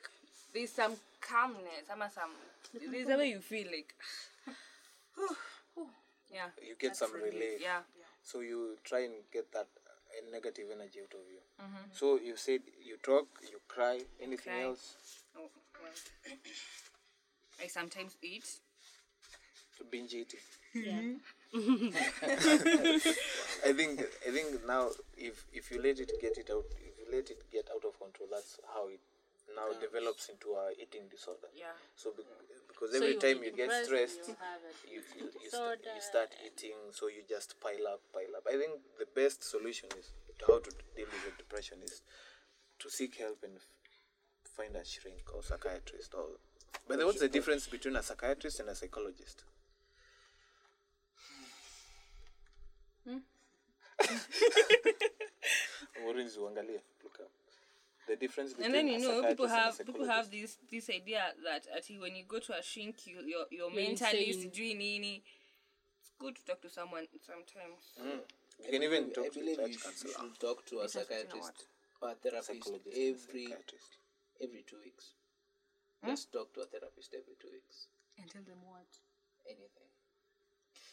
there's 0.52 0.72
some 0.72 0.92
calmness. 1.20 1.86
Some 1.88 2.02
some 2.14 2.30
there's 2.92 3.08
a 3.08 3.16
way 3.16 3.28
you 3.30 3.40
feel 3.40 3.66
like. 3.66 3.94
yeah, 6.32 6.48
You 6.66 6.74
get 6.78 6.96
some 6.96 7.12
relief. 7.14 7.60
yeah. 7.62 7.80
So 8.22 8.40
you 8.40 8.76
try 8.84 9.00
and 9.04 9.14
get 9.32 9.50
that 9.52 9.68
uh, 9.86 10.30
negative 10.32 10.66
energy 10.72 11.00
out 11.00 11.14
of 11.14 11.24
you. 11.32 11.40
So 11.92 12.18
you 12.18 12.36
said 12.36 12.60
you 12.84 12.96
talk, 13.02 13.26
you 13.42 13.58
cry. 13.68 14.00
Anything 14.20 14.52
cry. 14.52 14.62
else? 14.62 14.94
Oh, 15.36 15.48
well. 15.82 15.92
I 17.62 17.66
sometimes 17.68 18.16
eat. 18.22 18.44
To 19.78 19.84
binge 19.84 20.14
eating. 20.14 20.40
Yeah. 20.74 21.00
I 23.66 23.72
think 23.72 24.00
I 24.26 24.30
think 24.30 24.66
now 24.66 24.88
if 25.16 25.44
if 25.52 25.70
you 25.70 25.82
let 25.82 25.98
it 25.98 26.12
get 26.20 26.38
it 26.38 26.48
out 26.50 26.64
if 26.78 26.94
you 26.98 27.06
let 27.10 27.30
it 27.30 27.42
get 27.50 27.68
out 27.74 27.84
of 27.84 27.98
control 27.98 28.28
that's 28.30 28.58
how 28.74 28.86
it 28.88 29.00
now 29.56 29.68
develops 29.80 30.28
into 30.28 30.52
a 30.54 30.70
eating 30.80 31.08
disorder. 31.10 31.50
Yeah. 31.56 31.74
So 31.96 32.12
be, 32.16 32.22
because 32.68 32.90
So 32.92 32.96
every 32.98 33.12
you'll 33.12 33.20
time 33.20 33.42
you 33.42 33.50
get 33.52 33.72
stressed, 33.84 34.20
you'll 34.28 34.36
have 34.38 34.62
a 34.62 34.72
you 34.86 35.02
you, 35.18 35.26
you, 35.42 35.48
sta- 35.50 35.82
you 35.96 36.00
start 36.00 36.30
eating, 36.46 36.78
so 36.92 37.08
you 37.08 37.22
just 37.28 37.58
pile 37.60 37.86
up, 37.90 38.00
pile 38.14 38.30
up. 38.36 38.46
I 38.46 38.54
think 38.56 38.78
the 38.98 39.08
best 39.10 39.42
solution 39.42 39.88
is 39.98 40.12
to 40.38 40.44
how 40.46 40.58
to 40.60 40.70
deal 40.94 41.10
with 41.10 41.36
depression 41.36 41.78
is 41.82 42.02
to 42.78 42.88
seek 42.88 43.16
help 43.18 43.42
and 43.42 43.56
f- 43.56 43.66
find 44.56 44.76
a 44.76 44.84
shrink 44.84 45.26
or 45.34 45.42
psychiatrist. 45.42 46.14
Or 46.14 46.38
but 46.88 46.98
then 46.98 47.06
what's 47.06 47.20
the 47.20 47.28
difference 47.28 47.66
between 47.66 47.96
a 47.96 48.02
psychiatrist 48.02 48.60
and 48.60 48.68
a 48.68 48.74
psychologist? 48.74 49.44
Hmm? 53.08 53.18
Maureen, 56.02 56.28
uangalie, 56.38 56.80
look 57.02 57.18
up. 57.20 57.30
The 58.08 58.16
difference 58.16 58.50
between 58.52 58.66
And 58.66 58.74
then 58.74 58.88
you 58.88 58.98
know 58.98 59.28
people 59.28 59.46
have 59.48 59.78
people 59.86 60.06
have 60.06 60.30
this 60.30 60.58
this 60.70 60.90
idea 60.90 61.22
that 61.44 61.66
actually 61.76 61.98
when 61.98 62.16
you 62.16 62.24
go 62.26 62.38
to 62.40 62.58
a 62.58 62.62
shrink 62.62 63.06
you 63.06 63.16
you're, 63.24 63.46
you're 63.50 63.70
You're 63.70 63.70
mentally 63.70 64.28
insane. 64.30 64.50
doing 64.50 64.78
nini. 64.78 65.22
It's 66.00 66.10
good 66.18 66.36
to 66.36 66.44
talk 66.44 66.60
to 66.62 66.70
someone 66.70 67.06
sometimes. 67.24 67.92
Hmm. 68.00 68.20
You 68.64 68.70
can 68.72 68.82
even 68.82 69.04
I 69.04 69.12
talk 69.12 69.32
to 69.32 69.40
a 69.40 69.42
believe 69.42 69.58
you 69.68 69.72
sh- 69.78 70.00
should 70.00 70.10
ah, 70.18 70.24
talk 70.40 70.66
to 70.66 70.78
a 70.80 70.82
Because 70.82 70.94
you 70.94 71.00
know 71.00 71.06
psychiatrist 71.06 71.64
or 72.02 72.10
a 72.10 72.14
therapist 72.14 72.70
every 72.88 73.54
every 74.42 74.64
two 74.66 74.76
weeks. 74.84 75.14
Just 76.06 76.32
talk 76.32 76.54
to 76.54 76.60
a 76.60 76.66
therapist 76.66 77.12
every 77.14 77.36
two 77.40 77.48
weeks. 77.52 77.88
And 78.18 78.30
tell 78.30 78.42
them 78.42 78.60
what. 78.64 78.88
Anything. 79.46 79.88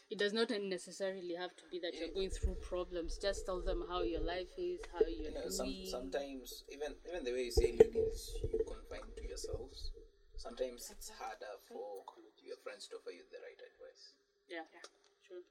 It 0.10 0.20
does 0.20 0.32
not 0.32 0.50
necessarily 0.52 1.36
have 1.36 1.56
to 1.58 1.64
be 1.70 1.80
that 1.84 1.92
you're 1.94 2.14
going 2.16 2.30
through 2.30 2.56
problems. 2.64 3.18
Just 3.18 3.46
tell 3.46 3.60
them 3.62 3.84
how 3.90 4.04
your 4.04 4.22
life 4.22 4.52
is, 4.58 4.80
how 4.92 5.04
you're 5.04 5.32
You 5.32 5.34
know, 5.36 5.50
some, 5.50 5.74
sometimes 5.84 6.64
even 6.72 6.96
even 7.08 7.24
the 7.28 7.32
way 7.36 7.52
you 7.52 7.52
say 7.52 7.76
learnings 7.76 8.32
you 8.40 8.60
confine 8.64 9.04
to 9.16 9.24
yourselves. 9.28 9.92
Sometimes 10.38 10.88
it's 10.92 11.10
harder 11.10 11.60
for 11.68 12.04
your 12.44 12.56
friends 12.64 12.88
to 12.88 12.96
offer 12.96 13.12
you 13.12 13.24
the 13.32 13.40
right 13.44 13.60
advice. 13.60 14.14
yeah. 14.48 14.64
Yeah. 14.72 14.86
True. 15.28 15.44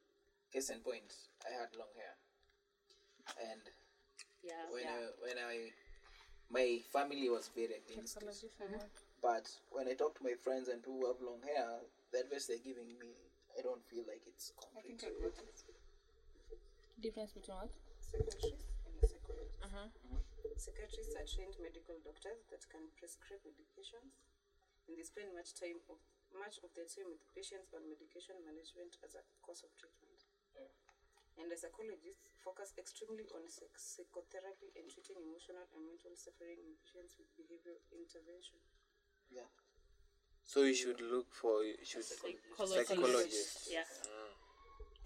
Case 0.52 0.70
in 0.70 0.80
point, 0.80 1.12
I 1.44 1.52
had 1.52 1.76
long 1.76 1.92
hair, 1.92 2.16
and 3.52 3.61
Yeah. 4.40 4.72
when 4.72 4.86
I 4.88 5.00
when 5.20 5.36
I 5.36 5.72
my 6.48 6.80
family 6.92 7.28
was 7.28 7.50
very 7.52 7.76
against 7.84 8.16
it. 8.16 9.05
But 9.23 9.49
when 9.71 9.89
I 9.89 9.95
talk 9.95 10.17
to 10.19 10.25
my 10.25 10.35
friends 10.35 10.69
and 10.69 10.83
people 10.83 11.01
who 11.01 11.09
have 11.09 11.21
long 11.21 11.43
hair, 11.43 11.83
the 12.12 12.21
advice 12.21 12.47
they're 12.47 12.62
giving 12.62 12.87
me, 12.99 13.17
I 13.59 13.62
don't 13.62 13.83
feel 13.89 14.05
like 14.07 14.23
it's 14.27 14.53
concrete. 14.57 15.03
Difference 17.01 17.33
between 17.33 17.57
what? 17.57 17.73
psychiatrists 18.07 18.71
and 18.87 18.95
a 18.97 19.05
psychologist. 19.05 19.61
Uh-huh. 19.61 19.89
Mm-hmm. 19.91 20.23
Psychiatrists 20.57 21.14
are 21.19 21.27
trained 21.27 21.57
medical 21.61 21.99
doctors 22.01 22.47
that 22.49 22.62
can 22.71 22.89
prescribe 22.97 23.43
medications, 23.45 24.14
and 24.87 24.95
they 24.97 25.05
spend 25.05 25.35
much 25.35 25.53
time 25.59 25.83
of 25.91 25.99
much 26.33 26.61
of 26.61 26.69
their 26.77 26.89
time 26.89 27.09
with 27.09 27.23
patients 27.33 27.73
on 27.73 27.87
medication 27.89 28.37
management 28.45 29.01
as 29.01 29.17
a 29.17 29.25
course 29.41 29.64
of 29.64 29.73
treatment. 29.77 30.21
And 31.37 31.53
the 31.53 31.57
psychologists 31.57 32.33
focus 32.41 32.73
extremely 32.81 33.29
on 33.37 33.45
psychotherapy 33.49 34.73
and 34.77 34.89
treating 34.89 35.21
emotional 35.21 35.69
and 35.73 35.85
mental 35.85 36.17
suffering 36.17 36.61
in 36.61 36.77
patients 36.81 37.17
with 37.21 37.29
behavioral 37.37 37.81
intervention. 37.93 38.57
Yeah. 39.31 39.49
So 40.45 40.62
you 40.62 40.74
should 40.74 41.01
look 41.01 41.27
for 41.33 41.62
you 41.64 41.74
should 41.85 42.05
Psychologist. 42.05 42.89
psychologist. 42.89 43.68
Yeah. 43.70 43.81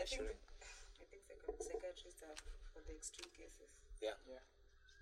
I 0.00 0.04
think, 0.04 0.22
I 0.22 1.04
think 1.10 1.22
psycho- 1.28 1.56
psychiatrists 1.58 2.22
are 2.22 2.36
for 2.72 2.80
the 2.86 2.94
extreme 2.96 3.30
cases. 3.36 3.68
Yeah. 4.00 4.16
Yeah. 4.28 4.40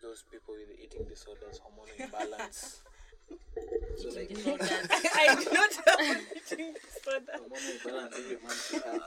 Those 0.03 0.23
people 0.31 0.55
with 0.55 0.71
eating 0.79 1.05
disorders, 1.09 1.61
hormonal 1.61 1.99
imbalance. 1.99 2.81
So 3.99 4.09
like 4.09 4.31
I 4.33 5.35
do 5.37 5.51
not 5.53 5.73
have 5.85 6.01
eating 6.35 6.73
disorder. 6.73 7.35
hormonal 7.37 7.77
balance 7.85 8.17
every 8.17 8.39
month 8.41 8.73
you 8.73 8.81
have. 8.89 9.03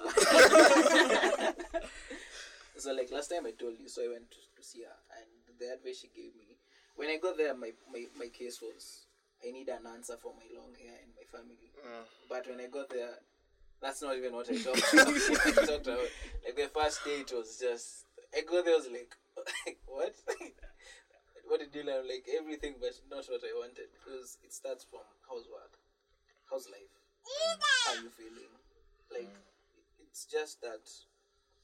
Uh. 1.73 1.79
so 2.77 2.93
like 2.93 3.09
last 3.11 3.29
time 3.29 3.45
I 3.47 3.51
told 3.51 3.79
you, 3.79 3.87
so 3.89 4.03
I 4.03 4.09
went 4.09 4.29
to, 4.29 4.37
to 4.37 4.61
see 4.61 4.81
her 4.83 4.93
and 5.17 5.25
the 5.59 5.73
advice 5.73 5.99
she 6.01 6.09
gave 6.15 6.35
me 6.35 6.57
when 6.95 7.09
I 7.09 7.17
got 7.17 7.37
there 7.37 7.55
my, 7.55 7.71
my, 7.91 8.05
my 8.19 8.27
case 8.27 8.61
was 8.61 9.05
I 9.45 9.51
need 9.51 9.69
an 9.69 9.85
answer 9.87 10.17
for 10.21 10.33
my 10.37 10.45
long 10.53 10.73
hair 10.77 10.97
and 11.01 11.11
my 11.17 11.25
family. 11.25 11.71
But 12.29 12.47
when 12.47 12.59
I 12.61 12.67
got 12.67 12.89
there, 12.89 13.17
that's 13.81 14.01
not 14.01 14.15
even 14.15 14.33
what 14.33 14.49
I 14.49 14.57
talked 14.61 14.93
about. 14.93 15.07
I 15.57 15.65
talked 15.65 15.87
about 15.89 16.09
like 16.45 16.55
the 16.55 16.69
first 16.69 17.03
day 17.03 17.25
it 17.25 17.31
was 17.33 17.57
just 17.57 18.05
I 18.29 18.41
got 18.45 18.63
there 18.65 18.75
I 18.75 18.77
was 18.77 18.87
like 18.93 19.17
what? 19.85 20.13
what 21.49 21.59
did 21.59 21.73
you 21.73 21.83
learn? 21.83 22.05
Like 22.07 22.29
everything 22.29 22.77
but 22.79 22.93
not 23.09 23.25
what 23.25 23.41
I 23.41 23.53
wanted. 23.57 23.89
Because 23.97 24.37
it 24.45 24.53
starts 24.53 24.85
from 24.85 25.01
how's 25.25 25.49
work, 25.49 25.81
how's 26.49 26.69
life, 26.69 26.93
how 27.25 27.97
are 27.97 28.03
you 28.05 28.13
feeling. 28.13 28.53
Like 29.09 29.33
it's 29.99 30.29
just 30.29 30.61
that 30.61 30.85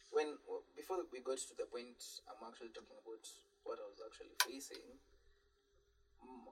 when 0.09 0.41
before 0.75 1.05
we 1.13 1.21
got 1.21 1.37
to 1.37 1.55
the 1.55 1.69
point 1.69 2.01
I'm 2.25 2.41
actually 2.49 2.73
talking 2.73 2.97
about 2.97 3.23
what 3.63 3.77
I 3.77 3.85
was 3.85 4.01
actually 4.01 4.33
facing, 4.41 4.81
mm, 4.81 4.97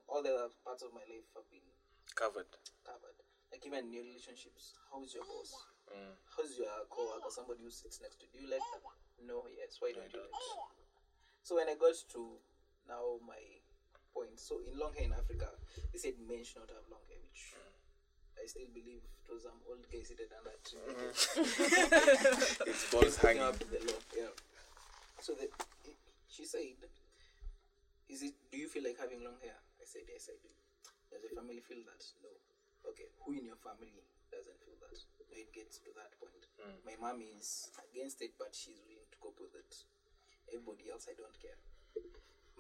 all 0.07 0.21
the 0.21 0.31
other 0.31 0.51
parts 0.63 0.83
of 0.83 0.93
my 0.93 1.03
life 1.09 1.27
have 1.35 1.47
been 1.49 1.65
Covered. 2.15 2.47
covered. 2.85 3.17
Like 3.51 3.65
even 3.65 3.89
in 3.89 3.93
your 3.93 4.03
relationships, 4.07 4.75
how's 4.91 5.11
your 5.13 5.23
boss? 5.27 5.51
Mm. 5.91 6.15
How's 6.31 6.55
your 6.57 6.71
coworker? 6.89 7.29
Somebody 7.29 7.63
who 7.63 7.71
sits 7.71 7.99
next 8.01 8.19
to 8.19 8.25
you. 8.25 8.31
Do 8.31 8.37
you 8.45 8.49
like 8.51 8.63
them? 8.71 8.83
No, 9.27 9.47
yes. 9.51 9.77
Why 9.79 9.91
don't 9.91 10.07
you 10.07 10.19
like 10.23 10.31
them? 10.31 10.45
So 11.43 11.55
when 11.59 11.67
I 11.69 11.75
got 11.75 11.93
to 12.15 12.21
now 12.87 13.19
my 13.21 13.39
point, 14.13 14.39
so 14.39 14.63
in 14.63 14.79
long 14.79 14.95
hair 14.95 15.05
in 15.05 15.13
Africa, 15.13 15.51
they 15.91 15.99
said 15.99 16.15
men 16.23 16.41
should 16.43 16.63
not 16.63 16.71
have 16.71 16.87
long 16.87 17.03
hair, 17.11 17.19
which 17.19 17.53
mm. 17.53 17.75
I 18.39 18.47
still 18.47 18.71
believe 18.71 19.03
it 19.03 19.27
was 19.31 19.43
some 19.43 19.59
old 19.67 19.83
guy 19.91 20.01
seated 20.03 20.31
under 20.31 20.53
a 20.53 20.59
tree. 20.63 20.81
It's 22.69 22.91
balls 22.91 23.17
hanging. 23.17 23.43
up 23.43 23.57
the 23.59 23.79
law, 23.85 23.99
yeah. 24.15 24.33
So 25.19 25.33
the, 25.33 25.49
she 26.27 26.45
said, 26.45 26.79
"Is 28.09 28.21
it? 28.23 28.33
Do 28.51 28.57
you 28.57 28.67
feel 28.67 28.83
like 28.83 28.97
having 28.99 29.23
long 29.23 29.39
hair?" 29.41 29.57
I 29.81 29.85
said, 29.85 30.03
"Yes, 30.07 30.29
I 30.29 30.37
do." 30.41 30.49
Does 31.11 31.21
your 31.23 31.35
family 31.37 31.61
feel 31.61 31.79
that? 31.87 32.03
No. 32.19 32.31
Okay. 32.91 33.09
Who 33.25 33.33
in 33.33 33.45
your 33.45 33.59
family 33.61 34.03
doesn't 34.27 34.59
feel 34.61 34.77
that? 34.83 34.97
Now 35.31 35.37
it 35.39 35.51
gets 35.53 35.79
to 35.85 35.89
that 35.95 36.11
point. 36.19 36.43
Hmm. 36.59 36.77
My 36.83 36.95
mom 36.99 37.23
is 37.23 37.71
against 37.79 38.21
it, 38.21 38.35
but 38.37 38.53
she's 38.53 38.81
willing 38.85 39.07
to 39.09 39.17
cope 39.21 39.39
with 39.39 39.55
it. 39.55 39.71
Everybody 40.51 40.91
else, 40.91 41.07
I 41.09 41.15
don't 41.17 41.33
care. 41.41 41.57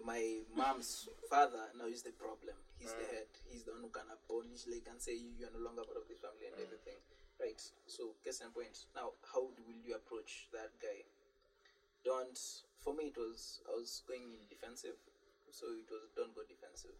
My 0.01 0.45
mom's 0.55 1.07
father 1.31 1.71
now 1.77 1.87
is 1.87 2.03
the 2.03 2.13
problem. 2.15 2.55
He's 2.77 2.93
the 2.93 3.05
hmm. 3.05 3.15
head. 3.15 3.31
He's 3.49 3.63
the 3.63 3.73
one 3.75 3.83
who 3.85 3.93
can 3.93 4.07
abolish, 4.07 4.67
like, 4.69 4.87
and 4.89 4.99
say 5.03 5.15
you 5.15 5.45
are 5.45 5.53
no 5.53 5.61
longer 5.63 5.83
part 5.83 5.99
of 5.99 6.07
this 6.07 6.21
family 6.21 6.47
and 6.49 6.55
hmm. 6.57 6.67
everything. 6.67 6.99
Right. 7.35 7.59
So, 7.87 8.15
case 8.23 8.39
in 8.39 8.55
point. 8.55 8.87
Now, 8.95 9.19
how 9.27 9.43
will 9.43 9.79
you 9.83 9.99
approach 9.99 10.47
that 10.55 10.71
guy? 10.79 11.03
Don't. 12.07 12.39
For 12.79 12.93
me, 12.93 13.09
it 13.11 13.17
was 13.17 13.65
I 13.65 13.75
was 13.75 14.05
going 14.05 14.29
in 14.29 14.45
defensive, 14.47 14.95
so 15.55 15.71
it 15.71 15.87
was 15.87 16.11
don't 16.11 16.35
go 16.35 16.43
defensive. 16.43 16.99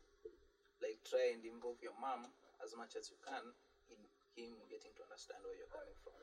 Like 0.80 1.04
try 1.04 1.36
and 1.36 1.44
involve 1.44 1.84
your 1.84 1.96
mom 2.00 2.32
as 2.64 2.72
much 2.80 2.96
as 2.96 3.12
you 3.12 3.20
can 3.20 3.52
in 3.92 4.00
him 4.40 4.56
getting 4.72 4.96
to 4.96 5.04
understand 5.04 5.44
where 5.44 5.56
you're 5.60 5.72
coming 5.72 5.96
from, 6.00 6.16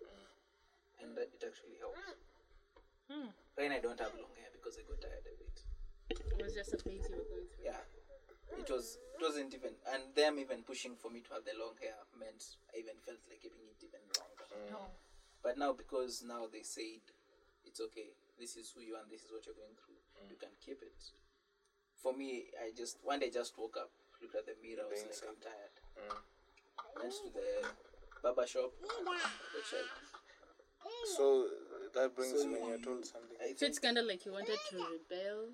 and 1.04 1.12
that 1.16 1.28
it 1.28 1.44
actually 1.44 1.76
helps. 1.76 2.00
Hmm. 3.12 3.28
Right 3.56 3.68
now, 3.68 3.76
I 3.76 3.84
don't 3.84 4.00
have 4.00 4.16
long 4.16 4.32
hair 4.40 4.48
because 4.52 4.80
I 4.80 4.88
got 4.88 5.00
tired 5.04 5.28
of 5.28 5.36
it. 5.36 5.56
It 6.08 6.40
was 6.40 6.56
just 6.56 6.72
a 6.72 6.80
phase 6.80 7.04
you 7.08 7.20
were 7.20 7.28
going 7.28 7.48
through. 7.52 7.68
Yeah, 7.68 7.84
it 8.56 8.68
was. 8.72 8.96
It 9.16 9.20
wasn't 9.20 9.52
even, 9.52 9.76
and 9.92 10.02
them 10.16 10.40
even 10.40 10.64
pushing 10.64 10.96
for 10.96 11.12
me 11.12 11.20
to 11.28 11.30
have 11.36 11.44
the 11.44 11.54
long 11.54 11.76
hair 11.78 11.94
meant 12.16 12.58
I 12.72 12.80
even 12.80 12.96
felt 13.04 13.20
like 13.28 13.44
keeping 13.44 13.68
it 13.68 13.78
even 13.84 14.02
longer. 14.18 14.48
Mm. 14.50 14.90
But 15.44 15.60
now, 15.60 15.76
because 15.76 16.24
now 16.26 16.50
they 16.50 16.64
said 16.66 17.04
it's 17.62 17.78
okay, 17.78 18.12
this 18.36 18.56
is 18.58 18.72
who 18.74 18.82
you 18.82 18.98
are, 18.98 19.04
and 19.06 19.12
this 19.12 19.22
is 19.22 19.30
what 19.30 19.46
you're 19.46 19.56
going 19.56 19.78
through, 19.78 20.00
you 20.26 20.36
mm. 20.36 20.42
can 20.42 20.52
keep 20.58 20.82
it. 20.82 20.98
For 22.02 22.12
me, 22.12 22.44
I 22.60 22.72
just 22.76 22.98
one 23.02 23.20
day 23.20 23.26
I 23.26 23.30
just 23.30 23.56
woke 23.58 23.76
up, 23.78 23.90
looked 24.20 24.34
at 24.34 24.46
the 24.46 24.54
mirror, 24.62 24.82
I 24.86 24.90
was 24.90 25.02
like, 25.06 25.30
I'm 25.30 25.38
tired. 25.38 25.74
Went 27.00 27.12
to 27.12 27.30
the 27.32 27.68
barber 28.22 28.46
shop. 28.46 28.72
So 31.16 31.46
that 31.94 32.14
brings 32.16 32.40
So 32.40 32.48
me. 32.48 32.54
you- 32.58 32.74
I 32.74 32.76
told 32.78 33.04
something. 33.06 33.36
So 33.56 33.66
it's 33.66 33.78
kind 33.78 33.98
of 33.98 34.06
like 34.06 34.24
you 34.26 34.32
wanted 34.32 34.58
to 34.70 34.76
rebel. 34.76 35.48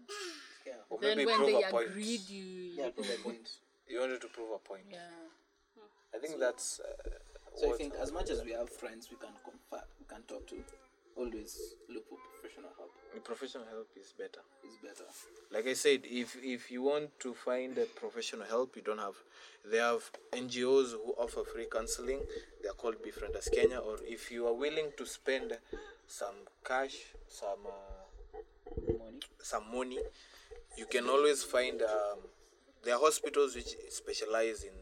yeah, 0.66 0.74
Or 0.88 0.98
then 1.00 1.18
maybe 1.18 1.26
when 1.26 1.36
prove 1.36 1.48
they 1.52 1.62
a 1.64 1.70
point. 1.70 1.88
agreed, 1.90 2.28
you. 2.30 2.44
yeah, 2.76 2.90
prove 2.90 3.08
my 3.08 3.16
point. 3.22 3.48
You 3.86 4.00
wanted 4.00 4.20
to 4.20 4.28
prove 4.28 4.50
a 4.52 4.58
point. 4.58 4.84
Yeah. 4.90 4.98
I 6.14 6.18
think 6.18 6.38
that's. 6.40 6.80
Uh, 6.80 7.10
So 7.58 7.74
I 7.74 7.76
think 7.76 7.94
as 7.98 8.12
much 8.12 8.30
as 8.30 8.44
we 8.44 8.52
have 8.52 8.70
friends 8.70 9.10
we 9.10 9.16
can 9.16 9.34
confide, 9.44 9.88
we 9.98 10.06
can 10.06 10.22
talk 10.30 10.46
to, 10.48 10.56
always 11.18 11.74
look 11.92 12.08
for 12.08 12.16
professional 12.32 12.70
help. 12.76 12.92
professional 13.24 13.64
help 13.66 13.88
is 14.00 14.12
better. 14.16 14.40
Is 14.66 14.76
better. 14.82 15.08
Like 15.52 15.66
I 15.66 15.74
said, 15.74 16.00
if 16.04 16.36
if 16.42 16.70
you 16.70 16.82
want 16.82 17.18
to 17.20 17.34
find 17.34 17.76
a 17.78 17.84
professional 17.84 18.46
help, 18.46 18.76
you 18.76 18.82
don't 18.82 18.98
have. 18.98 19.16
They 19.70 19.78
have 19.78 20.10
NGOs 20.32 20.92
who 20.92 21.12
offer 21.18 21.42
free 21.44 21.66
counseling. 21.70 22.20
They 22.62 22.68
are 22.68 22.78
called 22.82 22.96
Befrienders 23.02 23.48
Kenya. 23.52 23.78
Or 23.78 23.96
if 24.02 24.30
you 24.30 24.46
are 24.46 24.54
willing 24.54 24.92
to 24.96 25.04
spend 25.06 25.58
some 26.06 26.36
cash, 26.64 26.96
some 27.28 27.66
uh, 27.66 27.98
Money. 28.98 29.20
some 29.42 29.64
money, 29.74 29.98
you 30.76 30.86
can 30.86 31.08
always 31.08 31.42
find. 31.42 31.82
Um, 31.82 32.18
there 32.84 32.94
are 32.94 33.00
hospitals 33.00 33.56
which 33.56 33.74
specialize 33.90 34.62
in 34.62 34.76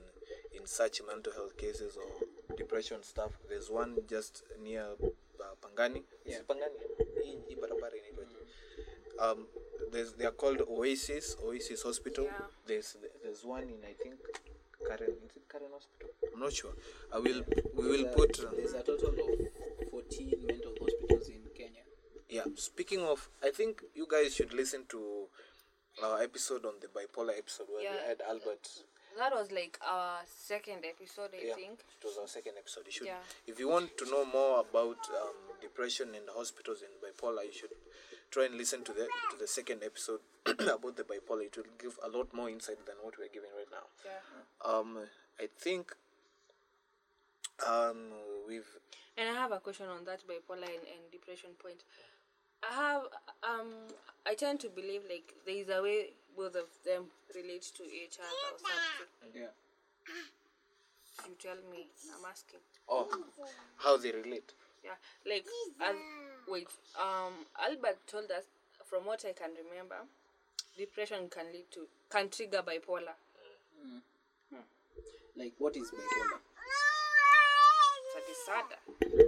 in 0.58 0.66
such 0.66 1.00
mental 1.06 1.32
health 1.32 1.56
cases 1.56 1.96
or 1.96 2.56
depression 2.56 3.02
stuff. 3.02 3.32
There's 3.48 3.70
one 3.70 3.96
just 4.08 4.42
near 4.62 4.86
Pangani. 5.60 6.02
It 6.24 6.46
Pangani? 6.46 6.74
Hii- 7.24 7.42
hii 7.48 7.56
barabara 7.56 7.96
inaitwaje? 7.96 8.36
um, 9.18 9.46
there's 9.90 10.14
they 10.16 10.26
are 10.26 10.36
called 10.36 10.60
Oasis 10.68 11.36
Oasis 11.44 11.82
Hospital. 11.82 12.24
Yeah. 12.24 12.48
There's 12.66 12.96
there's 13.22 13.44
one 13.44 13.62
in 13.72 13.84
I 13.84 13.94
think 13.94 14.20
Karen 14.88 15.10
is 15.24 15.36
it 15.36 15.48
Karen 15.48 15.70
Hospital? 15.72 16.10
I'm 16.34 16.40
not 16.40 16.52
sure. 16.52 16.72
I 17.12 17.18
will 17.18 17.44
we 17.74 17.88
will 17.88 18.02
There's 18.04 18.16
put 18.16 18.38
uh, 18.44 18.50
There's 18.56 18.74
a 18.74 18.82
total 18.82 19.08
of 19.10 19.90
14 19.90 20.46
mental 20.46 20.74
hospitals 20.80 21.28
in 21.28 21.42
Kenya. 21.54 21.82
yeah. 22.28 22.44
Speaking 22.56 23.00
of, 23.02 23.28
I 23.42 23.50
think 23.50 23.82
you 23.94 24.06
guys 24.08 24.34
should 24.34 24.52
listen 24.54 24.84
to 24.86 25.28
our 26.02 26.22
episode 26.22 26.66
on 26.68 26.74
the 26.80 26.88
bipolar 26.88 27.38
episode 27.38 27.68
where 27.70 27.80
we 27.92 27.98
had 28.08 28.20
Albert. 28.28 28.68
That 29.18 29.32
was 29.34 29.50
like 29.50 29.78
our 29.80 30.20
second 30.26 30.84
episode, 30.84 31.30
I 31.34 31.46
Yeah, 31.46 31.54
think. 31.54 31.80
it 31.80 32.04
was 32.04 32.18
our 32.18 32.28
second 32.28 32.58
episode. 32.58 32.84
You 32.86 32.92
should, 32.92 33.06
Yeah. 33.06 33.22
if 33.46 33.58
you 33.58 33.68
want 33.68 33.96
to 33.96 34.04
know 34.04 34.24
more 34.26 34.60
about 34.60 34.98
um, 35.08 35.34
depression 35.60 36.14
and 36.14 36.26
the 36.28 36.32
hospitals 36.32 36.82
and 36.82 36.92
bipolar, 37.02 37.44
you 37.44 37.52
should 37.52 37.70
try 38.30 38.46
and 38.46 38.54
listen 38.56 38.82
to 38.84 38.92
the 38.92 39.06
to 39.30 39.36
the 39.38 39.46
second 39.46 39.82
episode 39.84 40.20
about 40.46 40.96
the 40.96 41.04
bipolar. 41.04 41.42
It 41.46 41.56
will 41.56 41.64
give 41.78 41.98
a 42.04 42.08
lot 42.08 42.32
more 42.34 42.48
insight 42.50 42.84
than 42.86 42.96
what 43.02 43.14
we're 43.18 43.28
giving 43.32 43.50
right 43.56 43.70
now. 43.70 43.86
Yeah. 44.04 44.70
Um, 44.72 44.98
I 45.40 45.48
think 45.58 45.94
um 47.66 48.12
we've 48.48 48.68
And 49.16 49.28
I 49.30 49.32
have 49.40 49.52
a 49.52 49.60
question 49.60 49.86
on 49.88 50.04
that 50.04 50.20
bipolar 50.28 50.64
and, 50.68 50.84
and 50.92 51.02
depression 51.10 51.50
point. 51.58 51.84
I 52.68 52.74
have 52.74 53.02
um 53.42 53.70
I 54.26 54.34
tend 54.34 54.60
to 54.60 54.68
believe 54.68 55.02
like 55.08 55.34
there 55.46 55.56
is 55.56 55.68
a 55.68 55.82
way 55.82 56.10
both 56.36 56.54
of 56.56 56.68
them 56.84 57.04
relate 57.34 57.62
to 57.76 57.82
each 57.84 58.18
other 58.18 58.42
or 58.52 58.58
something. 58.58 59.42
Yeah. 59.42 59.52
You 61.26 61.34
tell 61.38 61.56
me. 61.70 61.88
I'm 62.14 62.24
asking. 62.30 62.60
oh 62.88 63.08
how 63.78 63.96
they 63.96 64.12
relate. 64.12 64.52
Yeah. 64.86 64.98
Like 65.26 65.46
Al- 65.82 65.94
wait, 66.48 66.68
um 66.94 67.34
Albert 67.58 67.98
told 68.06 68.30
us 68.30 68.44
from 68.88 69.04
what 69.04 69.24
I 69.26 69.32
can 69.32 69.50
remember, 69.58 69.96
depression 70.78 71.28
can 71.28 71.46
lead 71.52 71.66
to 71.72 71.88
can 72.10 72.28
trigger 72.28 72.62
bipolar. 72.62 73.18
Hmm. 73.82 73.98
Hmm. 74.54 74.62
Like, 75.36 75.54
what 75.58 75.76
is 75.76 75.90
bipolar? 75.90 76.38
It's 78.06 78.14
a 78.14 78.22
disorder. 78.30 78.78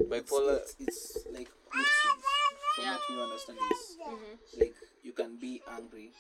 Bipolar. 0.09 0.61
It's, 0.63 0.77
it's 0.79 1.27
like 1.33 1.51
mood 1.75 1.87
swings. 1.87 2.25
From 2.77 2.85
what 2.87 3.01
you 3.11 3.21
understand 3.21 3.59
is 3.73 3.97
mm-hmm. 4.07 4.61
like 4.61 4.75
you 5.03 5.13
can 5.13 5.37
be 5.37 5.61
angry, 5.69 6.13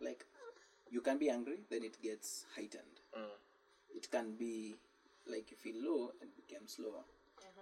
like 0.00 0.24
you 0.90 1.00
can 1.00 1.18
be 1.18 1.30
angry, 1.30 1.58
then 1.70 1.84
it 1.84 2.02
gets 2.02 2.44
heightened. 2.56 2.98
Hmm. 3.14 3.38
It 3.94 4.10
can 4.10 4.34
be 4.34 4.74
like 5.30 5.50
you 5.50 5.56
feel 5.56 5.76
low 5.80 6.10
and 6.20 6.30
becomes 6.36 6.76
lower. 6.80 7.04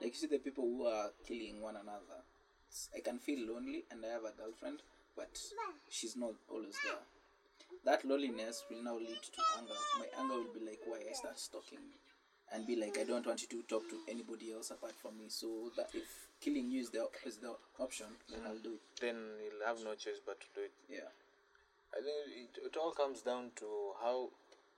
Like 0.00 0.12
you 0.14 0.18
see 0.20 0.26
the 0.26 0.38
people 0.38 0.64
who 0.64 0.86
are 0.86 1.10
killing 1.26 1.60
one 1.60 1.76
another. 1.76 2.20
It's- 2.68 2.88
I 2.96 3.00
can 3.00 3.18
feel 3.18 3.52
lonely 3.52 3.84
and 3.90 4.04
I 4.04 4.08
have 4.08 4.24
a 4.24 4.32
girlfriend, 4.32 4.82
but 5.16 5.30
she's 5.90 6.16
not 6.16 6.34
always 6.48 6.76
there. 6.84 7.02
That 7.84 8.04
loneliness 8.04 8.64
will 8.70 8.82
now 8.82 8.96
lead 8.96 9.22
to 9.22 9.42
anger. 9.58 9.74
My 9.98 10.06
anger 10.18 10.34
will 10.34 10.52
be 10.54 10.60
like 10.60 10.80
why 10.86 10.98
I 11.08 11.12
start 11.12 11.38
stalking 11.38 11.84
and 12.52 12.66
be 12.66 12.76
like 12.76 12.98
I 12.98 13.04
don't 13.04 13.26
want 13.26 13.42
you 13.42 13.48
to 13.48 13.62
talk 13.62 13.88
to 13.90 13.98
anybody 14.08 14.52
else 14.52 14.70
apart 14.70 14.94
from 14.94 15.18
me. 15.18 15.28
So 15.28 15.70
that 15.76 15.90
if 15.94 16.28
killing 16.40 16.70
you 16.70 16.80
is 16.80 16.90
the 16.90 17.08
is 17.26 17.38
the 17.38 17.54
option, 17.78 18.06
then 18.30 18.40
I'll 18.46 18.58
do 18.58 18.74
it. 18.74 18.80
Then 19.00 19.16
you'll 19.42 19.66
have 19.66 19.82
no 19.84 19.94
choice 19.94 20.20
but 20.24 20.40
to 20.40 20.46
do 20.54 20.60
it. 20.62 20.72
Yeah. 20.88 21.08
I 21.92 22.00
think 22.00 22.18
it, 22.56 22.66
it 22.66 22.76
all 22.76 22.92
comes 22.92 23.22
down 23.22 23.50
to 23.56 23.66
how 24.02 24.30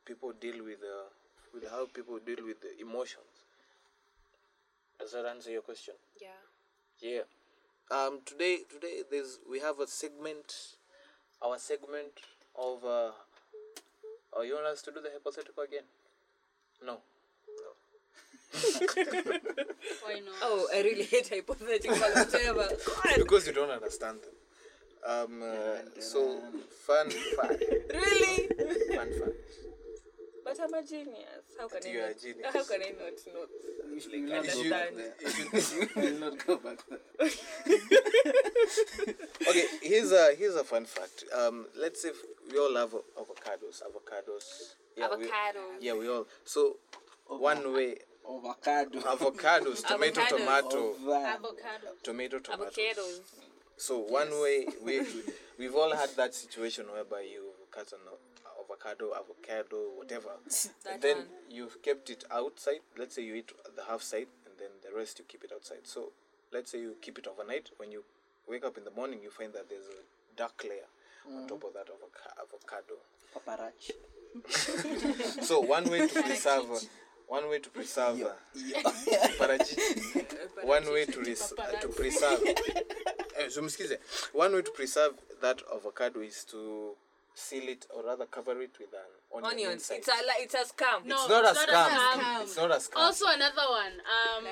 people 0.05 0.33
deal 0.33 0.65
with 0.65 0.83
uh, 0.83 1.09
with 1.53 1.69
how 1.71 1.87
people 1.87 2.19
deal 2.19 2.45
with 2.45 2.61
the 2.61 2.73
emotions. 2.81 3.34
Does 5.05 5.13
that 5.13 5.27
answer 5.27 5.51
your 5.51 5.61
question? 5.61 5.93
Yeah. 6.19 6.29
Yeah. 6.99 7.25
Um. 7.91 8.21
Today, 8.25 8.61
today 8.73 9.03
there's 9.11 9.39
we 9.51 9.61
have 9.61 9.79
a 9.79 9.87
segment, 9.87 10.77
our 11.45 11.59
segment 11.59 12.25
of. 12.59 12.83
Uh, 12.83 13.11
oh, 14.33 14.41
you 14.41 14.55
want 14.55 14.65
us 14.65 14.81
to 14.81 14.91
do 14.93 15.03
the 15.03 15.11
hypothetical 15.13 15.63
again? 15.63 15.83
No. 16.83 17.01
Why 20.03 20.21
not? 20.21 20.37
Oh, 20.41 20.69
I 20.73 20.81
really 20.81 21.05
hate 21.05 21.29
hypothetical 21.29 21.99
whatever. 21.99 22.69
Because 23.19 23.47
you 23.47 23.53
don't 23.53 23.71
understand 23.71 24.21
them. 24.23 24.33
Um, 25.07 25.43
uh, 25.43 26.01
so, 26.01 26.41
fun 26.87 27.11
fact. 27.11 27.63
really? 27.93 28.49
Fun 28.97 29.11
fact. 29.21 29.74
But 30.45 30.59
I'm 30.63 30.75
a 30.75 30.83
genius. 30.87 31.45
How 31.59 31.69
can 31.69 31.91
You 31.91 31.99
I 32.01 32.03
are 32.03 32.07
a 32.07 32.09
not? 32.11 32.21
genius. 32.21 32.47
How 32.53 32.65
can 32.65 32.83
I 32.83 32.93
not 33.01 33.17
know? 33.33 33.47
You 33.95 34.21
will 34.21 34.29
not 34.29 34.45
go 34.45 34.61
understand. 34.73 35.75
You 35.97 36.03
will 36.03 36.19
not 36.21 36.47
go 36.47 36.57
back 36.59 36.79
there. 36.89 37.29
Okay, 39.49 39.67
here's 39.83 40.11
a 40.13 40.35
here's 40.37 40.55
a 40.57 40.65
fun 40.65 40.85
fact. 40.85 41.25
Um, 41.37 41.67
let's 41.79 42.03
say 42.03 42.11
we 42.51 42.59
all 42.59 42.73
love 42.73 42.95
avocados. 43.19 43.83
Avocados. 43.83 44.75
Yeah, 44.97 45.09
we- 45.17 45.25
Avocados. 45.27 45.77
yeah, 45.81 45.93
we 45.95 46.09
all. 46.09 46.27
So, 46.45 46.77
one 47.27 47.73
way 47.73 47.97
Avocado. 48.29 49.01
avocados, 49.01 49.83
tomato, 49.87 50.21
Avocados. 50.21 50.29
tomato, 50.29 50.95
Ova- 51.05 51.35
Avocado. 51.35 51.89
tomato, 52.03 52.39
tomato. 52.41 52.65
Avocados. 52.71 53.21
So 53.77 53.99
one 53.99 54.31
way 54.41 54.67
we 54.83 55.03
we've 55.59 55.75
all 55.75 55.95
had 55.95 56.11
that 56.17 56.35
situation 56.35 56.87
whereby 56.93 57.21
you 57.23 57.51
cut 57.71 57.93
an 57.93 57.99
avocado, 58.85 59.13
avocado, 59.15 59.91
whatever, 59.97 60.31
and 60.91 61.03
then 61.03 61.17
one. 61.19 61.27
you've 61.51 61.81
kept 61.83 62.11
it 62.11 62.25
outside. 62.31 62.81
Let's 62.99 63.15
say 63.15 63.23
you 63.23 63.35
eat 63.35 63.53
the 63.77 63.85
half 63.85 64.03
side, 64.03 64.27
and 64.47 64.55
then 64.59 64.69
the 64.83 64.97
rest 64.97 65.19
you 65.19 65.25
keep 65.27 65.45
it 65.45 65.53
outside. 65.55 65.81
So 65.85 66.13
let's 66.53 66.71
say 66.73 66.81
you 66.81 66.97
keep 67.01 67.19
it 67.19 67.27
overnight. 67.27 67.71
When 67.79 67.91
you 67.93 68.05
wake 68.49 68.65
up 68.65 68.77
in 68.79 68.85
the 68.85 68.91
morning, 68.91 69.21
you 69.23 69.31
find 69.31 69.53
that 69.55 69.69
there's 69.69 69.87
a 69.87 70.37
dark 70.37 70.65
layer 70.69 70.87
on 71.37 71.47
top 71.49 71.65
of 71.65 71.73
that 71.75 71.89
avoca- 71.89 72.35
avocado. 72.41 72.97
Paparazzi. 73.35 73.93
So 75.45 75.61
one 75.61 75.89
way 75.91 76.07
to 76.09 76.23
preserve, 76.23 76.67
one 77.29 77.49
way 77.49 77.61
to 77.61 77.71
preserve, 77.71 78.21
uh, 78.21 78.33
parachichi. 79.39 80.65
one 80.65 80.85
way 80.93 81.05
to, 81.07 81.21
res- 81.21 81.53
uh, 81.57 81.81
to 81.81 81.89
preserve 81.89 82.41
eh, 83.39 83.49
so 83.49 83.63
msikize 83.63 83.97
one 84.33 84.53
way 84.55 84.63
to 84.63 84.71
preserve 84.73 85.15
that 85.41 85.63
avocado 85.73 86.21
is 86.21 86.45
to 86.47 86.97
seal 87.35 87.69
it 87.69 87.87
or 87.95 88.05
rather 88.05 88.27
cover 88.27 88.61
it 88.63 88.71
with 88.79 88.93
an 88.93 89.01
onion 89.35 89.53
onion. 89.53 89.73
inside. 89.73 89.97
It's 89.99 90.09
a 90.09 90.13
it's 90.39 90.55
a 90.55 90.59
scam. 90.59 91.05
No, 91.05 91.17
it's 91.17 91.29
not 91.29 91.41
a 91.41 91.43
not 91.43 91.57
scam. 91.57 92.21
scam. 92.21 92.43
It's 92.43 92.57
not 92.57 92.71
a 92.71 92.75
scam. 92.77 92.97
Also 92.97 93.27
another 93.29 93.67
one. 93.71 93.93
Um, 94.15 94.45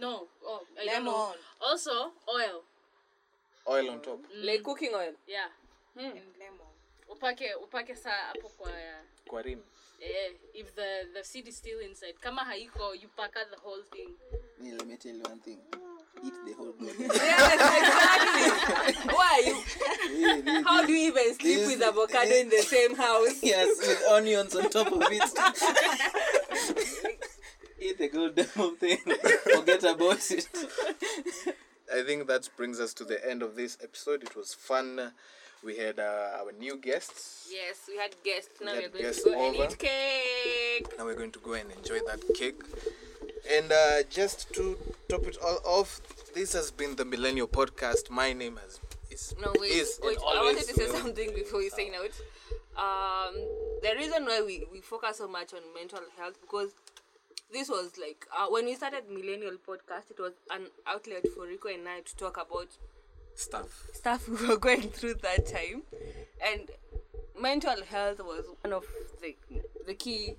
no. 0.00 0.26
Oh, 0.44 0.62
I 0.80 0.86
don't 0.86 1.04
know. 1.04 1.32
Also 1.60 1.90
oil. 2.28 2.62
Oil 3.68 3.90
on 3.90 4.00
top. 4.00 4.20
Like 4.42 4.62
cooking 4.62 4.90
oil. 4.94 5.12
Yeah. 5.26 5.48
And 5.96 6.14
lemon. 6.38 6.70
Upake 7.10 7.54
upake 7.62 7.96
sa 7.96 8.10
hapo 8.10 8.48
kwa 8.56 8.70
Kwa 9.28 9.42
rim. 9.42 9.58
Yeah, 10.00 10.32
if 10.54 10.74
the 10.74 11.08
the 11.14 11.24
seed 11.24 11.48
is 11.48 11.56
still 11.56 11.78
inside. 11.80 12.14
Kama 12.20 12.40
haiko, 12.42 12.94
you 12.94 13.08
pack 13.16 13.36
out 13.36 13.50
the 13.50 13.60
whole 13.60 13.82
thing. 13.92 14.14
Yeah, 14.62 14.74
let 14.78 14.86
me 14.86 14.96
tell 14.96 15.12
you 15.12 15.22
one 15.22 15.40
thing. 15.40 15.58
Eat 16.24 16.32
the 16.46 16.52
whole 16.54 16.72
goat. 16.72 16.94
exactly. 16.98 18.06
Why? 19.10 19.62
You, 20.16 20.64
how 20.64 20.86
do 20.86 20.92
you 20.92 21.08
even 21.08 21.34
sleep 21.34 21.58
This- 21.58 21.66
with 21.78 21.82
avocado 21.82 22.30
in 22.34 22.48
the 22.48 22.62
same 22.62 22.94
house? 22.96 23.38
yes, 23.42 23.68
with 23.78 24.02
onions 24.10 24.54
on 24.56 24.70
top 24.70 24.90
of 24.92 25.02
it. 25.10 25.22
Eat 27.80 27.98
the 27.98 28.08
goddamn 28.08 28.76
thing. 28.76 28.98
Forget 29.54 29.84
about 29.84 30.30
it. 30.30 30.48
I 31.92 32.02
think 32.02 32.26
that 32.28 32.48
brings 32.56 32.78
us 32.78 32.94
to 32.94 33.04
the 33.04 33.28
end 33.28 33.42
of 33.42 33.56
this 33.56 33.76
episode. 33.82 34.22
It 34.22 34.36
was 34.36 34.54
fun. 34.54 35.12
We 35.64 35.76
had 35.76 35.98
uh, 35.98 36.38
our 36.40 36.52
new 36.58 36.76
guests. 36.76 37.48
Yes, 37.50 37.80
we 37.88 37.96
had 37.96 38.14
guests. 38.24 38.60
Now 38.62 38.72
We 38.72 38.78
we're 38.78 38.82
had 38.84 38.92
going 38.92 39.12
to 39.14 39.22
go 39.24 39.46
and 39.48 39.56
eat 39.56 39.78
cake. 39.78 40.98
Now 40.98 41.04
we're 41.04 41.16
going 41.16 41.32
to 41.32 41.38
go 41.40 41.52
and 41.54 41.70
enjoy 41.72 41.98
that 42.06 42.22
cake. 42.34 42.60
And 43.48 43.72
uh, 43.72 44.02
just 44.10 44.52
to 44.54 44.76
top 45.08 45.26
it 45.26 45.36
all 45.42 45.60
off, 45.64 46.00
this 46.34 46.52
has 46.52 46.70
been 46.70 46.96
the 46.96 47.04
Millennial 47.04 47.48
Podcast. 47.48 48.10
My 48.10 48.32
name 48.32 48.58
has 48.62 48.80
is 49.10 49.34
No, 49.40 49.52
wait, 49.58 49.70
is 49.72 49.98
wait. 50.02 50.18
I 50.18 50.42
wanted 50.42 50.66
to 50.66 50.74
say 50.74 50.86
will. 50.86 50.94
something 50.94 51.34
before 51.34 51.58
we 51.60 51.68
sign 51.68 51.92
out. 51.94 52.10
Um, 52.76 53.34
the 53.82 53.94
reason 53.96 54.24
why 54.24 54.42
we, 54.46 54.64
we 54.72 54.80
focus 54.80 55.18
so 55.18 55.28
much 55.28 55.52
on 55.52 55.60
mental 55.74 56.00
health 56.16 56.40
because 56.40 56.72
this 57.52 57.68
was 57.68 57.98
like 57.98 58.26
uh, 58.36 58.46
when 58.48 58.64
we 58.66 58.74
started 58.74 59.04
Millennial 59.08 59.56
Podcast, 59.66 60.10
it 60.10 60.18
was 60.18 60.32
an 60.50 60.66
outlet 60.86 61.26
for 61.34 61.46
Rico 61.46 61.68
and 61.68 61.88
I 61.88 62.00
to 62.00 62.16
talk 62.16 62.36
about 62.36 62.68
stuff. 63.34 63.86
stuff 63.92 64.28
we 64.40 64.46
were 64.46 64.56
going 64.58 64.90
through 64.90 65.14
that 65.14 65.46
time, 65.46 65.82
and 66.40 66.70
mental 67.40 67.82
health 67.88 68.20
was 68.20 68.44
one 68.62 68.72
of 68.72 68.84
the 69.20 69.34
the 69.86 69.94
key 69.94 70.36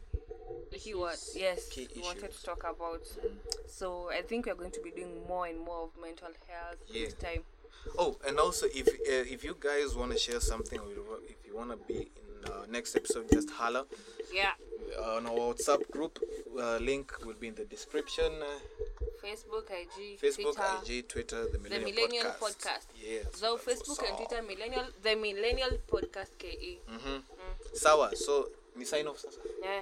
the 0.71 0.93
was. 0.95 1.35
Yes, 1.37 1.69
Key 1.69 1.87
we 1.95 2.01
wanted 2.01 2.31
to 2.31 2.43
talk 2.43 2.59
about. 2.63 3.01
So 3.67 4.09
I 4.09 4.21
think 4.21 4.45
we're 4.45 4.55
going 4.55 4.71
to 4.71 4.81
be 4.81 4.91
doing 4.91 5.21
more 5.27 5.45
and 5.47 5.59
more 5.59 5.83
of 5.83 5.89
mental 6.01 6.29
health 6.47 6.77
Yeah. 6.87 7.05
this 7.05 7.13
time. 7.15 7.43
Oh, 7.97 8.17
and 8.27 8.39
also 8.39 8.67
if 8.73 8.87
uh, 8.87 9.33
if 9.35 9.43
you 9.43 9.55
guys 9.59 9.95
want 9.95 10.11
to 10.11 10.17
share 10.17 10.39
something 10.39 10.79
or 10.79 11.17
if 11.27 11.45
you 11.47 11.55
want 11.55 11.71
to 11.71 11.77
be 11.87 11.99
in 12.45 12.51
uh, 12.51 12.65
next 12.69 12.95
episode, 12.95 13.29
just 13.31 13.49
holler 13.49 13.85
Yeah. 14.31 14.51
uh, 14.99 15.15
on 15.17 15.25
our 15.27 15.33
WhatsApp 15.53 15.89
group. 15.91 16.19
Uh, 16.57 16.77
link 16.77 17.13
will 17.25 17.35
be 17.39 17.47
in 17.47 17.55
the 17.55 17.65
description. 17.65 18.31
Uh, 18.41 18.59
Facebook, 19.23 19.69
IG, 19.71 20.19
Facebook, 20.19 20.55
Twitter. 20.55 20.99
IG, 20.99 21.07
Twitter, 21.07 21.43
the 21.45 21.51
The 21.51 21.59
Millennial, 21.59 21.91
Millennial 21.91 22.25
Podcast. 22.25 22.41
Podcast. 22.41 22.85
Yes. 23.01 23.25
So 23.33 23.57
Facebook 23.57 23.99
and. 24.07 24.17
Twitter, 24.17 24.41
Millennial, 24.43 24.85
the 25.03 25.15
Millennial 25.15 25.71
Podcast 25.87 26.37
KE. 26.37 26.79
Sawa. 27.73 28.11
So 28.15 28.49
ni 28.75 28.85
sign 28.85 29.07
off 29.07 29.19
sasa. 29.19 29.39
Yeah. 29.63 29.81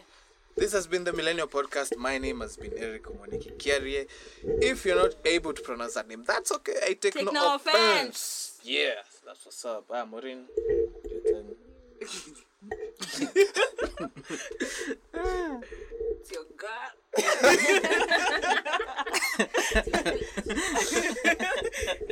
This 0.59 0.73
has 0.73 0.87
been 0.87 1.03
the 1.05 1.13
Millennial 1.13 1.47
Podcast. 1.47 1.95
My 1.97 2.17
name 2.17 2.41
has 2.41 2.57
been 2.57 2.73
Eric 2.75 3.03
Omoniki 3.05 3.55
Kiarie. 3.57 4.07
If 4.61 4.85
you're 4.85 4.95
not 4.97 5.15
able 5.25 5.53
to 5.53 5.61
pronounce 5.61 5.93
that 5.93 6.07
name, 6.07 6.23
that's 6.27 6.51
okay. 6.51 6.73
I 6.83 6.93
take, 6.93 7.13
Take 7.13 7.25
no, 7.25 7.31
no 7.31 7.55
offense. 7.55 7.75
offense. 7.77 8.59
Yes, 8.63 9.21
that's 9.25 9.45
what's 9.45 9.63
up. 9.65 9.85
Ah, 9.91 10.05
Maureen, 10.05 10.45
your 11.09 11.21
turn. 11.31 11.45
It's 16.19 16.31
your 16.31 16.45
girl. 16.57 16.91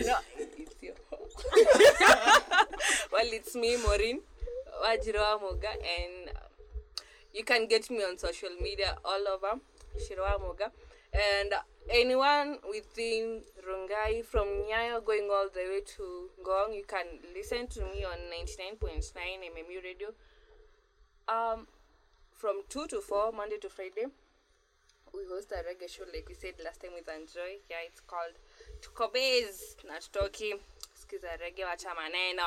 no, 0.06 0.16
it's 0.38 0.76
your 0.82 0.94
Well, 3.12 3.28
it's 3.38 3.56
me, 3.56 3.78
Maureen 3.78 4.22
Wajiroa 4.84 5.42
Moga, 5.42 5.70
and 5.70 6.30
uh, 6.30 6.47
you 7.34 7.44
can 7.44 7.68
get 7.68 7.90
me 7.90 8.04
on 8.04 8.18
social 8.18 8.50
media 8.62 8.96
all 9.06 9.28
over 9.28 9.60
Shiroa 9.98 10.40
Moga. 10.40 10.72
And 11.14 11.54
anyone 11.90 12.60
within 12.70 13.42
Rongai 13.68 14.24
from 14.26 14.48
Nyayo 14.48 15.04
going 15.04 15.30
all 15.32 15.48
the 15.54 15.60
way 15.62 15.82
to 15.98 16.30
Ngong, 16.44 16.76
you 16.76 16.84
can 16.88 17.06
listen 17.34 17.68
to 17.68 17.82
me 17.82 18.06
on 18.06 18.18
99.9 18.32 19.14
MMU 19.14 19.84
radio. 19.84 20.10
Um, 21.28 21.68
from 22.34 22.62
2 22.70 22.88
to 22.88 23.02
4, 23.02 23.32
Monday 23.32 23.58
to 23.62 23.70
Friday. 23.70 24.06
We 25.14 25.22
host 25.30 25.52
a 25.52 25.56
reggae 25.64 25.90
show 25.90 26.04
like 26.14 26.28
we 26.28 26.36
said 26.36 26.54
last 26.64 26.82
time 26.82 26.92
with 26.94 27.08
Enjoy. 27.08 27.58
Yeah, 27.70 27.78
it's 27.88 28.02
called 28.02 28.34
Tuko 28.82 29.12
Base 29.12 29.76
na 29.88 29.96
Tutoki. 29.96 30.54
Skiza 30.94 31.38
reggae 31.40 31.66
wacha 31.66 31.96
maneno. 31.96 32.44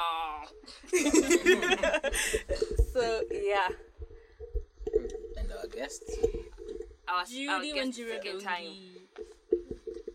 so 2.93 3.23
yeah, 3.33 3.69
And 5.73 5.81
our 5.83 5.87
guest, 5.87 6.03
our, 7.09 7.15
our 7.19 7.25
Judy 7.27 7.73
guest 7.73 7.99
Wanjiru 7.99 8.11
second 8.11 8.41
time. 8.41 8.67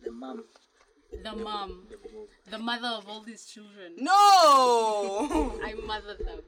the 0.04 0.12
mom. 0.12 0.44
The 1.24 1.34
mom. 1.36 1.88
The 2.50 2.58
mother 2.60 2.88
of 2.88 3.08
all 3.08 3.22
these 3.22 3.46
children. 3.46 3.94
No, 3.98 4.12
I 5.64 5.74
mothered 5.86 6.20
them. 6.20 6.40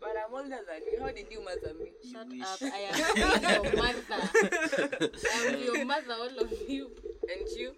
but 0.00 0.10
I'm 0.16 0.34
older 0.34 0.48
than 0.66 0.80
you. 0.92 1.00
How 1.00 1.10
did 1.12 1.26
you 1.30 1.44
mother 1.44 1.72
me? 1.78 1.92
Shut 2.10 2.28
wish. 2.28 2.42
up. 2.42 2.62
I 2.62 2.78
am 2.88 3.64
your 3.64 3.76
mother. 3.76 5.20
I 5.32 5.46
am 5.46 5.62
your 5.62 5.84
mother, 5.84 6.12
all 6.14 6.38
of 6.44 6.52
you. 6.68 6.90
And 7.22 7.48
you? 7.56 7.72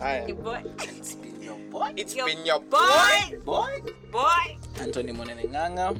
Haya. 0.00 0.26
Your 0.26 0.36
boy. 0.36 0.64
It's 0.78 1.14
been 1.14 1.42
your 1.42 1.58
boy. 1.70 1.92
It's 1.94 2.16
your 2.16 2.26
been 2.26 2.46
your 2.46 2.60
boy. 2.60 3.36
Boy. 3.44 3.80
Boy. 4.10 4.56
Anthony 4.80 5.12
Monenenganga. 5.12 5.92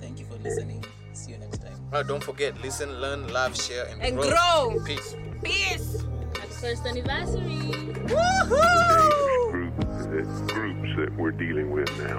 Thank 0.00 0.18
you 0.18 0.26
for 0.26 0.34
listening. 0.42 0.84
See 1.12 1.30
you 1.30 1.38
next 1.38 1.58
time. 1.62 1.78
Oh, 1.92 2.02
don't 2.02 2.22
forget, 2.22 2.60
listen, 2.60 2.90
learn, 3.00 3.28
love, 3.32 3.56
share, 3.56 3.86
and, 3.86 4.02
and 4.02 4.16
grow. 4.16 4.30
grow. 4.30 4.84
Peace. 4.84 5.14
Peace. 5.44 6.02
Happy 6.34 6.48
first 6.60 6.84
anniversary. 6.84 7.70
Woohoo! 8.10 9.52
Groups, 9.52 10.96
that 10.96 11.14
we're 11.16 11.30
dealing 11.30 11.70
with 11.70 11.88
now. 12.02 12.18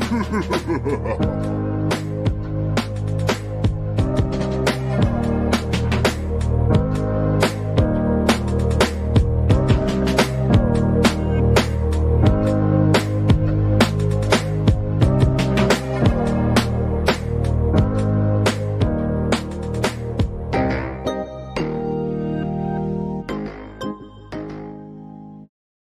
Ha 0.00 0.22
ha 0.24 0.38
ha 0.40 0.78
ha 0.78 1.16
ha! 1.18 1.49